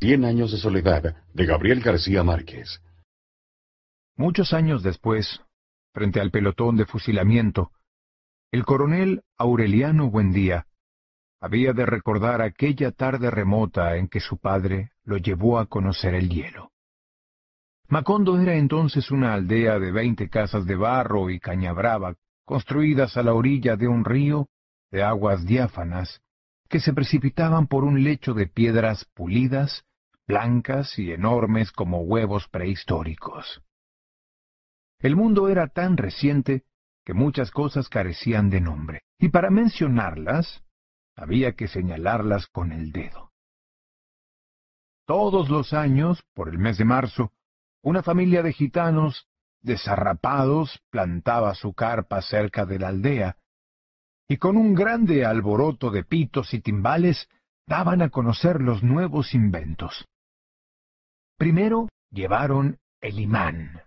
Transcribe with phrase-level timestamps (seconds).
[0.00, 2.80] Cien años de soledad de Gabriel García Márquez.
[4.16, 5.40] Muchos años después,
[5.92, 7.72] frente al pelotón de fusilamiento,
[8.52, 10.68] el coronel Aureliano Buendía
[11.40, 16.28] había de recordar aquella tarde remota en que su padre lo llevó a conocer el
[16.28, 16.70] hielo.
[17.88, 23.24] Macondo era entonces una aldea de veinte casas de barro y caña brava, construidas a
[23.24, 24.46] la orilla de un río
[24.92, 26.22] de aguas diáfanas,
[26.68, 29.84] que se precipitaban por un lecho de piedras pulidas,
[30.28, 33.62] blancas y enormes como huevos prehistóricos.
[35.00, 36.64] El mundo era tan reciente
[37.04, 40.62] que muchas cosas carecían de nombre, y para mencionarlas
[41.16, 43.32] había que señalarlas con el dedo.
[45.06, 47.32] Todos los años, por el mes de marzo,
[47.82, 49.26] una familia de gitanos
[49.62, 53.38] desarrapados plantaba su carpa cerca de la aldea,
[54.28, 57.30] y con un grande alboroto de pitos y timbales
[57.66, 60.06] daban a conocer los nuevos inventos.
[61.38, 63.80] Primero llevaron el imán.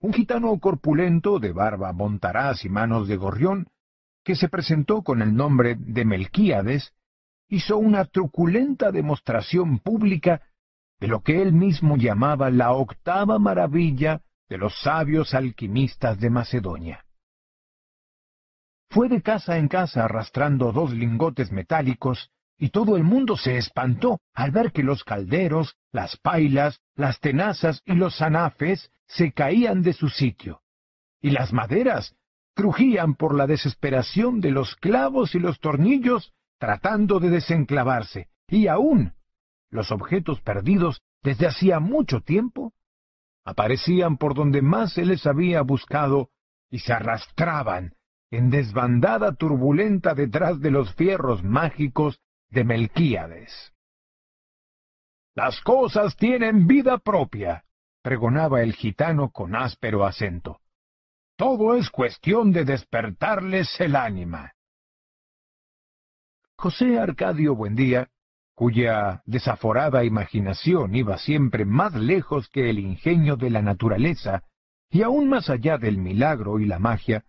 [0.00, 3.66] Un gitano corpulento, de barba montaraz y manos de gorrión,
[4.22, 6.92] que se presentó con el nombre de Melquíades,
[7.48, 10.40] hizo una truculenta demostración pública
[11.00, 17.04] de lo que él mismo llamaba la octava maravilla de los sabios alquimistas de Macedonia.
[18.88, 24.20] Fue de casa en casa arrastrando dos lingotes metálicos, y todo el mundo se espantó
[24.34, 29.92] al ver que los calderos, las pailas, las tenazas y los zanafes se caían de
[29.92, 30.62] su sitio,
[31.20, 32.16] y las maderas
[32.54, 39.12] crujían por la desesperación de los clavos y los tornillos tratando de desenclavarse, y aún
[39.70, 42.72] los objetos perdidos desde hacía mucho tiempo
[43.44, 46.30] aparecían por donde más se les había buscado
[46.70, 47.94] y se arrastraban
[48.30, 53.72] en desbandada turbulenta detrás de los fierros mágicos de Melquíades.
[55.34, 57.64] Las cosas tienen vida propia,
[58.02, 60.60] pregonaba el gitano con áspero acento.
[61.36, 64.52] Todo es cuestión de despertarles el ánima.
[66.56, 68.08] José Arcadio Buendía,
[68.54, 74.44] cuya desaforada imaginación iba siempre más lejos que el ingenio de la naturaleza,
[74.88, 77.24] y aún más allá del milagro y la magia,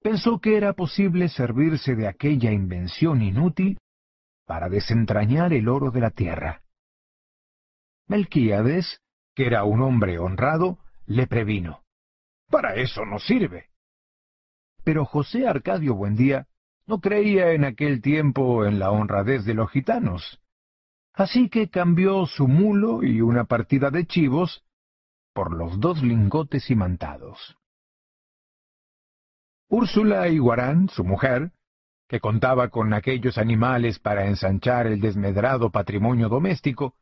[0.00, 3.78] pensó que era posible servirse de aquella invención inútil
[4.46, 6.62] para desentrañar el oro de la tierra.
[8.06, 9.00] Melquíades,
[9.34, 11.82] que era un hombre honrado, le previno.
[12.50, 13.70] Para eso no sirve.
[14.84, 16.46] Pero José Arcadio Buendía
[16.86, 20.40] no creía en aquel tiempo en la honradez de los gitanos.
[21.14, 24.64] Así que cambió su mulo y una partida de chivos
[25.32, 27.56] por los dos lingotes imantados.
[29.68, 31.52] Úrsula Iguarán, su mujer,
[32.08, 36.94] que contaba con aquellos animales para ensanchar el desmedrado patrimonio doméstico,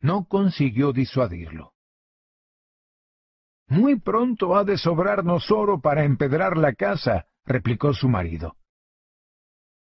[0.00, 1.72] no consiguió disuadirlo.
[3.68, 8.56] Muy pronto ha de sobrarnos oro para empedrar la casa, replicó su marido.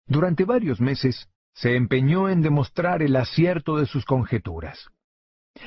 [0.06, 4.90] Durante varios meses se empeñó en demostrar el acierto de sus conjeturas.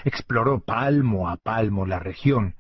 [0.03, 2.56] Exploró palmo a palmo la región,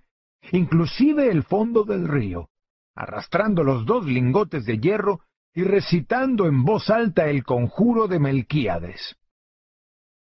[0.51, 2.49] inclusive el fondo del río,
[2.95, 5.21] arrastrando los dos lingotes de hierro
[5.55, 9.15] y recitando en voz alta el conjuro de Melquíades.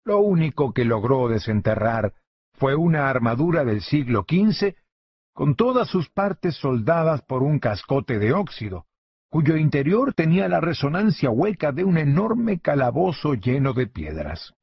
[0.05, 2.13] Lo único que logró desenterrar
[2.53, 4.75] fue una armadura del siglo XV
[5.33, 8.85] con todas sus partes soldadas por un cascote de óxido,
[9.29, 14.53] cuyo interior tenía la resonancia hueca de un enorme calabozo lleno de piedras.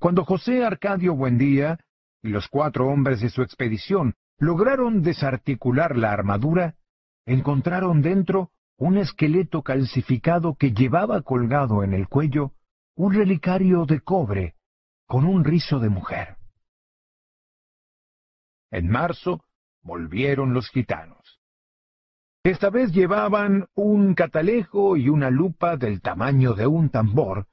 [0.00, 1.80] Cuando José Arcadio Buendía
[2.22, 6.76] y los cuatro hombres de su expedición lograron desarticular la armadura,
[7.26, 12.52] encontraron dentro un esqueleto calcificado que llevaba colgado en el cuello
[12.96, 14.54] un relicario de cobre
[15.06, 16.36] con un rizo de mujer.
[18.70, 19.44] En marzo
[19.82, 21.40] volvieron los gitanos.
[22.42, 27.46] Esta vez llevaban un catalejo y una lupa del tamaño de un tambor,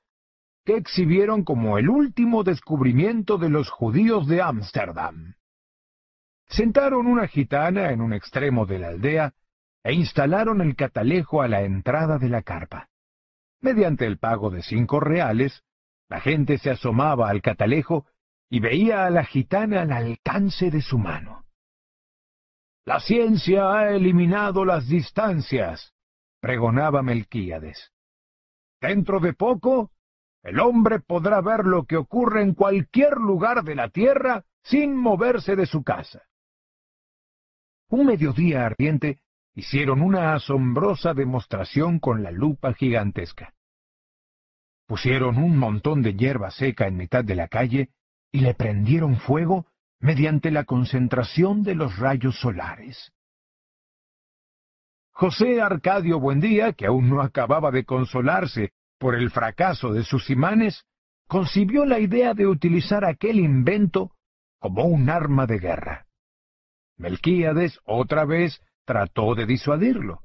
[0.66, 5.36] que exhibieron como el último descubrimiento de los judíos de Ámsterdam.
[6.48, 9.34] Sentaron una gitana en un extremo de la aldea
[9.84, 12.90] e instalaron el catalejo a la entrada de la carpa.
[13.62, 15.64] Mediante el pago de cinco reales,
[16.10, 18.06] la gente se asomaba al catalejo
[18.50, 21.46] y veía a la gitana al alcance de su mano.
[22.86, 25.94] La ciencia ha eliminado las distancias,
[26.42, 27.92] pregonaba Melquíades.
[28.82, 29.92] Dentro de poco,
[30.44, 35.56] el hombre podrá ver lo que ocurre en cualquier lugar de la tierra sin moverse
[35.56, 36.24] de su casa.
[37.90, 39.22] Un mediodía ardiente
[39.54, 43.54] hicieron una asombrosa demostración con la lupa gigantesca.
[44.88, 47.90] Pusieron un montón de hierba seca en mitad de la calle
[48.32, 49.68] y le prendieron fuego
[50.00, 53.12] mediante la concentración de los rayos solares.
[55.12, 60.86] José Arcadio Buendía, que aún no acababa de consolarse por el fracaso de sus imanes,
[61.28, 64.12] concibió la idea de utilizar aquel invento
[64.60, 66.08] como un arma de guerra.
[66.98, 68.62] Melquíades otra vez
[68.92, 70.20] trató de disuadirlo,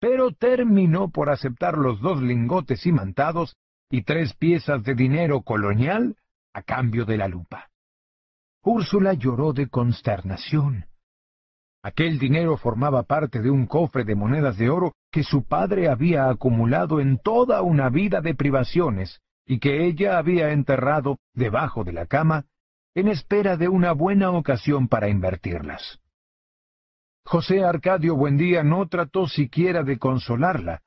[0.00, 3.56] pero terminó por aceptar los dos lingotes imantados
[3.90, 6.16] y tres piezas de dinero colonial
[6.54, 7.68] a cambio de la lupa.
[8.64, 10.86] Úrsula lloró de consternación.
[11.82, 16.30] Aquel dinero formaba parte de un cofre de monedas de oro que su padre había
[16.30, 22.06] acumulado en toda una vida de privaciones y que ella había enterrado debajo de la
[22.06, 22.46] cama
[22.94, 26.00] en espera de una buena ocasión para invertirlas.
[27.30, 30.80] José Arcadio Buendía no trató siquiera de consolarla,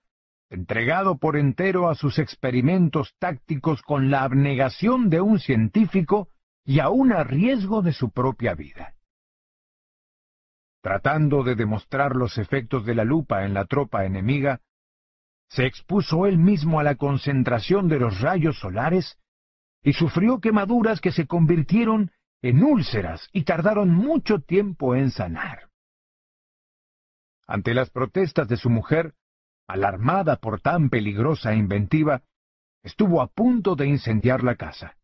[0.50, 6.30] entregado por entero a sus experimentos tácticos con la abnegación de un científico
[6.66, 8.96] y aun a riesgo de su propia vida.
[10.82, 14.62] Tratando de demostrar los efectos de la lupa en la tropa enemiga,
[15.48, 19.20] se expuso él mismo a la concentración de los rayos solares
[19.84, 22.10] y sufrió quemaduras que se convirtieron
[22.42, 25.71] en úlceras y tardaron mucho tiempo en sanar.
[27.52, 29.14] Ante las protestas de su mujer,
[29.68, 32.22] alarmada por tan peligrosa inventiva,
[32.82, 34.96] estuvo a punto de incendiar la casa.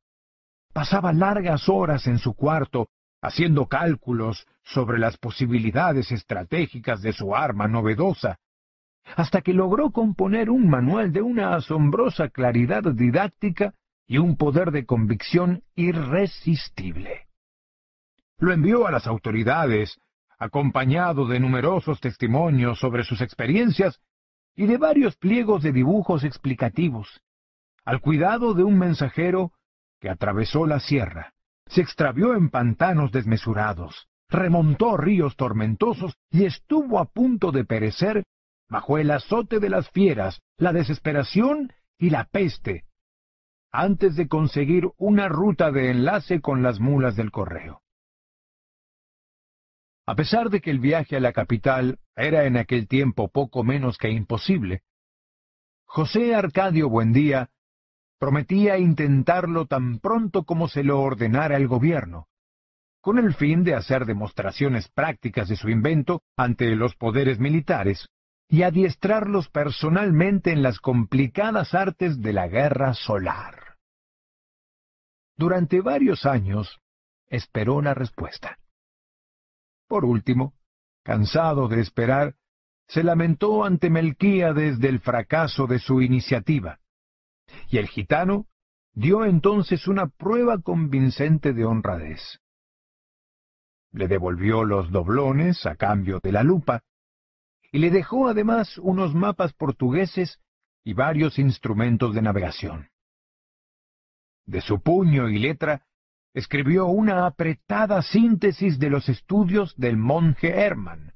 [0.71, 2.87] Pasaba largas horas en su cuarto
[3.21, 8.39] haciendo cálculos sobre las posibilidades estratégicas de su arma novedosa,
[9.17, 13.73] hasta que logró componer un manual de una asombrosa claridad didáctica
[14.07, 17.27] y un poder de convicción irresistible.
[18.37, 19.99] Lo envió a las autoridades,
[20.37, 23.99] acompañado de numerosos testimonios sobre sus experiencias
[24.55, 27.21] y de varios pliegos de dibujos explicativos,
[27.85, 29.51] al cuidado de un mensajero
[29.99, 31.33] que atravesó la sierra,
[31.67, 38.23] se extravió en pantanos desmesurados, remontó ríos tormentosos y estuvo a punto de perecer
[38.69, 42.83] bajo el azote de las fieras, la desesperación y la peste
[43.71, 47.81] antes de conseguir una ruta de enlace con las mulas del correo.
[50.07, 53.97] A pesar de que el viaje a la capital era en aquel tiempo poco menos
[53.97, 54.83] que imposible,
[55.85, 57.49] José Arcadio Buendía
[58.17, 62.27] prometía intentarlo tan pronto como se lo ordenara el gobierno,
[63.01, 68.07] con el fin de hacer demostraciones prácticas de su invento ante los poderes militares
[68.47, 73.75] y adiestrarlos personalmente en las complicadas artes de la guerra solar.
[75.35, 76.79] Durante varios años
[77.27, 78.57] esperó la respuesta.
[79.87, 80.53] Por último,
[81.03, 82.35] cansado de esperar,
[82.87, 86.79] se lamentó ante Melquíades del fracaso de su iniciativa,
[87.69, 88.47] y el gitano
[88.93, 92.39] dio entonces una prueba convincente de honradez.
[93.91, 96.83] Le devolvió los doblones a cambio de la lupa,
[97.71, 100.39] y le dejó además unos mapas portugueses
[100.83, 102.89] y varios instrumentos de navegación.
[104.45, 105.85] De su puño y letra
[106.37, 111.13] escribió una apretada síntesis de los estudios del monje Hermann,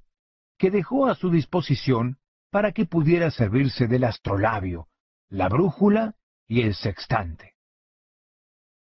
[0.58, 2.18] que dejó a su disposición
[2.50, 4.88] para que pudiera servirse del astrolabio,
[5.30, 6.16] la brújula
[6.48, 7.54] y el sextante.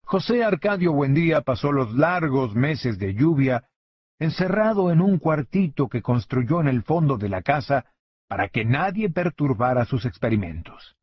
[0.01, 3.69] José Arcadio Buendía pasó los largos meses de lluvia
[4.17, 7.85] encerrado en un cuartito que construyó en el fondo de la casa
[8.27, 10.95] para que nadie perturbara sus experimentos.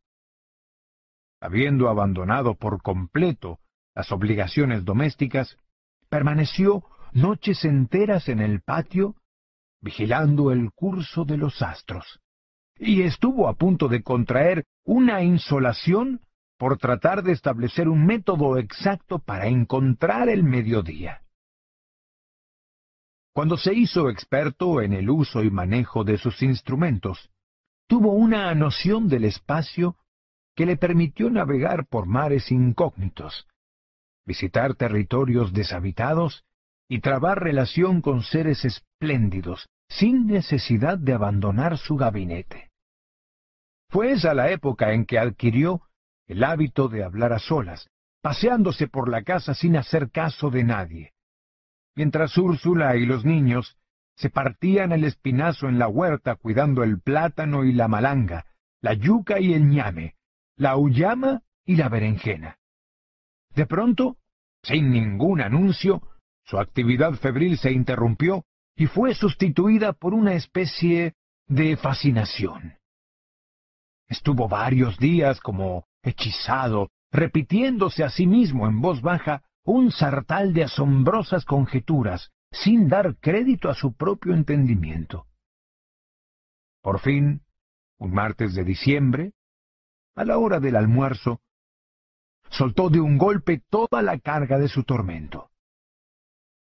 [1.41, 3.61] Habiendo abandonado por completo
[3.95, 5.57] las obligaciones domésticas,
[6.09, 9.17] permaneció noches enteras en el patio
[9.81, 12.21] vigilando el curso de los astros,
[12.79, 16.21] y estuvo a punto de contraer una insolación
[16.57, 21.23] por tratar de establecer un método exacto para encontrar el mediodía.
[23.35, 27.31] Cuando se hizo experto en el uso y manejo de sus instrumentos,
[27.89, 29.97] tuvo una noción del espacio
[30.55, 33.49] que le permitió navegar por mares incógnitos,
[34.25, 36.45] visitar territorios deshabitados
[36.89, 42.71] y trabar relación con seres espléndidos, sin necesidad de abandonar su gabinete.
[43.89, 45.83] Fue esa la época en que adquirió
[46.27, 47.89] el hábito de hablar a solas,
[48.23, 51.13] paseándose por la casa sin hacer caso de nadie,
[51.95, 53.77] mientras Úrsula y los niños
[54.17, 58.47] se partían el espinazo en la huerta cuidando el plátano y la malanga,
[58.81, 60.17] la yuca y el ñame,
[60.57, 62.59] la uyama y la berenjena.
[63.55, 64.17] De pronto,
[64.63, 66.03] sin ningún anuncio,
[66.45, 68.45] su actividad febril se interrumpió
[68.77, 71.15] y fue sustituida por una especie
[71.47, 72.75] de fascinación.
[74.09, 80.65] Estuvo varios días como hechizado, repitiéndose a sí mismo en voz baja un sartal de
[80.65, 85.27] asombrosas conjeturas, sin dar crédito a su propio entendimiento.
[86.83, 87.43] Por fin,
[87.99, 89.33] un martes de diciembre,
[90.17, 91.41] a la hora del almuerzo,
[92.53, 95.51] soltó de un golpe toda la carga de su tormento.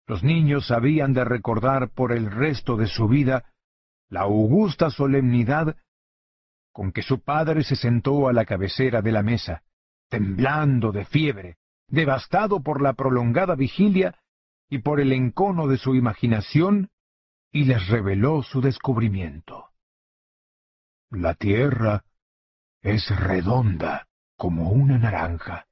[0.07, 3.53] Los niños habían de recordar por el resto de su vida
[4.09, 5.77] la augusta solemnidad
[6.73, 9.63] con que su padre se sentó a la cabecera de la mesa,
[10.09, 11.57] temblando de fiebre,
[11.89, 14.19] devastado por la prolongada vigilia
[14.69, 16.91] y por el encono de su imaginación,
[17.53, 19.71] y les reveló su descubrimiento.
[21.11, 22.05] La tierra
[22.83, 25.67] es redonda como una naranja.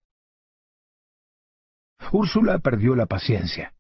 [2.11, 3.75] Úrsula perdió la paciencia.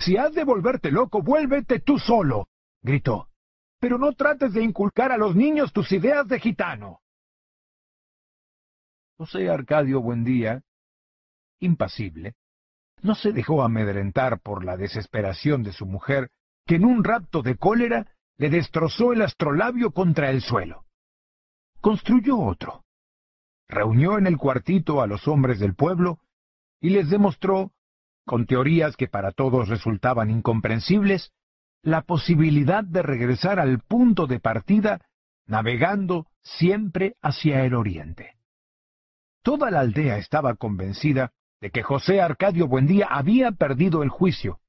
[0.00, 2.48] Si has de volverte loco, vuélvete tú solo,
[2.82, 3.28] gritó.
[3.78, 7.00] Pero no trates de inculcar a los niños tus ideas de gitano.
[9.16, 10.62] José Arcadio Buendía,
[11.60, 12.34] impasible,
[13.02, 16.30] no se dejó amedrentar por la desesperación de su mujer,
[16.66, 20.84] que en un rapto de cólera le destrozó el astrolabio contra el suelo.
[21.80, 22.85] Construyó otro.
[23.68, 26.18] Reunió en el cuartito a los hombres del pueblo
[26.80, 27.72] y les demostró,
[28.24, 31.32] con teorías que para todos resultaban incomprensibles,
[31.82, 35.00] la posibilidad de regresar al punto de partida
[35.46, 38.36] navegando siempre hacia el oriente.
[39.42, 44.60] Toda la aldea estaba convencida de que José Arcadio Buendía había perdido el juicio,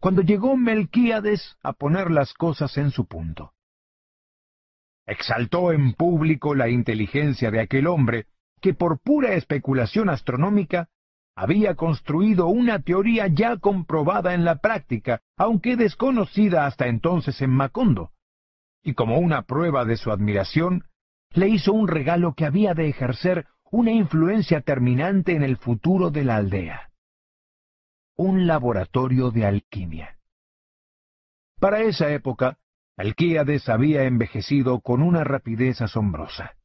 [0.00, 3.52] cuando llegó Melquíades a poner las cosas en su punto.
[5.06, 8.26] Exaltó en público la inteligencia de aquel hombre
[8.66, 10.88] que por pura especulación astronómica
[11.36, 18.10] había construido una teoría ya comprobada en la práctica, aunque desconocida hasta entonces en Macondo,
[18.82, 20.82] y como una prueba de su admiración,
[21.30, 26.24] le hizo un regalo que había de ejercer una influencia terminante en el futuro de
[26.24, 26.90] la aldea.
[28.16, 30.18] Un laboratorio de alquimia.
[31.60, 32.58] Para esa época,
[32.96, 36.56] Alquíades había envejecido con una rapidez asombrosa.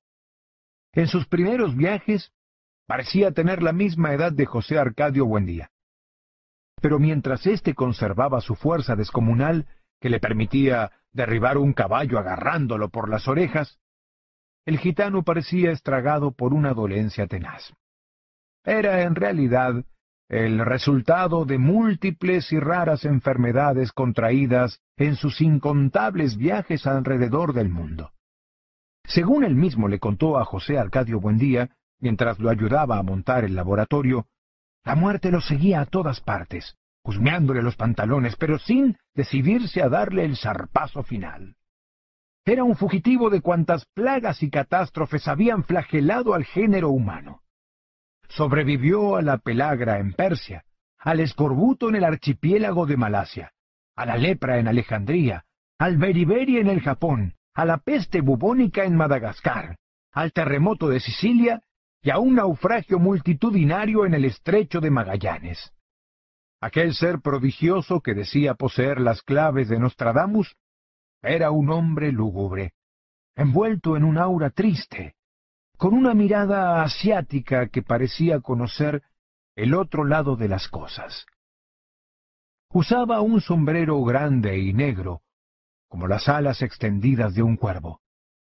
[0.93, 2.33] En sus primeros viajes
[2.85, 5.71] parecía tener la misma edad de José Arcadio Buendía.
[6.81, 9.67] Pero mientras éste conservaba su fuerza descomunal,
[10.01, 13.79] que le permitía derribar un caballo agarrándolo por las orejas,
[14.65, 17.73] el gitano parecía estragado por una dolencia tenaz.
[18.63, 19.85] Era en realidad
[20.27, 28.11] el resultado de múltiples y raras enfermedades contraídas en sus incontables viajes alrededor del mundo.
[29.13, 33.55] Según él mismo le contó a José Arcadio Buendía, mientras lo ayudaba a montar el
[33.55, 34.27] laboratorio,
[34.85, 40.23] la muerte lo seguía a todas partes, husmeándole los pantalones, pero sin decidirse a darle
[40.23, 41.57] el zarpazo final.
[42.45, 47.41] Era un fugitivo de cuantas plagas y catástrofes habían flagelado al género humano.
[48.29, 50.63] Sobrevivió a la pelagra en Persia,
[50.97, 53.51] al escorbuto en el archipiélago de Malasia,
[53.93, 55.43] a la lepra en Alejandría,
[55.77, 59.77] al beriberi en el Japón, a la peste bubónica en Madagascar,
[60.11, 61.61] al terremoto de Sicilia
[62.01, 65.73] y a un naufragio multitudinario en el estrecho de Magallanes.
[66.59, 70.55] Aquel ser prodigioso que decía poseer las claves de Nostradamus
[71.21, 72.73] era un hombre lúgubre,
[73.35, 75.15] envuelto en un aura triste,
[75.77, 79.03] con una mirada asiática que parecía conocer
[79.55, 81.25] el otro lado de las cosas.
[82.73, 85.21] Usaba un sombrero grande y negro,
[85.91, 87.99] como las alas extendidas de un cuervo,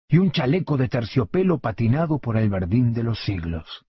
[0.10, 3.86] y un chaleco de terciopelo patinado por el verdín de los siglos.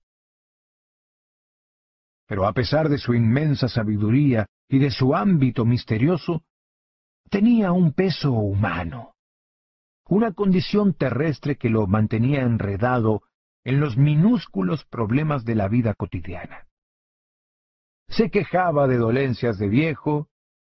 [2.26, 6.42] Pero a pesar de su inmensa sabiduría y de su ámbito misterioso,
[7.30, 9.14] tenía un peso humano,
[10.04, 13.22] una condición terrestre que lo mantenía enredado
[13.64, 16.66] en los minúsculos problemas de la vida cotidiana.
[18.08, 20.28] Se quejaba de dolencias de viejo,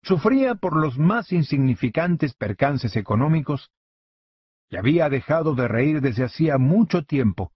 [0.03, 3.71] sufría por los más insignificantes percances económicos,
[4.71, 7.53] y había dejado de reír desde hacía mucho tiempo,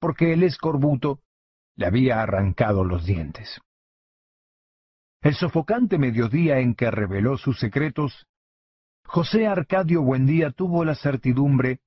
[0.00, 1.20] porque el escorbuto
[1.76, 3.60] le había arrancado los dientes.
[5.20, 8.26] El sofocante mediodía en que reveló sus secretos
[9.06, 11.80] José Arcadio Buendía tuvo la certidumbre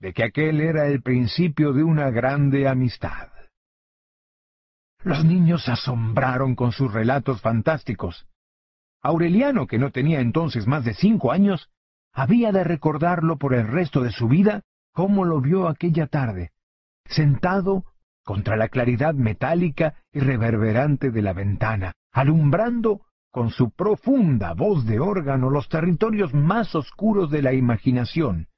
[0.00, 3.30] de que aquel era el principio de una grande amistad.
[5.02, 8.26] Los niños se asombraron con sus relatos fantásticos.
[9.02, 11.70] Aureliano, que no tenía entonces más de cinco años,
[12.12, 16.52] había de recordarlo por el resto de su vida como lo vio aquella tarde,
[17.06, 17.84] sentado
[18.22, 25.00] contra la claridad metálica y reverberante de la ventana, alumbrando con su profunda voz de
[25.00, 28.48] órgano los territorios más oscuros de la imaginación,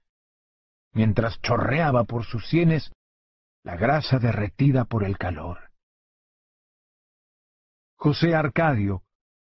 [0.92, 2.92] mientras chorreaba por sus sienes
[3.62, 5.70] la grasa derretida por el calor.
[7.96, 9.03] José Arcadio,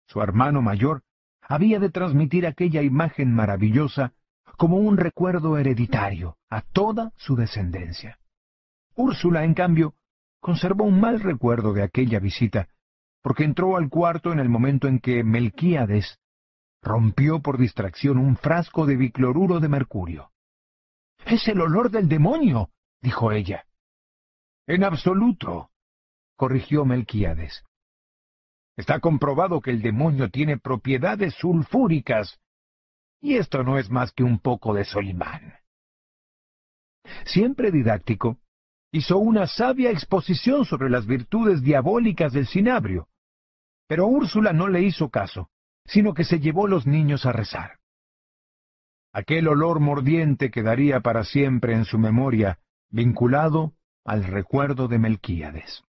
[0.08, 1.04] su hermano mayor,
[1.42, 4.14] había de transmitir aquella imagen maravillosa
[4.58, 8.20] como un recuerdo hereditario a toda su descendencia.
[8.96, 9.94] Úrsula, en cambio,
[10.40, 12.68] conservó un mal recuerdo de aquella visita,
[13.22, 16.20] porque entró al cuarto en el momento en que Melquíades
[16.82, 20.32] rompió por distracción un frasco de bicloruro de mercurio.
[21.26, 22.72] Es el olor del demonio,
[23.02, 23.66] dijo ella.
[24.66, 25.72] En absoluto,
[26.36, 27.67] corrigió Melquíades.
[28.78, 32.40] Está comprobado que el demonio tiene propiedades sulfúricas,
[33.20, 35.56] y esto no es más que un poco de solimán.
[37.26, 38.38] Siempre didáctico,
[38.92, 43.08] hizo una sabia exposición sobre las virtudes diabólicas del cinabrio,
[43.88, 45.50] pero Úrsula no le hizo caso,
[45.86, 47.80] sino que se llevó los niños a rezar.
[49.12, 53.74] Aquel olor mordiente quedaría para siempre en su memoria, vinculado
[54.06, 55.84] al recuerdo de Melquíades.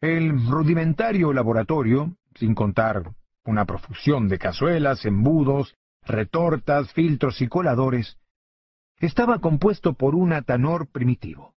[0.00, 3.14] El rudimentario laboratorio, sin contar
[3.46, 8.18] una profusión de cazuelas, embudos, retortas, filtros y coladores,
[8.98, 11.54] estaba compuesto por un atanor primitivo,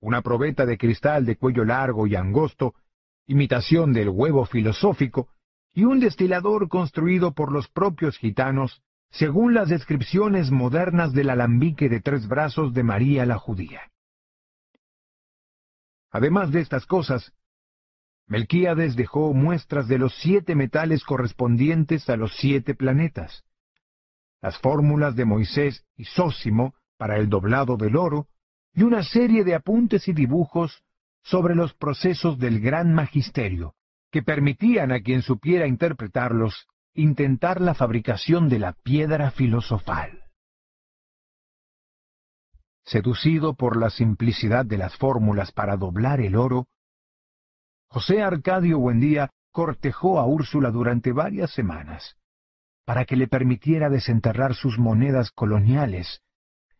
[0.00, 2.74] una probeta de cristal de cuello largo y angosto,
[3.26, 5.28] imitación del huevo filosófico,
[5.72, 8.80] y un destilador construido por los propios gitanos,
[9.10, 13.90] según las descripciones modernas del alambique de tres brazos de María la judía.
[16.12, 17.32] Además de estas cosas,
[18.28, 23.44] Melquíades dejó muestras de los siete metales correspondientes a los siete planetas,
[24.42, 28.28] las fórmulas de Moisés y Sósimo para el doblado del oro,
[28.72, 30.82] y una serie de apuntes y dibujos
[31.22, 33.74] sobre los procesos del gran magisterio,
[34.10, 40.24] que permitían a quien supiera interpretarlos intentar la fabricación de la piedra filosofal.
[42.84, 46.68] Seducido por la simplicidad de las fórmulas para doblar el oro,
[47.96, 52.18] José Arcadio Buendía cortejó a Úrsula durante varias semanas,
[52.84, 56.20] para que le permitiera desenterrar sus monedas coloniales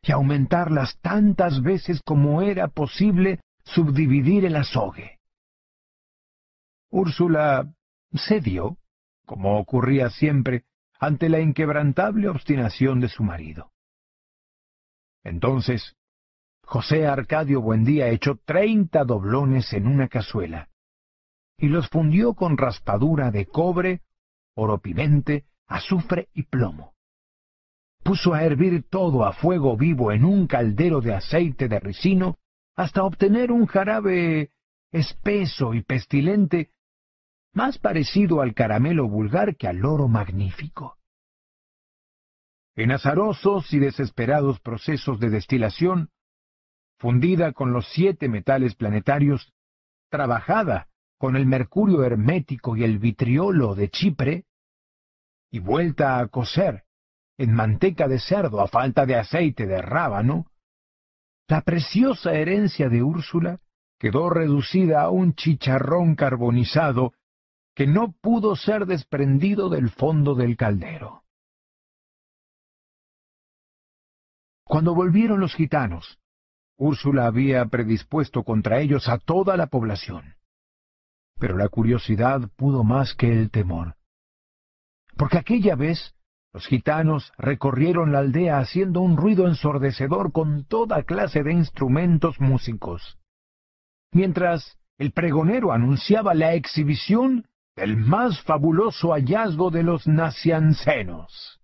[0.03, 5.19] y aumentarlas tantas veces como era posible subdividir el azogue.
[6.91, 7.73] Úrsula
[8.13, 8.77] cedió,
[9.25, 10.65] como ocurría siempre,
[11.01, 13.73] ante la inquebrantable obstinación de su marido.
[15.25, 15.97] Entonces,
[16.63, 20.69] José Arcadio Buendía echó treinta doblones en una cazuela,
[21.59, 24.03] y los fundió con raspadura de cobre,
[24.55, 26.95] oro pimente, azufre y plomo.
[28.03, 32.39] Puso a hervir todo a fuego vivo en un caldero de aceite de ricino
[32.77, 34.51] hasta obtener un jarabe
[34.93, 36.71] espeso y pestilente,
[37.53, 40.99] más parecido al caramelo vulgar que al oro magnífico.
[42.77, 46.11] En azarosos y desesperados procesos de destilación,
[46.99, 49.55] fundida con los siete metales planetarios,
[50.11, 54.45] trabajada con el mercurio hermético y el vitriolo de Chipre,
[55.51, 56.85] y vuelta a cocer
[57.39, 60.47] en manteca de cerdo a falta de aceite de rábano,
[61.49, 63.61] la preciosa herencia de Úrsula
[63.99, 67.13] quedó reducida a un chicharrón carbonizado
[67.75, 71.23] que no pudo ser desprendido del fondo del caldero.
[74.65, 76.19] Cuando volvieron los gitanos,
[76.77, 80.35] Úrsula había predispuesto contra ellos a toda la población.
[81.39, 83.97] Pero la curiosidad pudo más que el temor.
[85.17, 86.15] Porque aquella vez
[86.53, 93.19] los gitanos recorrieron la aldea haciendo un ruido ensordecedor con toda clase de instrumentos músicos.
[94.13, 97.47] Mientras el pregonero anunciaba la exhibición
[97.77, 101.61] del más fabuloso hallazgo de los naciancenos.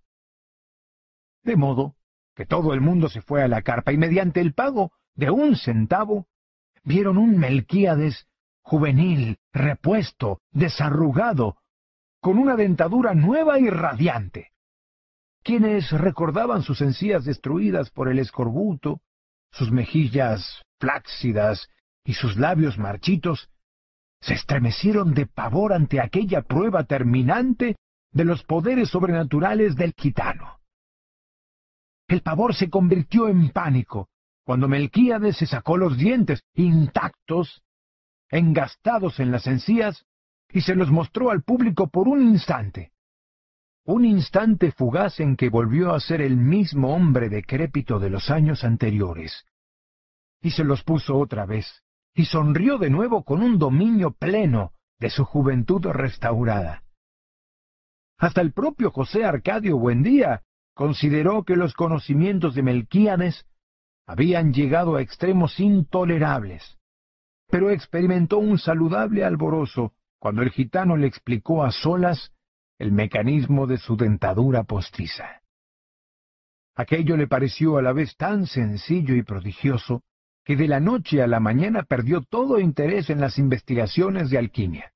[1.43, 1.95] De modo
[2.35, 5.55] que todo el mundo se fue a la carpa y mediante el pago de un
[5.55, 6.27] centavo
[6.83, 8.27] vieron un Melquíades
[8.63, 11.57] juvenil, repuesto, desarrugado,
[12.21, 14.51] con una dentadura nueva y radiante.
[15.43, 19.01] Quienes recordaban sus encías destruidas por el escorbuto,
[19.51, 21.69] sus mejillas flácidas
[22.05, 23.49] y sus labios marchitos,
[24.21, 27.75] se estremecieron de pavor ante aquella prueba terminante
[28.13, 30.59] de los poderes sobrenaturales del gitano.
[32.07, 34.07] El pavor se convirtió en pánico
[34.45, 37.62] cuando Melquíades se sacó los dientes intactos
[38.33, 40.07] engastados en las encías,
[40.49, 42.91] y se los mostró al público por un instante.
[43.85, 48.63] Un instante fugaz en que volvió a ser el mismo hombre decrépito de los años
[48.63, 49.45] anteriores.
[50.41, 51.83] Y se los puso otra vez,
[52.15, 56.83] y sonrió de nuevo con un dominio pleno de su juventud restaurada.
[58.17, 60.41] Hasta el propio José Arcadio Buendía
[60.73, 63.45] consideró que los conocimientos de Melquíades
[64.07, 66.79] habían llegado a extremos intolerables.
[67.53, 72.31] Pero experimentó un saludable alborozo cuando el gitano le explicó a solas
[72.79, 75.43] el mecanismo de su dentadura postiza.
[76.75, 80.01] Aquello le pareció a la vez tan sencillo y prodigioso
[80.43, 84.91] que de la noche a la mañana perdió todo interés en las investigaciones de alquimia.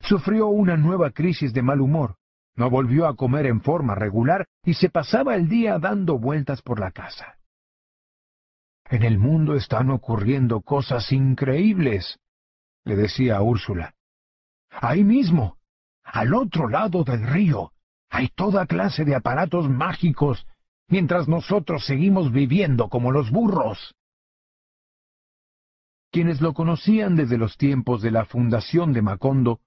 [0.00, 2.16] Sufrió una nueva crisis de mal humor,
[2.54, 6.78] no volvió a comer en forma regular y se pasaba el día dando vueltas por
[6.78, 7.38] la casa.
[8.90, 12.18] En el mundo están ocurriendo cosas increíbles,
[12.84, 13.94] le decía a Úrsula.
[14.70, 15.58] Ahí mismo,
[16.02, 17.72] al otro lado del río,
[18.10, 20.46] hay toda clase de aparatos mágicos,
[20.88, 23.94] mientras nosotros seguimos viviendo como los burros.
[26.10, 29.60] Quienes lo conocían desde los tiempos de la fundación de Macondo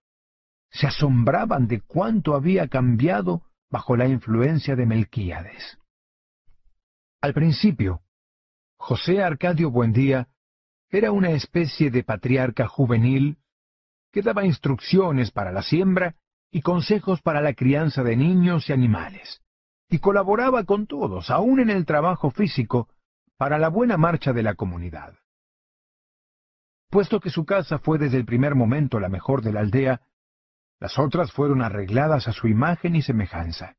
[0.70, 5.78] se asombraban de cuánto había cambiado bajo la influencia de Melquíades.
[7.20, 8.02] Al principio,
[8.78, 10.28] José Arcadio Buendía
[10.90, 13.38] era una especie de patriarca juvenil
[14.12, 16.16] que daba instrucciones para la siembra
[16.52, 19.42] y consejos para la crianza de niños y animales,
[19.90, 22.90] y colaboraba con todos, aun en el trabajo físico,
[23.38, 25.16] para la buena marcha de la comunidad.
[26.90, 30.02] Puesto que su casa fue desde el primer momento la mejor de la aldea,
[30.80, 33.76] las otras fueron arregladas a su imagen y semejanza.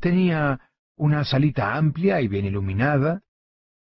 [0.00, 3.22] Tenía una salita amplia y bien iluminada,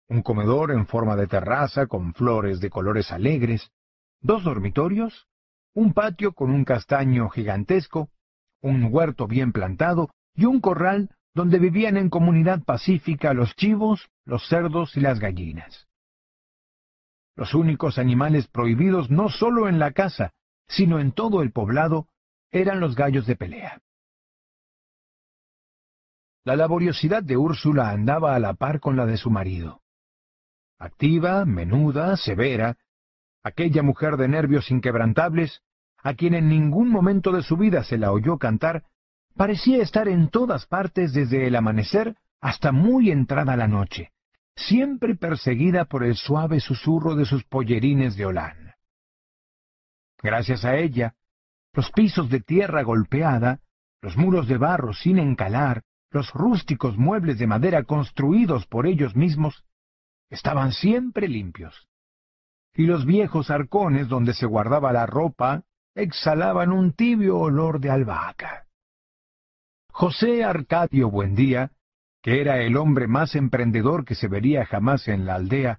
[0.09, 3.71] un comedor en forma de terraza con flores de colores alegres,
[4.21, 5.27] dos dormitorios,
[5.75, 8.11] un patio con un castaño gigantesco,
[8.63, 14.47] un huerto bien plantado y un corral donde vivían en comunidad pacífica los chivos, los
[14.49, 15.87] cerdos y las gallinas.
[17.35, 20.33] Los únicos animales prohibidos no sólo en la casa,
[20.69, 22.09] sino en todo el poblado,
[22.51, 23.83] eran los gallos de pelea.
[26.45, 29.83] La laboriosidad de Úrsula andaba a la par con la de su marido.
[30.79, 32.77] Activa, menuda, severa,
[33.43, 35.63] aquella mujer de nervios inquebrantables,
[36.03, 38.85] a quien en ningún momento de su vida se la oyó cantar,
[39.35, 44.13] parecía estar en todas partes desde el amanecer hasta muy entrada la noche,
[44.55, 48.75] siempre perseguida por el suave susurro de sus pollerines de holán.
[50.23, 51.15] Gracias a ella,
[51.73, 53.61] los pisos de tierra golpeada,
[54.01, 59.65] los muros de barro sin encalar, los rústicos muebles de madera construidos por ellos mismos,
[60.31, 61.89] estaban siempre limpios.
[62.75, 65.63] Y los viejos arcones donde se guardaba la ropa
[65.95, 68.67] exhalaban un tibio olor de albahaca.
[69.91, 71.71] José Arcadio Buendía
[72.27, 75.79] que era el hombre más emprendedor que se vería jamás en la aldea,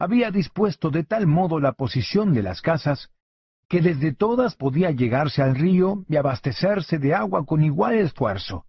[0.00, 3.12] había dispuesto de tal modo la posición de las casas
[3.68, 8.66] que desde todas podía llegarse al río y abastecerse de agua con igual esfuerzo.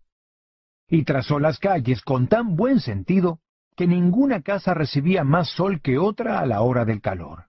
[0.88, 3.40] Y trazó las calles con tan buen sentido
[3.76, 7.48] que ninguna casa recibía más sol que otra a la hora del calor.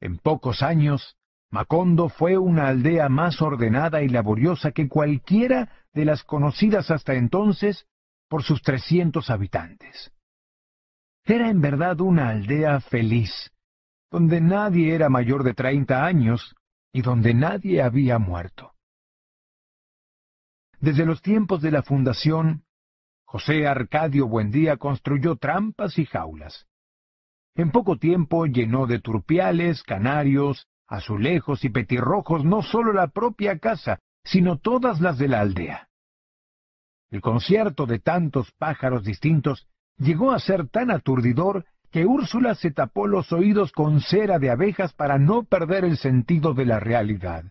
[0.00, 1.16] En pocos años,
[1.50, 7.86] Macondo fue una aldea más ordenada y laboriosa que cualquiera de las conocidas hasta entonces
[8.28, 10.12] por sus trescientos habitantes.
[11.24, 13.52] Era en verdad una aldea feliz,
[14.10, 16.54] donde nadie era mayor de treinta años
[16.92, 18.72] y donde nadie había muerto.
[20.80, 22.64] Desde los tiempos de la fundación,
[23.30, 26.66] José Arcadio Buendía construyó trampas y jaulas.
[27.54, 34.00] En poco tiempo llenó de turpiales, canarios, azulejos y petirrojos no sólo la propia casa,
[34.24, 35.88] sino todas las de la aldea.
[37.08, 43.06] El concierto de tantos pájaros distintos llegó a ser tan aturdidor que Úrsula se tapó
[43.06, 47.44] los oídos con cera de abejas para no perder el sentido de la realidad.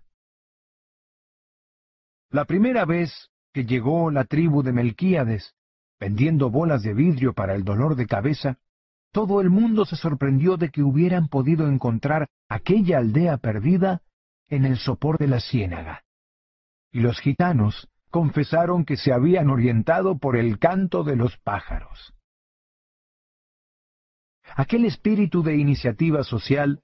[2.32, 5.56] La primera vez que llegó la tribu de Melquíades,
[6.00, 8.58] vendiendo bolas de vidrio para el dolor de cabeza,
[9.12, 14.02] todo el mundo se sorprendió de que hubieran podido encontrar aquella aldea perdida
[14.48, 16.04] en el sopor de la ciénaga.
[16.92, 22.14] Y los gitanos, confesaron que se habían orientado por el canto de los pájaros.
[24.56, 26.82] Aquel espíritu de iniciativa social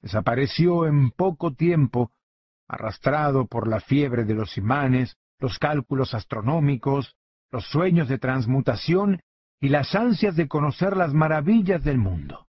[0.00, 2.10] desapareció en poco tiempo,
[2.66, 7.16] arrastrado por la fiebre de los imanes, los cálculos astronómicos,
[7.50, 9.20] los sueños de transmutación
[9.60, 12.46] y las ansias de conocer las maravillas del mundo.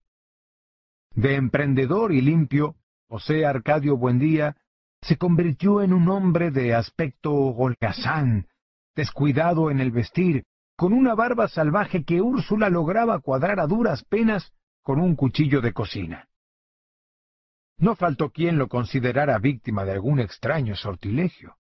[1.15, 2.77] De emprendedor y limpio,
[3.09, 4.57] José Arcadio Buendía
[5.01, 8.49] se convirtió en un hombre de aspecto holgazán,
[8.95, 10.45] descuidado en el vestir,
[10.77, 15.73] con una barba salvaje que Úrsula lograba cuadrar a duras penas con un cuchillo de
[15.73, 16.29] cocina.
[17.79, 21.57] No faltó quien lo considerara víctima de algún extraño sortilegio.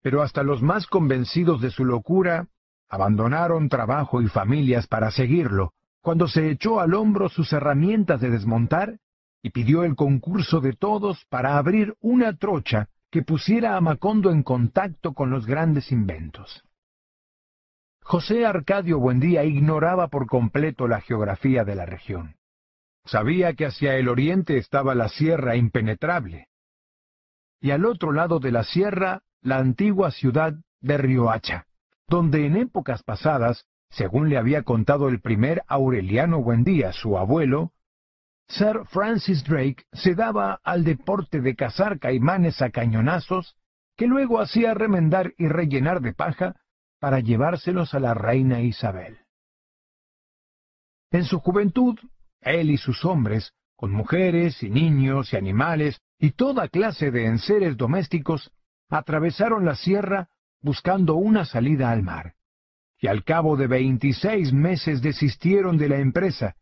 [0.00, 2.48] Pero hasta los más convencidos de su locura
[2.92, 8.98] abandonaron trabajo y familias para seguirlo, cuando se echó al hombro sus herramientas de desmontar
[9.42, 14.42] y pidió el concurso de todos para abrir una trocha que pusiera a Macondo en
[14.42, 16.64] contacto con los grandes inventos.
[18.02, 22.36] José Arcadio Buendía ignoraba por completo la geografía de la región.
[23.06, 26.48] Sabía que hacia el oriente estaba la sierra impenetrable,
[27.58, 31.66] y al otro lado de la sierra la antigua ciudad de Riohacha,
[32.08, 37.72] donde en épocas pasadas, según le había contado el primer Aureliano Buendía, su abuelo,
[38.48, 43.56] Sir Francis Drake se daba al deporte de cazar caimanes a cañonazos,
[43.96, 46.56] que luego hacía remendar y rellenar de paja
[47.00, 49.18] para llevárselos a la reina Isabel.
[51.10, 51.98] En su juventud,
[52.40, 57.76] él y sus hombres, con mujeres y niños y animales y toda clase de enseres
[57.76, 58.52] domésticos,
[58.88, 60.28] atravesaron la sierra
[60.62, 62.34] buscando una salida al mar.
[62.98, 66.54] Y al cabo de veintiséis meses desistieron de la empresa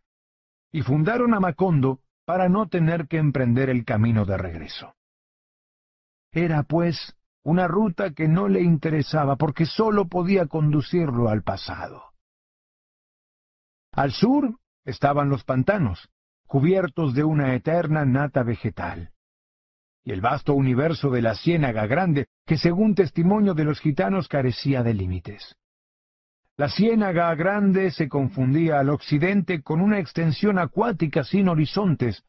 [0.72, 4.94] y fundaron a Macondo para no tener que emprender el camino de regreso.
[6.32, 12.04] Era, pues, una ruta que no le interesaba porque sólo podía conducirlo al pasado.
[13.92, 16.08] Al sur estaban los pantanos,
[16.46, 19.12] cubiertos de una eterna nata vegetal,
[20.04, 24.82] y el vasto universo de la Ciénaga Grande, que según testimonio de los gitanos carecía
[24.82, 25.54] de límites.
[26.56, 32.24] La Ciénaga Grande se confundía al occidente con una extensión acuática sin horizontes,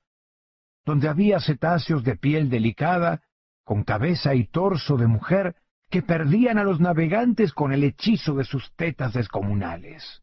[0.85, 3.23] donde había cetáceos de piel delicada
[3.63, 5.55] con cabeza y torso de mujer,
[5.89, 10.21] que perdían a los navegantes con el hechizo de sus tetas descomunales.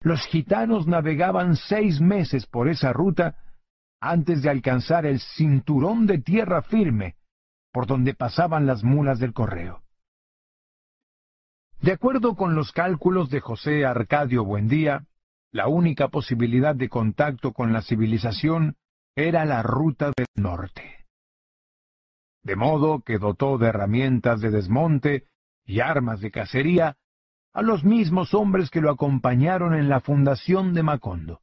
[0.00, 3.36] Los gitanos navegaban seis meses por esa ruta
[4.00, 7.16] antes de alcanzar el cinturón de tierra firme
[7.72, 9.82] por donde pasaban las mulas del correo.
[11.80, 15.06] De acuerdo con los cálculos de José Arcadio Buendía,
[15.50, 18.76] la única posibilidad de contacto con la civilización
[19.16, 21.02] era la ruta del norte
[22.42, 25.26] de modo que dotó de herramientas de desmonte
[25.64, 26.96] y armas de cacería
[27.52, 31.40] a los mismos hombres que lo acompañaron en la fundación de Macondo.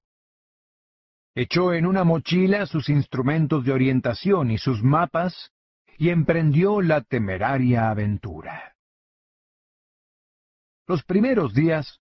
[1.36, 5.52] Echó en una mochila sus instrumentos de orientación y sus mapas
[6.00, 8.74] y emprendió la temeraria aventura.
[10.88, 12.00] Los primeros días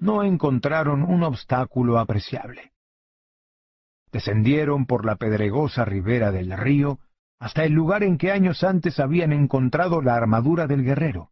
[0.00, 2.72] no encontraron un obstáculo apreciable.
[4.10, 6.98] Descendieron por la pedregosa ribera del río
[7.38, 11.30] hasta el lugar en que años antes habían encontrado la armadura del guerrero,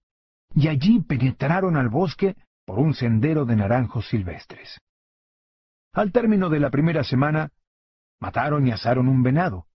[0.55, 4.79] y allí penetraron al bosque por un sendero de naranjos silvestres.
[5.93, 7.51] Al término de la primera semana,
[8.21, 9.67] mataron y asaron un venado,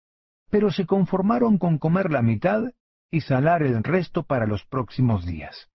[0.49, 2.63] pero se conformaron con comer la mitad
[3.11, 5.69] y salar el resto para los próximos días.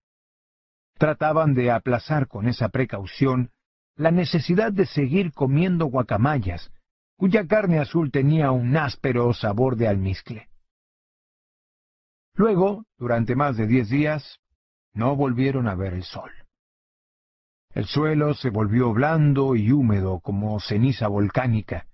[0.99, 3.51] Trataban de aplazar con esa precaución
[3.97, 6.73] la necesidad de seguir comiendo guacamayas,
[7.17, 10.49] cuya carne azul tenía un áspero sabor de almizcle.
[12.35, 14.41] Luego, durante más de diez días,
[14.95, 16.31] no volvieron a ver el sol.
[17.75, 21.87] El suelo se volvió blando y húmedo como ceniza volcánica,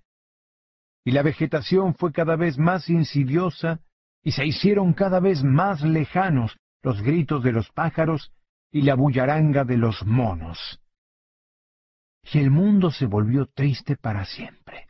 [1.09, 3.79] y la vegetación fue cada vez más insidiosa
[4.23, 8.31] y se hicieron cada vez más lejanos los gritos de los pájaros
[8.71, 10.79] y la bullaranga de los monos.
[12.31, 14.85] Y el mundo se volvió triste para siempre.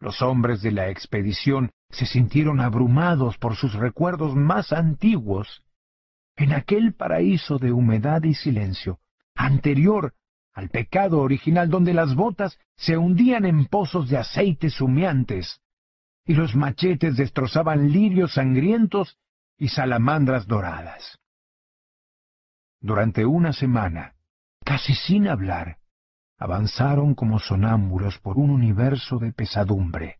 [0.00, 5.62] Los hombres de la expedición se sintieron abrumados por sus recuerdos más antiguos
[6.34, 9.00] en aquel paraíso de humedad y silencio,
[9.34, 10.14] anterior
[10.58, 15.60] al pecado original donde las botas se hundían en pozos de aceites humeantes
[16.24, 19.16] y los machetes destrozaban lirios sangrientos
[19.56, 21.20] y salamandras doradas.
[22.80, 24.16] Durante una semana,
[24.64, 25.78] casi sin hablar,
[26.36, 30.16] avanzaron como sonámbulos por un universo de pesadumbre,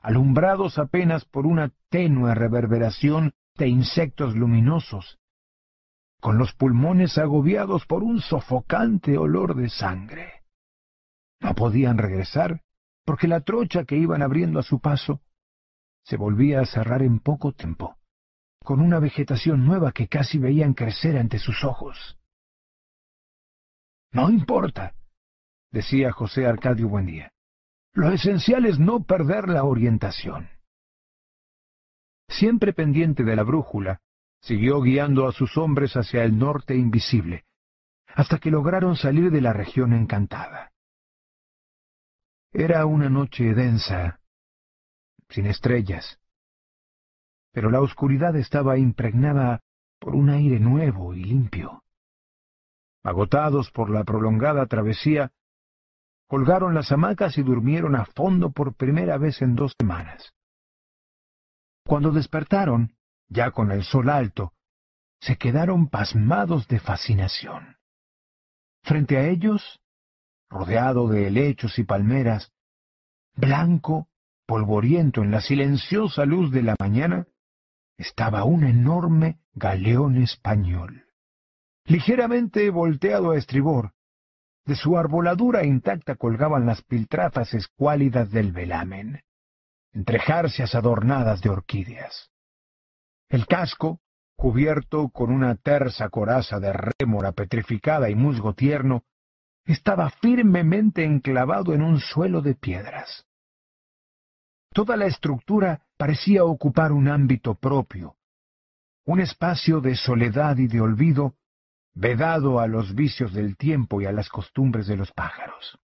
[0.00, 5.16] alumbrados apenas por una tenue reverberación de insectos luminosos,
[6.24, 10.42] con los pulmones agobiados por un sofocante olor de sangre.
[11.38, 12.62] No podían regresar,
[13.04, 15.20] porque la trocha que iban abriendo a su paso
[16.02, 17.98] se volvía a cerrar en poco tiempo,
[18.60, 22.18] con una vegetación nueva que casi veían crecer ante sus ojos.
[24.10, 24.94] No importa,
[25.72, 27.32] decía José Arcadio Buendía.
[27.92, 30.48] Lo esencial es no perder la orientación.
[32.28, 34.00] Siempre pendiente de la brújula,
[34.44, 37.44] siguió guiando a sus hombres hacia el norte invisible,
[38.08, 40.72] hasta que lograron salir de la región encantada.
[42.52, 44.20] Era una noche densa,
[45.30, 46.20] sin estrellas,
[47.52, 49.60] pero la oscuridad estaba impregnada
[49.98, 51.82] por un aire nuevo y limpio.
[53.02, 55.32] Agotados por la prolongada travesía,
[56.28, 60.34] colgaron las hamacas y durmieron a fondo por primera vez en dos semanas.
[61.86, 62.94] Cuando despertaron,
[63.28, 64.52] ya con el sol alto,
[65.20, 67.76] se quedaron pasmados de fascinación.
[68.82, 69.80] Frente a ellos,
[70.50, 72.52] rodeado de helechos y palmeras,
[73.34, 74.08] blanco,
[74.46, 77.26] polvoriento en la silenciosa luz de la mañana,
[77.96, 81.06] estaba un enorme galeón español.
[81.86, 83.92] Ligeramente volteado a estribor,
[84.66, 89.22] de su arboladura intacta colgaban las piltrafas escuálidas del velamen,
[89.92, 92.30] entre jarcias adornadas de orquídeas.
[93.28, 94.00] El casco,
[94.36, 99.04] cubierto con una tersa coraza de rémora petrificada y musgo tierno,
[99.64, 103.26] estaba firmemente enclavado en un suelo de piedras.
[104.72, 108.16] Toda la estructura parecía ocupar un ámbito propio,
[109.06, 111.36] un espacio de soledad y de olvido,
[111.94, 115.78] vedado a los vicios del tiempo y a las costumbres de los pájaros.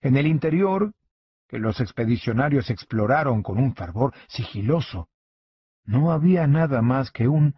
[0.00, 0.94] En el interior,
[1.48, 5.08] que los expedicionarios exploraron con un fervor sigiloso,
[5.84, 7.54] no había nada más que un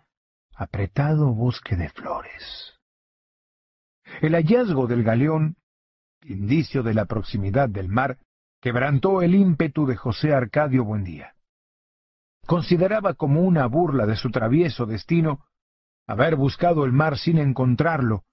[0.55, 2.79] apretado bosque de flores.
[4.21, 5.57] El hallazgo del galeón,
[6.23, 8.19] indicio de la proximidad del mar,
[8.61, 11.35] quebrantó el ímpetu de José Arcadio Buendía.
[12.47, 15.45] Consideraba como una burla de su travieso destino
[16.07, 18.25] haber buscado el mar sin encontrarlo,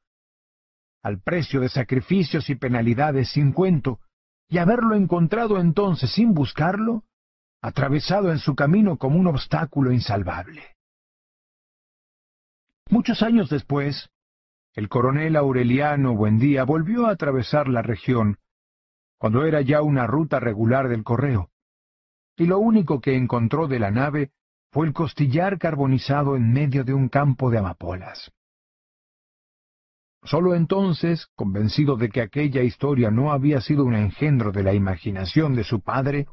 [1.01, 3.99] al precio de sacrificios y penalidades sin cuento,
[4.49, 7.03] y haberlo encontrado entonces sin buscarlo,
[7.61, 10.63] atravesado en su camino como un obstáculo insalvable.
[12.89, 14.09] Muchos años después,
[14.73, 18.37] el coronel Aureliano Buendía volvió a atravesar la región,
[19.17, 21.49] cuando era ya una ruta regular del correo,
[22.37, 24.31] y lo único que encontró de la nave
[24.71, 28.31] fue el costillar carbonizado en medio de un campo de amapolas.
[30.23, 35.55] Solo entonces, convencido de que aquella historia no había sido un engendro de la imaginación
[35.55, 36.27] de su padre,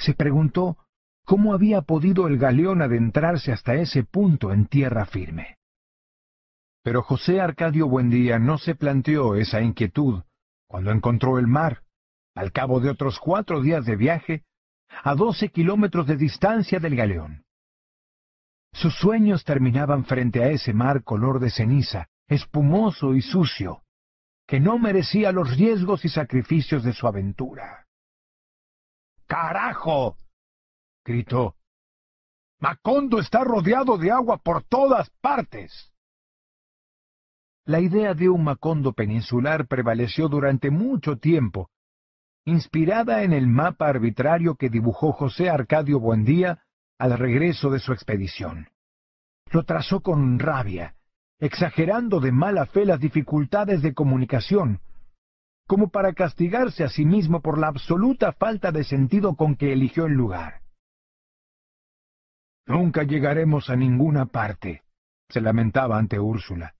[0.00, 0.78] se preguntó
[1.24, 5.56] cómo había podido el galeón adentrarse hasta ese punto en tierra firme.
[6.82, 10.22] Pero José Arcadio Buendía no se planteó esa inquietud
[10.66, 11.82] cuando encontró el mar,
[12.34, 14.44] al cabo de otros cuatro días de viaje,
[15.02, 17.44] a doce kilómetros de distancia del galeón.
[18.72, 23.82] Sus sueños terminaban frente a ese mar color de ceniza, espumoso y sucio,
[24.46, 27.86] que no merecía los riesgos y sacrificios de su aventura.
[29.30, 30.16] ¡Carajo!
[31.04, 31.54] gritó.
[32.58, 35.92] Macondo está rodeado de agua por todas partes.
[37.64, 41.70] La idea de un Macondo peninsular prevaleció durante mucho tiempo,
[42.44, 46.64] inspirada en el mapa arbitrario que dibujó José Arcadio Buendía
[46.98, 48.68] al regreso de su expedición.
[49.52, 50.96] Lo trazó con rabia,
[51.38, 54.80] exagerando de mala fe las dificultades de comunicación,
[55.70, 60.06] como para castigarse a sí mismo por la absoluta falta de sentido con que eligió
[60.06, 60.62] el lugar.
[62.66, 64.82] Nunca llegaremos a ninguna parte,
[65.28, 66.74] se lamentaba ante Úrsula.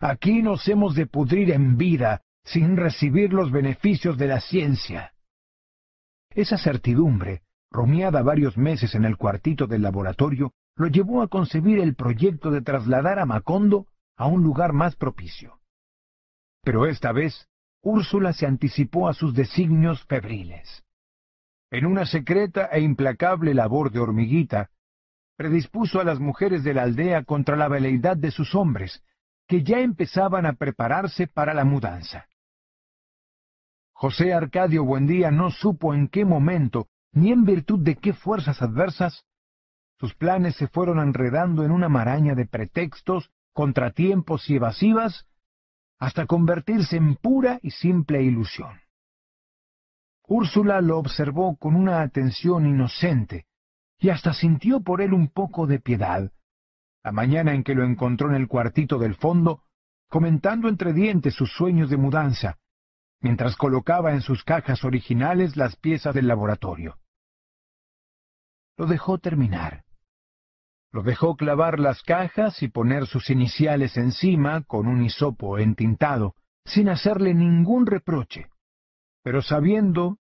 [0.00, 5.12] Aquí nos hemos de pudrir en vida sin recibir los beneficios de la ciencia.
[6.30, 11.94] Esa certidumbre rumiada varios meses en el cuartito del laboratorio, lo llevó a concebir el
[11.94, 15.60] proyecto de trasladar a Macondo a un lugar más propicio.
[16.64, 17.47] Pero esta vez,
[17.82, 20.84] Úrsula se anticipó a sus designios febriles.
[21.70, 24.70] En una secreta e implacable labor de hormiguita,
[25.36, 29.02] predispuso a las mujeres de la aldea contra la veleidad de sus hombres,
[29.46, 32.26] que ya empezaban a prepararse para la mudanza.
[33.92, 39.24] José Arcadio Buendía no supo en qué momento ni en virtud de qué fuerzas adversas,
[39.98, 45.26] sus planes se fueron enredando en una maraña de pretextos, contratiempos y evasivas,
[45.98, 48.80] hasta convertirse en pura y simple ilusión.
[50.26, 53.46] Úrsula lo observó con una atención inocente,
[53.98, 56.30] y hasta sintió por él un poco de piedad,
[57.02, 59.62] la mañana en que lo encontró en el cuartito del fondo,
[60.08, 62.58] comentando entre dientes sus sueños de mudanza,
[63.20, 66.98] mientras colocaba en sus cajas originales las piezas del laboratorio.
[68.76, 69.84] Lo dejó terminar.
[70.90, 76.34] Lo dejó clavar las cajas y poner sus iniciales encima con un hisopo entintado,
[76.64, 78.48] sin hacerle ningún reproche,
[79.22, 80.18] pero sabiendo,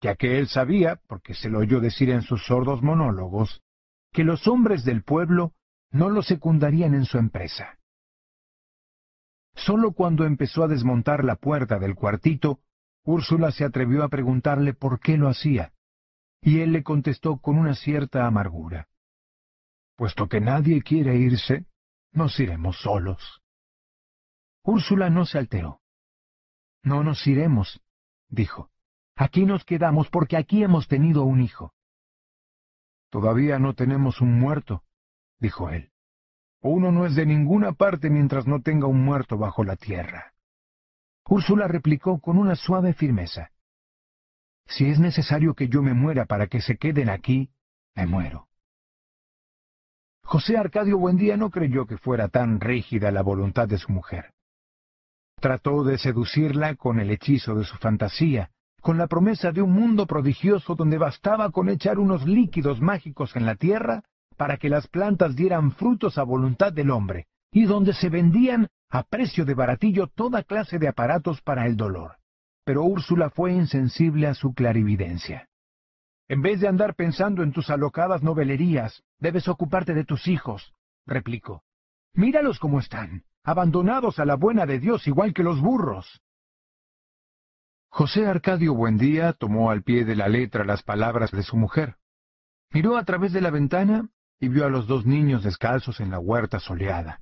[0.00, 3.62] ya que él sabía, porque se lo oyó decir en sus sordos monólogos,
[4.12, 5.52] que los hombres del pueblo
[5.90, 7.78] no lo secundarían en su empresa.
[9.54, 12.60] Solo cuando empezó a desmontar la puerta del cuartito,
[13.04, 15.72] Úrsula se atrevió a preguntarle por qué lo hacía,
[16.42, 18.88] y él le contestó con una cierta amargura.
[19.98, 21.66] Puesto que nadie quiere irse,
[22.12, 23.42] nos iremos solos.
[24.62, 25.80] Úrsula no se alteró.
[26.84, 27.80] No nos iremos,
[28.28, 28.70] dijo.
[29.16, 31.74] Aquí nos quedamos porque aquí hemos tenido un hijo.
[33.10, 34.84] Todavía no tenemos un muerto,
[35.40, 35.90] dijo él.
[36.60, 40.32] Uno no es de ninguna parte mientras no tenga un muerto bajo la tierra.
[41.24, 43.50] Úrsula replicó con una suave firmeza.
[44.66, 47.50] Si es necesario que yo me muera para que se queden aquí,
[47.96, 48.47] me muero.
[50.30, 54.34] José Arcadio Buendía no creyó que fuera tan rígida la voluntad de su mujer.
[55.40, 58.50] Trató de seducirla con el hechizo de su fantasía,
[58.82, 63.46] con la promesa de un mundo prodigioso donde bastaba con echar unos líquidos mágicos en
[63.46, 64.02] la tierra
[64.36, 69.04] para que las plantas dieran frutos a voluntad del hombre, y donde se vendían a
[69.04, 72.16] precio de baratillo toda clase de aparatos para el dolor.
[72.66, 75.48] Pero Úrsula fue insensible a su clarividencia.
[76.28, 80.74] En vez de andar pensando en tus alocadas novelerías, debes ocuparte de tus hijos,
[81.06, 81.62] replicó.
[82.14, 86.20] Míralos como están, abandonados a la buena de Dios igual que los burros.
[87.90, 91.96] José Arcadio Buendía tomó al pie de la letra las palabras de su mujer.
[92.70, 94.08] Miró a través de la ventana
[94.38, 97.20] y vio a los dos niños descalzos en la huerta soleada,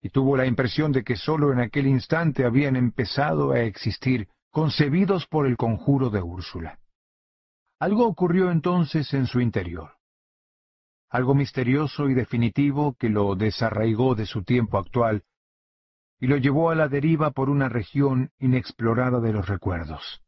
[0.00, 5.26] y tuvo la impresión de que sólo en aquel instante habían empezado a existir, concebidos
[5.26, 6.78] por el conjuro de Úrsula.
[7.80, 9.96] Algo ocurrió entonces en su interior.
[11.12, 15.24] Algo misterioso y definitivo que lo desarraigó de su tiempo actual
[16.18, 20.22] y lo llevó a la deriva por una región inexplorada de los recuerdos.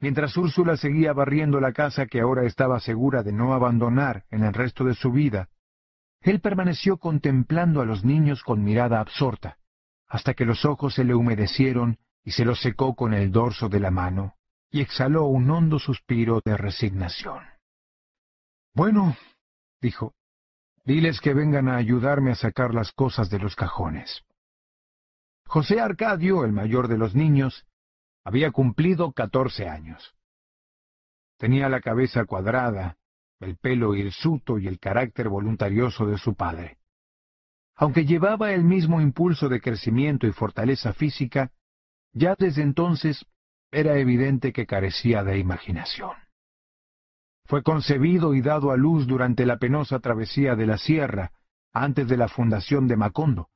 [0.00, 4.54] Mientras Úrsula seguía barriendo la casa que ahora estaba segura de no abandonar en el
[4.54, 5.50] resto de su vida,
[6.20, 9.58] él permaneció contemplando a los niños con mirada absorta,
[10.08, 13.78] hasta que los ojos se le humedecieron y se los secó con el dorso de
[13.78, 14.34] la mano,
[14.68, 17.44] y exhaló un hondo suspiro de resignación.
[18.74, 19.14] Bueno,
[19.84, 20.14] dijo,
[20.84, 24.22] diles que vengan a ayudarme a sacar las cosas de los cajones.
[25.46, 27.66] José Arcadio, el mayor de los niños,
[28.24, 30.14] había cumplido catorce años.
[31.36, 32.96] Tenía la cabeza cuadrada,
[33.40, 36.78] el pelo hirsuto y el carácter voluntarioso de su padre.
[37.76, 41.52] Aunque llevaba el mismo impulso de crecimiento y fortaleza física,
[42.14, 43.26] ya desde entonces
[43.70, 46.23] era evidente que carecía de imaginación.
[47.46, 51.32] Fue concebido y dado a luz durante la penosa travesía de la sierra,
[51.72, 53.48] antes de la fundación de Macondo,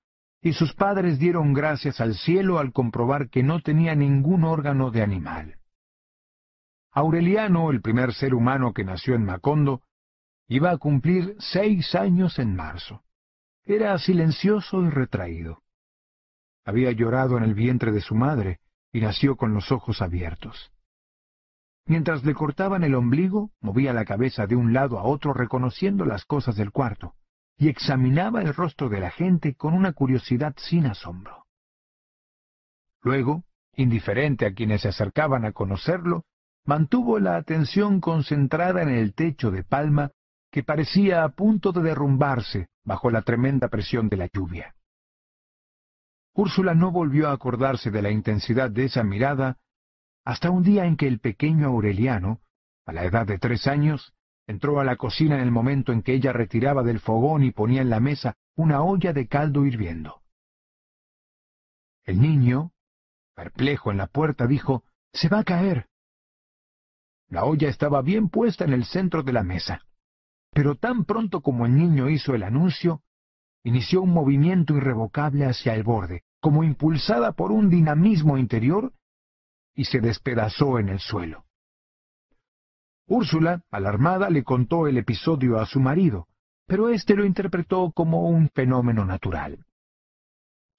[0.42, 5.02] y sus padres dieron gracias al cielo al comprobar que no tenía ningún órgano de
[5.02, 5.56] animal.
[6.92, 9.82] Aureliano, el primer ser humano que nació en Macondo,
[10.48, 13.02] iba a cumplir seis años en marzo.
[13.64, 15.62] Era silencioso y retraído.
[16.64, 18.60] Había llorado en el vientre de su madre,
[18.92, 20.72] y nació con los ojos abiertos.
[21.88, 26.26] Mientras le cortaban el ombligo, movía la cabeza de un lado a otro reconociendo las
[26.26, 27.14] cosas del cuarto,
[27.56, 31.46] y examinaba el rostro de la gente con una curiosidad sin asombro.
[33.00, 36.24] Luego, indiferente a quienes se acercaban a conocerlo,
[36.66, 40.10] mantuvo la atención concentrada en el techo de palma
[40.50, 44.74] que parecía a punto de derrumbarse bajo la tremenda presión de la lluvia.
[46.34, 49.56] Úrsula no volvió a acordarse de la intensidad de esa mirada
[50.28, 52.42] hasta un día en que el pequeño Aureliano,
[52.84, 54.12] a la edad de tres años,
[54.46, 57.80] entró a la cocina en el momento en que ella retiraba del fogón y ponía
[57.80, 60.20] en la mesa una olla de caldo hirviendo.
[62.04, 62.72] El niño,
[63.34, 65.86] perplejo en la puerta, dijo, Se va a caer.
[67.30, 69.86] La olla estaba bien puesta en el centro de la mesa,
[70.52, 73.00] pero tan pronto como el niño hizo el anuncio,
[73.64, 78.92] inició un movimiento irrevocable hacia el borde, como impulsada por un dinamismo interior,
[79.78, 81.44] y se despedazó en el suelo.
[83.06, 86.26] Úrsula, alarmada, le contó el episodio a su marido,
[86.66, 89.64] pero éste lo interpretó como un fenómeno natural.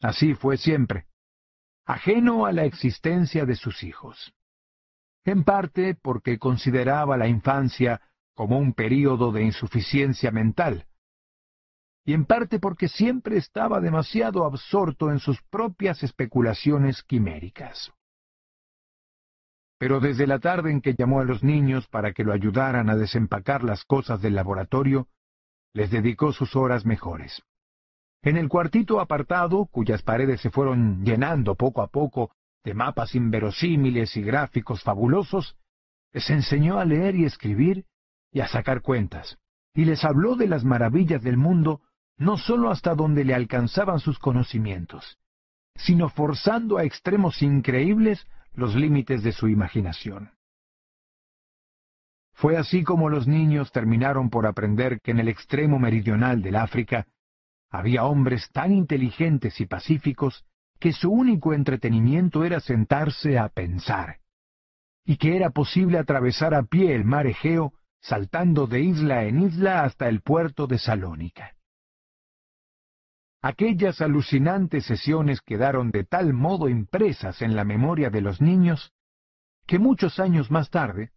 [0.02, 1.06] Así fue siempre,
[1.86, 4.34] ajeno a la existencia de sus hijos.
[5.24, 8.02] En parte porque consideraba la infancia
[8.34, 10.88] como un período de insuficiencia mental,
[12.04, 17.94] y en parte porque siempre estaba demasiado absorto en sus propias especulaciones quiméricas.
[19.80, 22.98] Pero desde la tarde en que llamó a los niños para que lo ayudaran a
[22.98, 25.08] desempacar las cosas del laboratorio,
[25.74, 27.42] les dedicó sus horas mejores.
[28.22, 32.32] En el cuartito apartado, cuyas paredes se fueron llenando poco a poco
[32.66, 35.56] de mapas inverosímiles y gráficos fabulosos,
[36.12, 37.86] les enseñó a leer y escribir
[38.32, 39.38] y a sacar cuentas,
[39.74, 41.82] y les habló de las maravillas del mundo
[42.18, 45.18] no sólo hasta donde le alcanzaban sus conocimientos,
[45.76, 50.32] sino forzando a extremos increíbles los límites de su imaginación.
[52.34, 57.06] Fue así como los niños terminaron por aprender que en el extremo meridional del África
[57.70, 60.46] había hombres tan inteligentes y pacíficos
[60.80, 64.20] que su único entretenimiento era sentarse a pensar,
[65.06, 69.84] y que era posible atravesar a pie el mar Egeo saltando de isla en isla
[69.84, 71.56] hasta el puerto de Salónica.
[73.42, 78.92] Aquellas alucinantes sesiones quedaron de tal modo impresas en la memoria de los niños
[79.66, 81.12] que muchos años más tarde,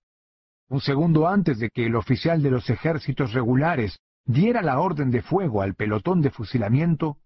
[0.69, 5.23] un segundo antes de que el oficial de los ejércitos regulares diera la orden de
[5.23, 7.19] fuego al pelotón de fusilamiento,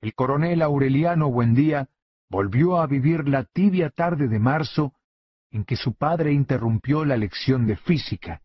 [0.00, 1.88] el coronel Aureliano Buendía
[2.30, 4.94] volvió a vivir la tibia tarde de marzo
[5.50, 8.42] en que su padre interrumpió la lección de física,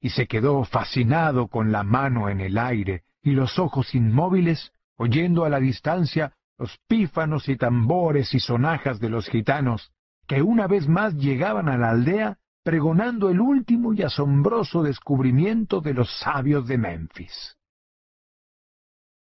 [0.00, 5.44] y se quedó fascinado con la mano en el aire y los ojos inmóviles, oyendo
[5.44, 9.92] a la distancia los pífanos y tambores y sonajas de los gitanos,
[10.26, 15.94] que una vez más llegaban a la aldea pregonando el último y asombroso descubrimiento de
[15.94, 17.56] los sabios de Memphis.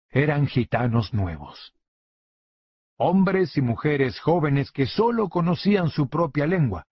[0.09, 1.73] Eran gitanos nuevos.
[2.97, 6.85] Hombres y mujeres jóvenes que sólo conocían su propia lengua.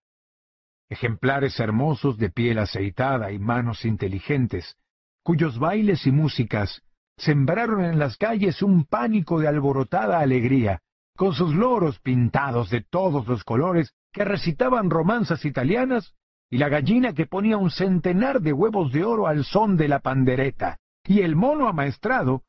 [0.88, 4.76] Ejemplares hermosos de piel aceitada y manos inteligentes,
[5.22, 6.82] cuyos bailes y músicas
[7.20, 10.80] sembraron en las calles un pánico de alborotada alegría,
[11.16, 16.14] con sus loros pintados de todos los colores que recitaban romanzas italianas
[16.48, 20.00] y la gallina que ponía un centenar de huevos de oro al son de la
[20.00, 22.42] pandereta, y el mono amaestrado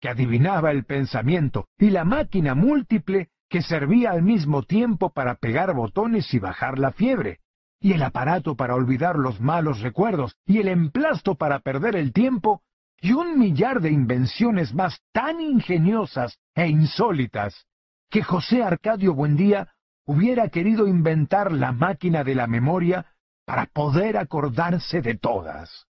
[0.00, 5.74] que adivinaba el pensamiento, y la máquina múltiple que servía al mismo tiempo para pegar
[5.74, 7.40] botones y bajar la fiebre,
[7.80, 12.62] y el aparato para olvidar los malos recuerdos, y el emplasto para perder el tiempo,
[13.00, 17.66] y un millar de invenciones más tan ingeniosas e insólitas,
[18.10, 19.72] que José Arcadio Buendía
[20.04, 23.06] hubiera querido inventar la máquina de la memoria
[23.44, 25.86] para poder acordarse de todas.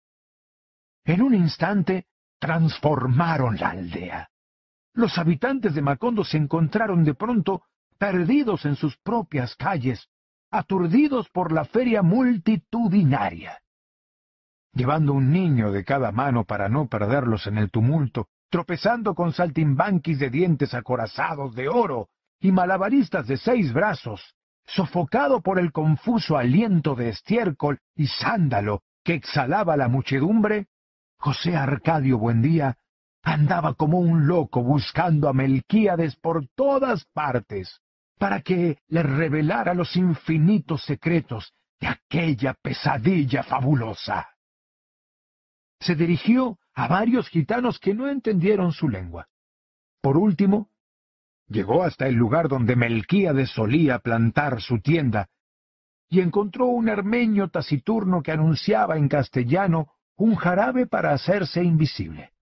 [1.05, 2.07] En un instante
[2.39, 4.29] transformaron la aldea.
[4.93, 7.63] Los habitantes de Macondo se encontraron de pronto
[7.99, 10.09] perdidos en sus propias calles,
[10.51, 13.61] aturdidos por la feria multitudinaria.
[14.73, 20.19] Llevando un niño de cada mano para no perderlos en el tumulto, tropezando con saltimbanquis
[20.19, 22.09] de dientes acorazados de oro
[22.41, 24.35] y malabaristas de seis brazos,
[24.67, 30.67] sofocado por el confuso aliento de estiércol y sándalo que exhalaba la muchedumbre,
[31.19, 32.77] José Arcadio Buendía
[33.23, 37.81] andaba como un loco buscando a Melquíades por todas partes,
[38.19, 44.29] para que le revelara los infinitos secretos de aquella pesadilla fabulosa.
[45.81, 49.29] Se dirigió a varios gitanos que no entendieron su lengua.
[50.01, 50.71] Por último,
[51.49, 55.29] Llegó hasta el lugar donde Melquíades solía plantar su tienda,
[56.11, 62.33] y encontró un armenio taciturno que anunciaba en castellano un jarabe para hacerse invisible.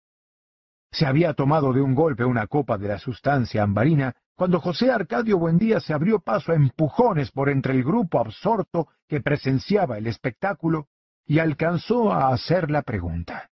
[0.90, 5.38] Se había tomado de un golpe una copa de la sustancia ambarina, cuando José Arcadio
[5.38, 10.88] Buendía se abrió paso a empujones por entre el grupo absorto que presenciaba el espectáculo
[11.26, 13.50] y alcanzó a hacer la pregunta.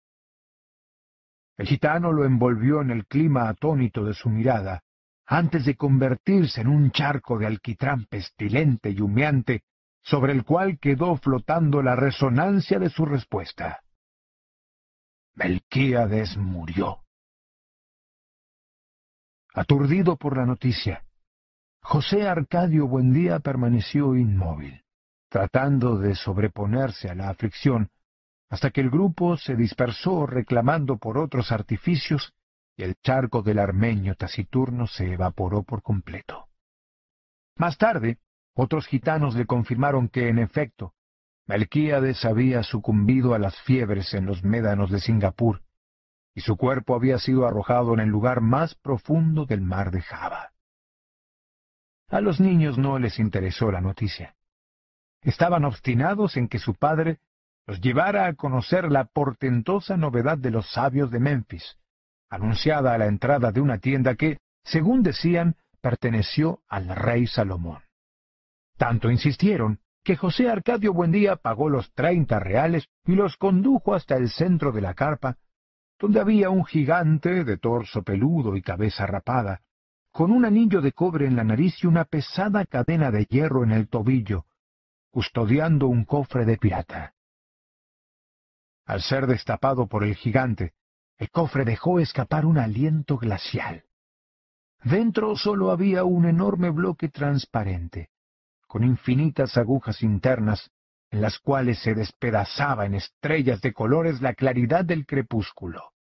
[1.56, 4.82] El gitano lo envolvió en el clima atónito de su mirada,
[5.26, 9.62] antes de convertirse en un charco de alquitrán pestilente y humeante,
[10.02, 13.80] sobre el cual quedó flotando la resonancia de su respuesta.
[15.34, 17.04] Melquíades murió.
[19.54, 21.04] Aturdido por la noticia,
[21.82, 24.82] José Arcadio Buendía permaneció inmóvil,
[25.30, 27.88] tratando de sobreponerse a la aflicción,
[28.50, 32.34] hasta que el grupo se dispersó reclamando por otros artificios
[32.76, 36.48] el charco del armenio taciturno se evaporó por completo.
[37.56, 38.18] Más tarde,
[38.54, 40.94] otros gitanos le confirmaron que, en efecto,
[41.46, 45.62] Melquíades había sucumbido a las fiebres en los médanos de Singapur,
[46.34, 50.52] y su cuerpo había sido arrojado en el lugar más profundo del mar de Java.
[52.08, 54.36] A los niños no les interesó la noticia.
[55.22, 57.18] Estaban obstinados en que su padre
[57.66, 61.76] los llevara a conocer la portentosa novedad de los sabios de Memphis,
[62.30, 67.82] anunciada a la entrada de una tienda que, según decían, perteneció al rey Salomón.
[68.76, 74.30] Tanto insistieron que José Arcadio Buendía pagó los treinta reales y los condujo hasta el
[74.30, 75.36] centro de la carpa,
[75.98, 79.60] donde había un gigante de torso peludo y cabeza rapada,
[80.10, 83.72] con un anillo de cobre en la nariz y una pesada cadena de hierro en
[83.72, 84.46] el tobillo,
[85.10, 87.14] custodiando un cofre de pirata.
[88.86, 90.72] Al ser destapado por el gigante,
[91.18, 93.84] el cofre dejó escapar un aliento glacial.
[94.82, 98.08] Dentro sólo había un enorme bloque transparente,
[98.66, 100.70] con infinitas agujas internas
[101.10, 105.92] en las cuales se despedazaba en estrellas de colores la claridad del crepúsculo.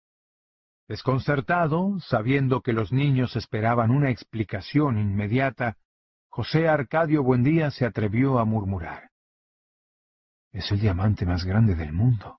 [0.86, 5.76] Desconcertado, sabiendo que los niños esperaban una explicación inmediata,
[6.38, 9.10] José Arcadio Buendía se atrevió a murmurar.
[10.52, 12.38] Es el diamante más grande del mundo.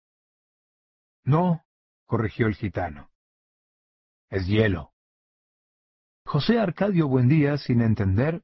[1.25, 1.65] No,
[2.05, 3.09] corrigió el gitano.
[4.29, 4.93] Es hielo.
[6.23, 8.41] José Arcadio Buendía, sin entender,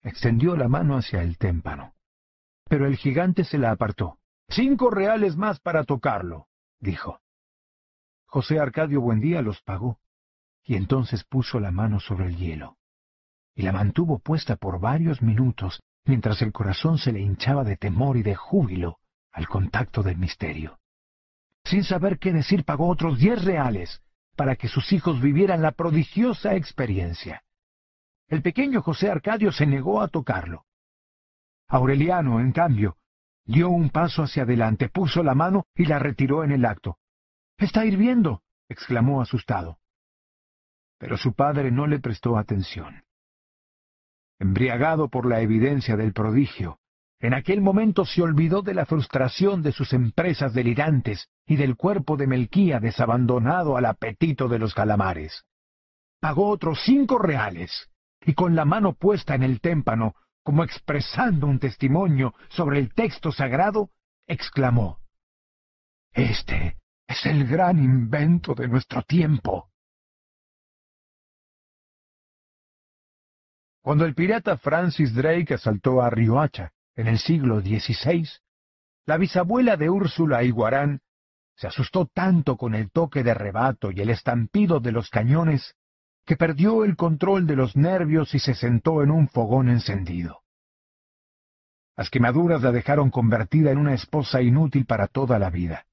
[0.00, 1.96] extendió la mano hacia el témpano.
[2.68, 4.20] Pero el gigante se la apartó.
[4.48, 6.46] Cinco reales más para tocarlo,
[6.78, 7.20] dijo.
[8.26, 9.98] José Arcadio Buendía los pagó,
[10.62, 12.78] y entonces puso la mano sobre el hielo,
[13.54, 18.16] y la mantuvo puesta por varios minutos, mientras el corazón se le hinchaba de temor
[18.16, 18.98] y de júbilo
[19.32, 20.78] al contacto del misterio.
[21.64, 24.02] Sin saber qué decir, pagó otros diez reales
[24.36, 27.42] para que sus hijos vivieran la prodigiosa experiencia.
[28.28, 30.64] El pequeño José Arcadio se negó a tocarlo.
[31.68, 32.96] Aureliano, en cambio,
[33.44, 36.98] dio un paso hacia adelante, puso la mano y la retiró en el acto.
[37.56, 39.78] Está hirviendo, exclamó asustado.
[40.98, 43.03] Pero su padre no le prestó atención.
[44.44, 46.78] Embriagado por la evidencia del prodigio,
[47.18, 52.18] en aquel momento se olvidó de la frustración de sus empresas delirantes y del cuerpo
[52.18, 55.46] de Melquía desabandonado al apetito de los calamares.
[56.20, 57.88] Pagó otros cinco reales,
[58.20, 63.32] y con la mano puesta en el témpano, como expresando un testimonio sobre el texto
[63.32, 63.88] sagrado,
[64.26, 64.98] exclamó
[66.12, 66.76] Este
[67.06, 69.70] es el gran invento de nuestro tiempo.
[73.84, 78.26] Cuando el pirata Francis Drake asaltó a Riohacha en el siglo XVI,
[79.04, 81.02] la bisabuela de Úrsula Iguarán
[81.54, 85.74] se asustó tanto con el toque de rebato y el estampido de los cañones
[86.24, 90.40] que perdió el control de los nervios y se sentó en un fogón encendido.
[91.94, 95.84] Las quemaduras la dejaron convertida en una esposa inútil para toda la vida.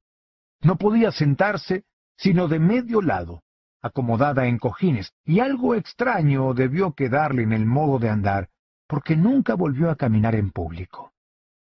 [0.61, 1.83] No podía sentarse
[2.15, 3.43] sino de medio lado,
[3.81, 8.49] acomodada en cojines, y algo extraño debió quedarle en el modo de andar,
[8.87, 11.13] porque nunca volvió a caminar en público.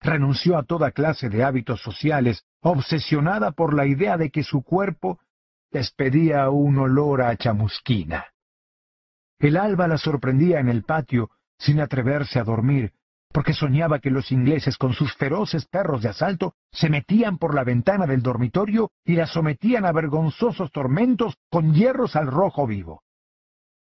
[0.00, 5.18] Renunció a toda clase de hábitos sociales, obsesionada por la idea de que su cuerpo
[5.70, 8.26] despedía un olor a chamusquina.
[9.38, 12.92] El alba la sorprendía en el patio, sin atreverse a dormir,
[13.36, 17.64] porque soñaba que los ingleses con sus feroces perros de asalto se metían por la
[17.64, 23.02] ventana del dormitorio y la sometían a vergonzosos tormentos con hierros al rojo vivo.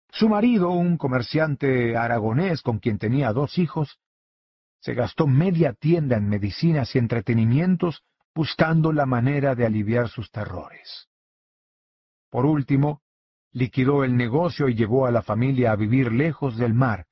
[0.10, 4.00] Su marido, un comerciante aragonés con quien tenía dos hijos,
[4.80, 8.02] se gastó media tienda en medicinas y entretenimientos
[8.34, 11.08] buscando la manera de aliviar sus terrores.
[12.32, 13.04] Por último,
[13.52, 17.06] liquidó el negocio y llevó a la familia a vivir lejos del mar,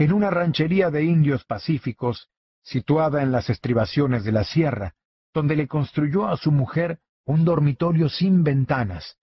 [0.00, 2.30] en una ranchería de indios pacíficos
[2.62, 4.94] situada en las estribaciones de la sierra,
[5.34, 9.18] donde le construyó a su mujer un dormitorio sin ventanas,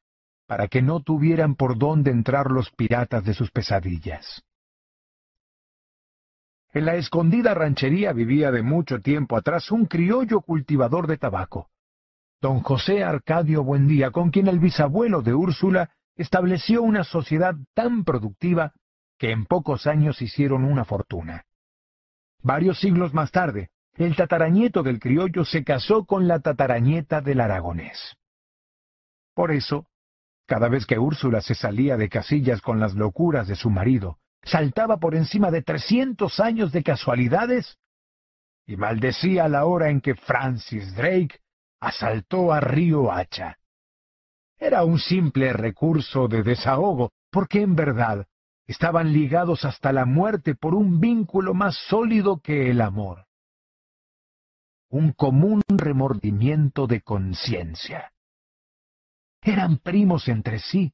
[0.46, 4.44] para que no tuvieran por dónde entrar los piratas de sus pesadillas.
[6.74, 11.72] En la escondida ranchería vivía de mucho tiempo atrás un criollo cultivador de tabaco,
[12.40, 18.74] don José Arcadio Buendía, con quien el bisabuelo de Úrsula estableció una sociedad tan productiva
[19.18, 21.46] que en pocos años hicieron una fortuna.
[22.42, 28.16] Varios siglos más tarde, el tatarañeto del criollo se casó con la tatarañeta del aragonés.
[29.34, 29.86] Por eso,
[30.46, 34.98] cada vez que Úrsula se salía de casillas con las locuras de su marido, saltaba
[34.98, 37.78] por encima de trescientos años de casualidades
[38.66, 41.40] y maldecía la hora en que Francis Drake
[41.80, 43.58] asaltó a Río Hacha.
[44.60, 48.26] Era un simple recurso de desahogo, porque en verdad
[48.68, 53.26] estaban ligados hasta la muerte por un vínculo más sólido que el amor.
[54.90, 58.12] Un común remordimiento de conciencia.
[59.42, 60.94] Eran primos entre sí,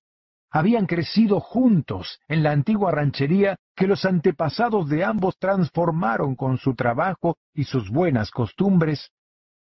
[0.51, 6.75] habían crecido juntos en la antigua ranchería que los antepasados de ambos transformaron con su
[6.75, 9.11] trabajo y sus buenas costumbres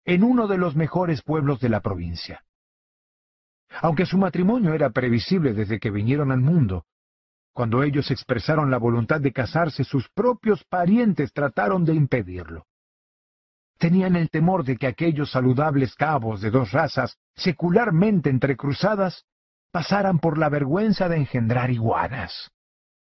[0.04, 2.44] en uno de los mejores pueblos de la provincia.
[3.80, 6.84] Aunque su matrimonio era previsible desde que vinieron al mundo,
[7.54, 12.66] cuando ellos expresaron la voluntad de casarse, sus propios parientes trataron de impedirlo.
[13.78, 19.24] Tenían el temor de que aquellos saludables cabos de dos razas, secularmente entrecruzadas,
[19.70, 22.50] pasaran por la vergüenza de engendrar iguanas.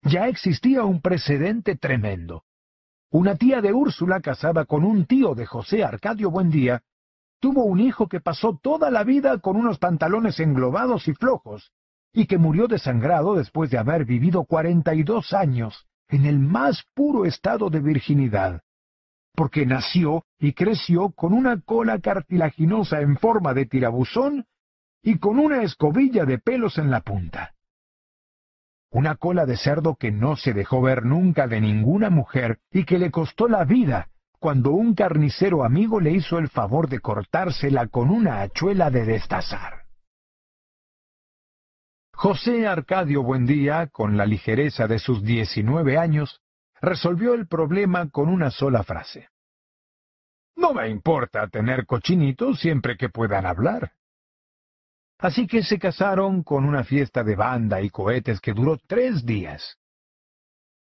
[0.01, 2.43] Ya existía un precedente tremendo.
[3.11, 6.81] Una tía de Úrsula, casada con un tío de José Arcadio Buendía,
[7.39, 11.71] tuvo un hijo que pasó toda la vida con unos pantalones englobados y flojos,
[12.13, 16.83] y que murió desangrado después de haber vivido cuarenta y dos años en el más
[16.93, 18.61] puro estado de virginidad.
[19.35, 24.47] porque nació y creció con una cola cartilaginosa en forma de tirabuzón
[25.01, 27.53] y con una escobilla de pelos en la punta.
[28.91, 32.99] Una cola de cerdo que no se dejó ver nunca de ninguna mujer y que
[32.99, 38.09] le costó la vida cuando un carnicero amigo le hizo el favor de cortársela con
[38.09, 39.78] una hachuela de destazar.
[42.21, 46.41] José Arcadio Buendía, con la ligereza de sus diecinueve años,
[46.81, 49.29] resolvió el problema con una sola frase.
[50.57, 53.93] No me importa tener cochinitos siempre que puedan hablar.
[55.17, 59.77] Así que se casaron con una fiesta de banda y cohetes que duró tres días.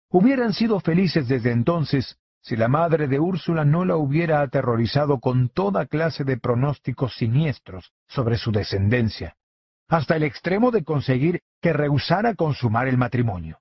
[0.08, 5.48] Hubieran sido felices desde entonces si la madre de Úrsula no la hubiera aterrorizado con
[5.48, 9.36] toda clase de pronósticos siniestros sobre su descendencia,
[9.90, 13.58] hasta el extremo de conseguir que rehusara consumar el matrimonio.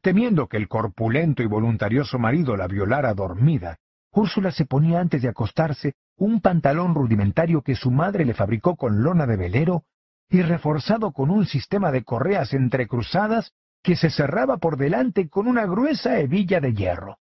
[0.00, 3.76] Temiendo que el corpulento y voluntarioso marido la violara dormida,
[4.12, 9.02] Úrsula se ponía antes de acostarse un pantalón rudimentario que su madre le fabricó con
[9.02, 9.84] lona de velero
[10.28, 13.52] y reforzado con un sistema de correas entrecruzadas
[13.82, 17.18] que se cerraba por delante con una gruesa hebilla de hierro.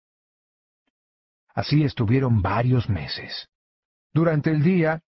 [1.54, 3.48] Así estuvieron varios meses.
[4.12, 5.02] Durante el día,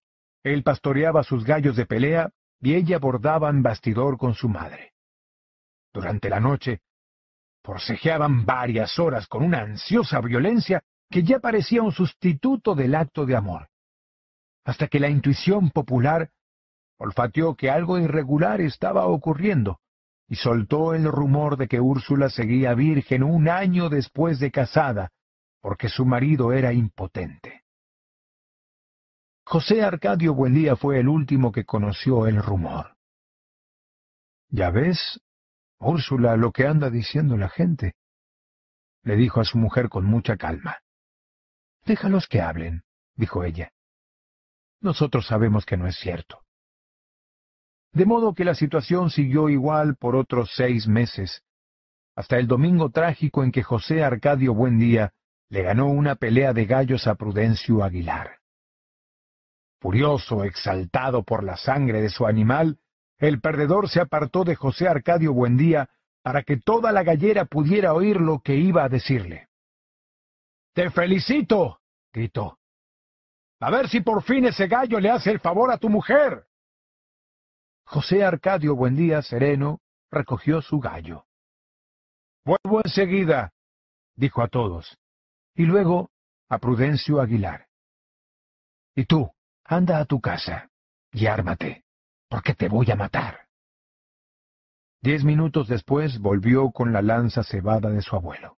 [0.43, 2.29] él pastoreaba sus gallos de pelea
[2.61, 4.93] y ella bordaba en bastidor con su madre.
[5.93, 6.81] Durante la noche,
[7.63, 13.35] forcejeaban varias horas con una ansiosa violencia que ya parecía un sustituto del acto de
[13.35, 13.69] amor,
[14.65, 16.29] hasta que la intuición popular
[16.97, 19.79] olfateó que algo irregular estaba ocurriendo
[20.27, 25.11] y soltó el rumor de que Úrsula seguía virgen un año después de casada,
[25.61, 27.63] porque su marido era impotente.
[29.49, 32.97] José Arcadio Buendía fue el último que conoció el rumor.
[34.49, 35.21] Ya ves,
[35.79, 37.95] Úrsula, lo que anda diciendo la gente,
[39.03, 40.79] le dijo a su mujer con mucha calma.
[41.85, 42.83] Déjalos que hablen,
[43.15, 43.71] dijo ella.
[44.81, 46.43] Nosotros sabemos que no es cierto.
[47.93, 51.41] De modo que la situación siguió igual por otros seis meses,
[52.17, 55.13] hasta el domingo trágico en que José Arcadio Buendía
[55.47, 58.36] le ganó una pelea de gallos a Prudencio Aguilar.
[59.79, 62.79] Furioso, exaltado por la sangre de su animal,
[63.19, 65.89] el perdedor se apartó de José Arcadio Buendía
[66.21, 69.49] para que toda la gallera pudiera oír lo que iba a decirle.
[70.73, 71.79] Te felicito,
[72.11, 72.59] gritó.
[73.59, 76.45] A ver si por fin ese gallo le hace el favor a tu mujer.
[77.85, 79.79] José Arcadio Buendía, sereno,
[80.11, 81.25] recogió su gallo.
[82.43, 83.53] Vuelvo enseguida,
[84.15, 84.97] dijo a todos,
[85.55, 86.11] y luego
[86.49, 87.67] a Prudencio Aguilar.
[88.95, 89.31] Y tú,
[89.67, 90.69] anda a tu casa
[91.11, 91.83] y ármate,
[92.29, 93.47] porque te voy a matar.
[95.01, 98.57] Diez minutos después volvió con la lanza cebada de su abuelo.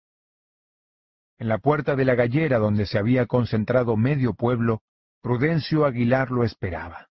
[1.38, 4.82] En la puerta de la gallera donde se había concentrado medio pueblo,
[5.22, 7.08] Prudencio Aguilar lo esperaba.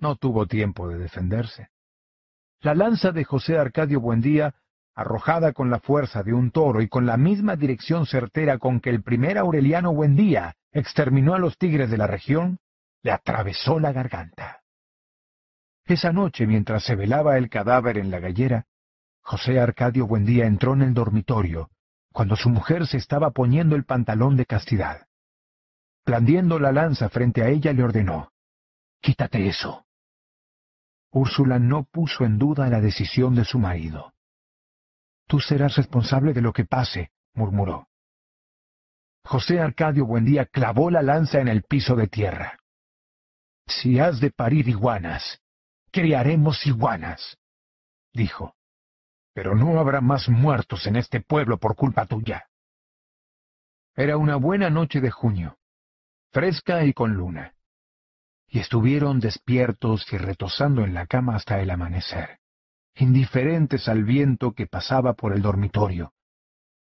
[0.00, 1.68] No tuvo tiempo de defenderse.
[2.60, 4.54] La lanza de José Arcadio Buendía,
[4.94, 8.90] arrojada con la fuerza de un toro y con la misma dirección certera con que
[8.90, 12.58] el primer Aureliano Buendía exterminó a los tigres de la región,
[13.04, 14.62] le atravesó la garganta.
[15.84, 18.66] Esa noche, mientras se velaba el cadáver en la gallera,
[19.20, 21.70] José Arcadio Buendía entró en el dormitorio
[22.12, 25.08] cuando su mujer se estaba poniendo el pantalón de castidad.
[26.06, 28.30] Blandiendo la lanza frente a ella le ordenó,
[29.00, 29.84] Quítate eso.
[31.10, 34.14] Úrsula no puso en duda la decisión de su marido.
[35.26, 37.88] Tú serás responsable de lo que pase, murmuró.
[39.24, 42.58] José Arcadio Buendía clavó la lanza en el piso de tierra.
[43.66, 45.40] Si has de parir iguanas,
[45.90, 47.38] criaremos iguanas,
[48.12, 48.54] dijo
[49.34, 52.48] pero no habrá más muertos en este pueblo por culpa tuya.
[53.96, 55.58] Era una buena noche de junio,
[56.30, 57.54] fresca y con luna,
[58.48, 62.38] y estuvieron despiertos y retosando en la cama hasta el amanecer,
[62.94, 66.12] indiferentes al viento que pasaba por el dormitorio,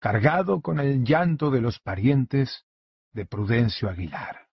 [0.01, 2.65] cargado con el llanto de los parientes
[3.13, 4.50] de Prudencio Aguilar.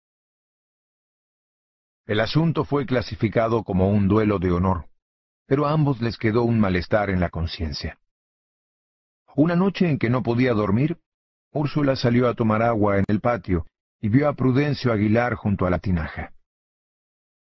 [2.06, 4.92] El asunto fue clasificado como un duelo de honor
[5.52, 8.00] pero a ambos les quedó un malestar en la conciencia.
[9.36, 10.98] Una noche en que no podía dormir,
[11.52, 13.68] Úrsula salió a tomar agua en el patio
[14.00, 16.32] y vio a Prudencio Aguilar junto a la tinaja.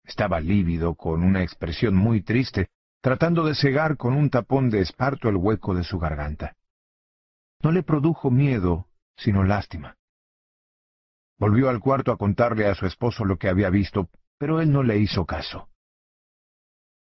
[0.04, 2.68] Estaba lívido, con una expresión muy triste,
[3.00, 6.54] tratando de cegar con un tapón de esparto el hueco de su garganta.
[7.60, 8.86] No le produjo miedo,
[9.16, 9.96] sino lástima.
[11.40, 14.82] Volvió al cuarto a contarle a su esposo lo que había visto, pero él no
[14.82, 15.68] le hizo caso.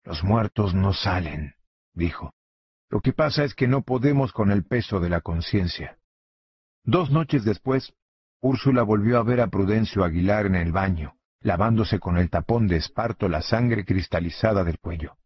[0.04, 1.54] Los muertos no salen,
[1.92, 2.34] dijo.
[2.90, 5.98] Lo que pasa es que no podemos con el peso de la conciencia.
[6.84, 7.94] Dos noches después,
[8.40, 12.76] Úrsula volvió a ver a Prudencio Aguilar en el baño, lavándose con el tapón de
[12.76, 15.16] esparto la sangre cristalizada del cuello.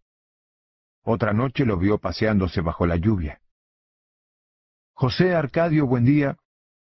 [1.03, 3.41] Otra noche lo vio paseándose bajo la lluvia.
[4.93, 6.37] José Arcadio Buendía,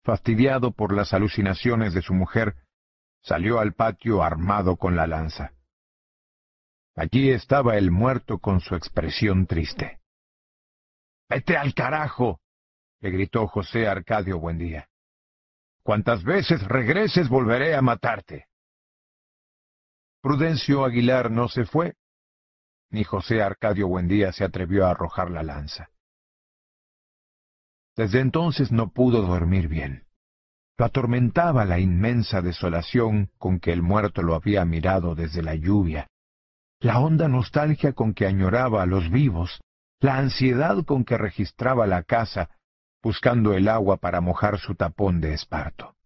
[0.02, 2.56] fastidiado por las alucinaciones de su mujer,
[3.22, 5.52] salió al patio armado con la lanza.
[6.96, 10.00] Allí estaba el muerto con su expresión triste.
[11.28, 12.40] Vete al carajo,
[13.00, 14.88] le gritó José Arcadio Buendía.
[15.82, 18.46] Cuantas veces regreses volveré a matarte.
[20.20, 21.94] Prudencio Aguilar no se fue,
[22.90, 25.90] ni José Arcadio Buendía se atrevió a arrojar la lanza.
[27.96, 30.06] Desde entonces no pudo dormir bien.
[30.80, 36.06] Lo atormentaba la inmensa desolación con que el muerto lo había mirado desde la lluvia,
[36.80, 39.60] la honda nostalgia con que añoraba a los vivos,
[40.00, 42.48] la ansiedad con que registraba la casa,
[43.02, 45.96] buscando el agua para mojar su tapón de esparto.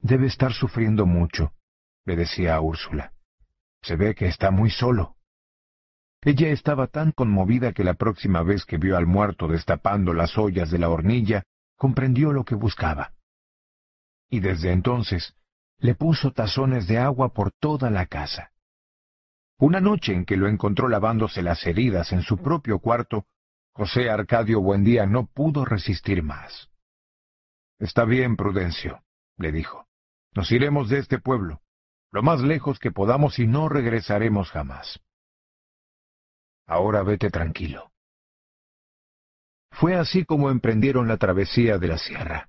[0.00, 1.52] Debe estar sufriendo mucho,
[2.04, 3.12] le decía a Úrsula.
[3.80, 5.14] Se ve que está muy solo.
[6.20, 10.68] Ella estaba tan conmovida que la próxima vez que vio al muerto destapando las ollas
[10.72, 11.44] de la hornilla,
[11.76, 13.12] comprendió lo que buscaba.
[14.28, 15.34] Y desde entonces
[15.78, 18.52] le puso tazones de agua por toda la casa.
[19.58, 23.26] Una noche en que lo encontró lavándose las heridas en su propio cuarto,
[23.72, 26.70] José Arcadio Buendía no pudo resistir más.
[27.78, 29.02] Está bien, Prudencio,
[29.36, 29.86] le dijo.
[30.34, 31.62] Nos iremos de este pueblo,
[32.10, 35.00] lo más lejos que podamos y no regresaremos jamás.
[36.66, 37.92] Ahora vete tranquilo.
[39.70, 42.48] Fue así como emprendieron la travesía de la sierra.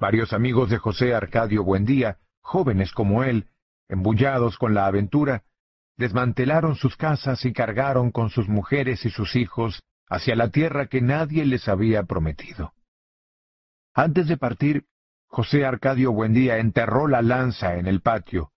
[0.00, 3.50] Varios amigos de José Arcadio Buendía, jóvenes como él,
[3.86, 5.42] embullados con la aventura,
[5.98, 11.02] desmantelaron sus casas y cargaron con sus mujeres y sus hijos hacia la tierra que
[11.02, 12.72] nadie les había prometido.
[13.92, 14.86] Antes de partir,
[15.26, 18.52] José Arcadio Buendía enterró la lanza en el patio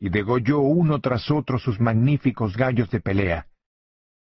[0.00, 3.46] y degolló uno tras otro sus magníficos gallos de pelea,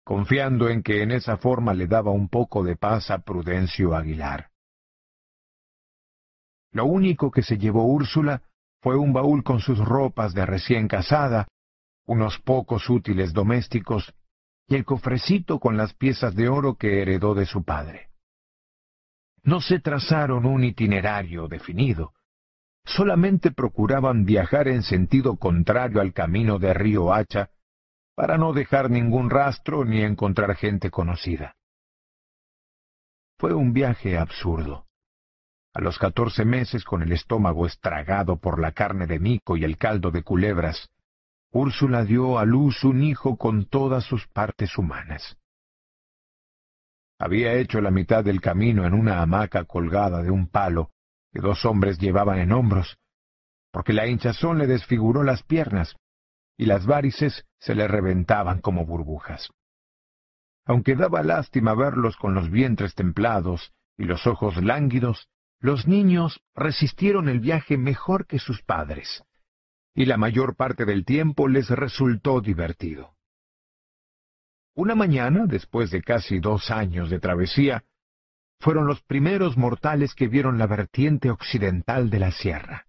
[0.06, 4.51] confiando en que en esa forma le daba un poco de paz a Prudencio Aguilar.
[6.72, 8.42] Lo único que se llevó Úrsula
[8.82, 11.48] fue un baúl con sus ropas de recién casada,
[12.06, 14.14] unos pocos útiles domésticos
[14.68, 18.10] y el cofrecito con las piezas de oro que heredó de su padre.
[19.44, 22.14] No se trazaron un itinerario definido,
[22.86, 27.50] solamente procuraban viajar en sentido contrario al camino de Río Hacha
[28.16, 31.56] para no dejar ningún rastro ni encontrar gente conocida.
[33.38, 34.86] Fue un viaje absurdo.
[35.74, 39.78] A los catorce meses, con el estómago estragado por la carne de mico y el
[39.78, 40.90] caldo de culebras,
[41.54, 45.38] Úrsula dio a luz un hijo con todas sus partes humanas.
[47.20, 50.92] Había hecho la mitad del camino en una hamaca colgada de un palo
[51.32, 52.98] que dos hombres llevaban en hombros,
[53.72, 55.96] porque la hinchazón le desfiguró las piernas
[56.58, 59.52] y las varices se le reventaban como burbujas.
[60.66, 65.28] Aunque daba lástima verlos con los vientres templados y los ojos lánguidos,
[65.62, 69.24] los niños resistieron el viaje mejor que sus padres
[69.94, 73.16] y la mayor parte del tiempo les resultó divertido.
[74.74, 77.84] Una mañana, después de casi dos años de travesía,
[78.60, 82.86] fueron los primeros mortales que vieron la vertiente occidental de la sierra.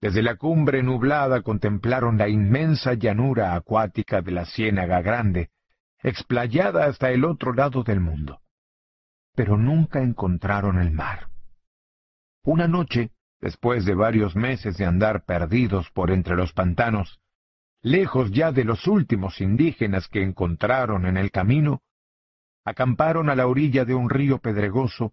[0.00, 5.50] Desde la cumbre nublada contemplaron la inmensa llanura acuática de la Ciénaga Grande,
[6.02, 8.40] explayada hasta el otro lado del mundo.
[9.34, 11.28] Pero nunca encontraron el mar.
[12.48, 13.10] Una noche,
[13.42, 17.20] después de varios meses de andar perdidos por entre los pantanos,
[17.82, 21.82] lejos ya de los últimos indígenas que encontraron en el camino,
[22.64, 25.12] acamparon a la orilla de un río pedregoso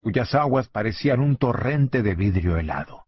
[0.00, 3.04] cuyas aguas parecían un torrente de vidrio helado.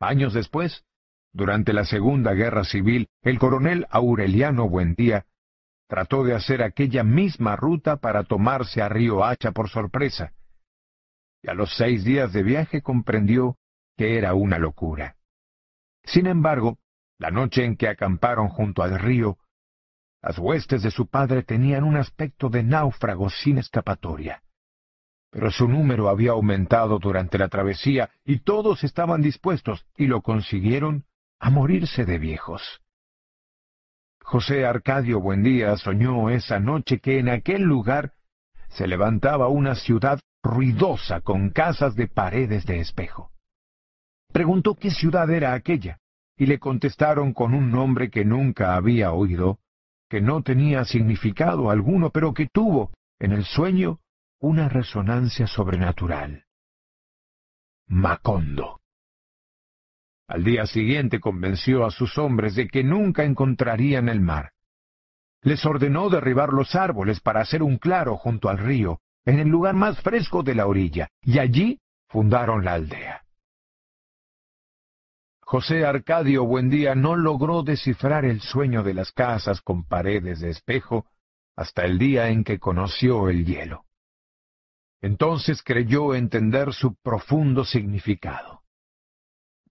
[0.00, 0.86] Años después,
[1.34, 5.26] durante la Segunda Guerra Civil, el coronel Aureliano Buendía
[5.88, 10.32] trató de hacer aquella misma ruta para tomarse a Río Hacha por sorpresa,
[11.42, 13.56] y a los seis días de viaje comprendió
[13.96, 15.16] que era una locura.
[16.04, 16.78] Sin embargo,
[17.18, 19.38] la noche en que acamparon junto al río,
[20.22, 24.42] las huestes de su padre tenían un aspecto de náufragos sin escapatoria.
[25.30, 31.04] Pero su número había aumentado durante la travesía y todos estaban dispuestos, y lo consiguieron,
[31.38, 32.80] a morirse de viejos.
[34.20, 38.12] José Arcadio Buendía soñó esa noche que en aquel lugar
[38.68, 43.30] se levantaba una ciudad ruidosa con casas de paredes de espejo.
[44.32, 45.98] Preguntó qué ciudad era aquella,
[46.36, 49.58] y le contestaron con un nombre que nunca había oído,
[50.08, 54.00] que no tenía significado alguno, pero que tuvo, en el sueño,
[54.40, 56.44] una resonancia sobrenatural.
[57.86, 58.80] Macondo.
[60.28, 64.52] Al día siguiente convenció a sus hombres de que nunca encontrarían el mar.
[65.42, 69.74] Les ordenó derribar los árboles para hacer un claro junto al río, en el lugar
[69.74, 73.24] más fresco de la orilla, y allí fundaron la aldea.
[75.40, 81.04] José Arcadio Buendía no logró descifrar el sueño de las casas con paredes de espejo
[81.56, 83.84] hasta el día en que conoció el hielo.
[85.02, 88.62] Entonces creyó entender su profundo significado.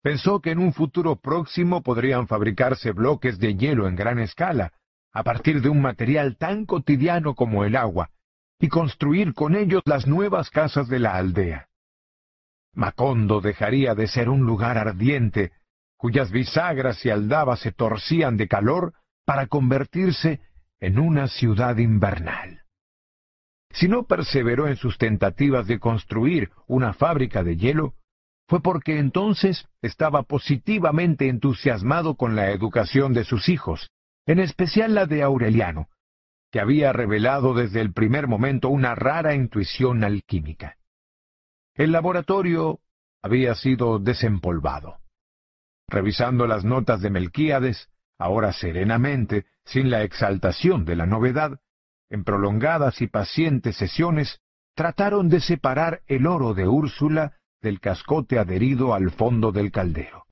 [0.03, 4.73] Pensó que en un futuro próximo podrían fabricarse bloques de hielo en gran escala,
[5.11, 8.11] a partir de un material tan cotidiano como el agua,
[8.59, 11.67] y construir con ellos las nuevas casas de la aldea.
[12.73, 15.51] Macondo dejaría de ser un lugar ardiente,
[15.95, 18.93] cuyas bisagras y aldabas se torcían de calor,
[19.25, 20.39] para convertirse
[20.79, 22.61] en una ciudad invernal.
[23.71, 27.93] Si no perseveró en sus tentativas de construir una fábrica de hielo,
[28.47, 33.89] fue porque entonces estaba positivamente entusiasmado con la educación de sus hijos,
[34.25, 35.89] en especial la de Aureliano,
[36.51, 40.77] que había revelado desde el primer momento una rara intuición alquímica.
[41.73, 42.79] El laboratorio
[43.21, 44.97] había sido desempolvado.
[45.89, 51.59] Revisando las notas de Melquíades, ahora serenamente, sin la exaltación de la novedad,
[52.09, 54.39] en prolongadas y pacientes sesiones,
[54.75, 60.25] trataron de separar el oro de Úrsula del cascote adherido al fondo del caldero.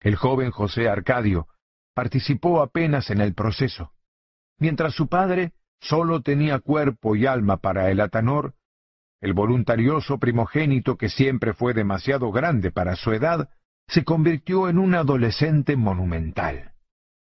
[0.00, 1.48] El joven José Arcadio
[1.94, 3.92] participó apenas en el proceso.
[4.58, 8.54] Mientras su padre sólo tenía cuerpo y alma para el atanor,
[9.20, 13.48] el voluntarioso primogénito que siempre fue demasiado grande para su edad,
[13.86, 16.72] se convirtió en un adolescente monumental.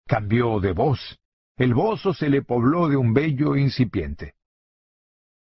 [0.08, 1.20] Cambió de voz,
[1.58, 4.36] el bozo se le pobló de un bello incipiente.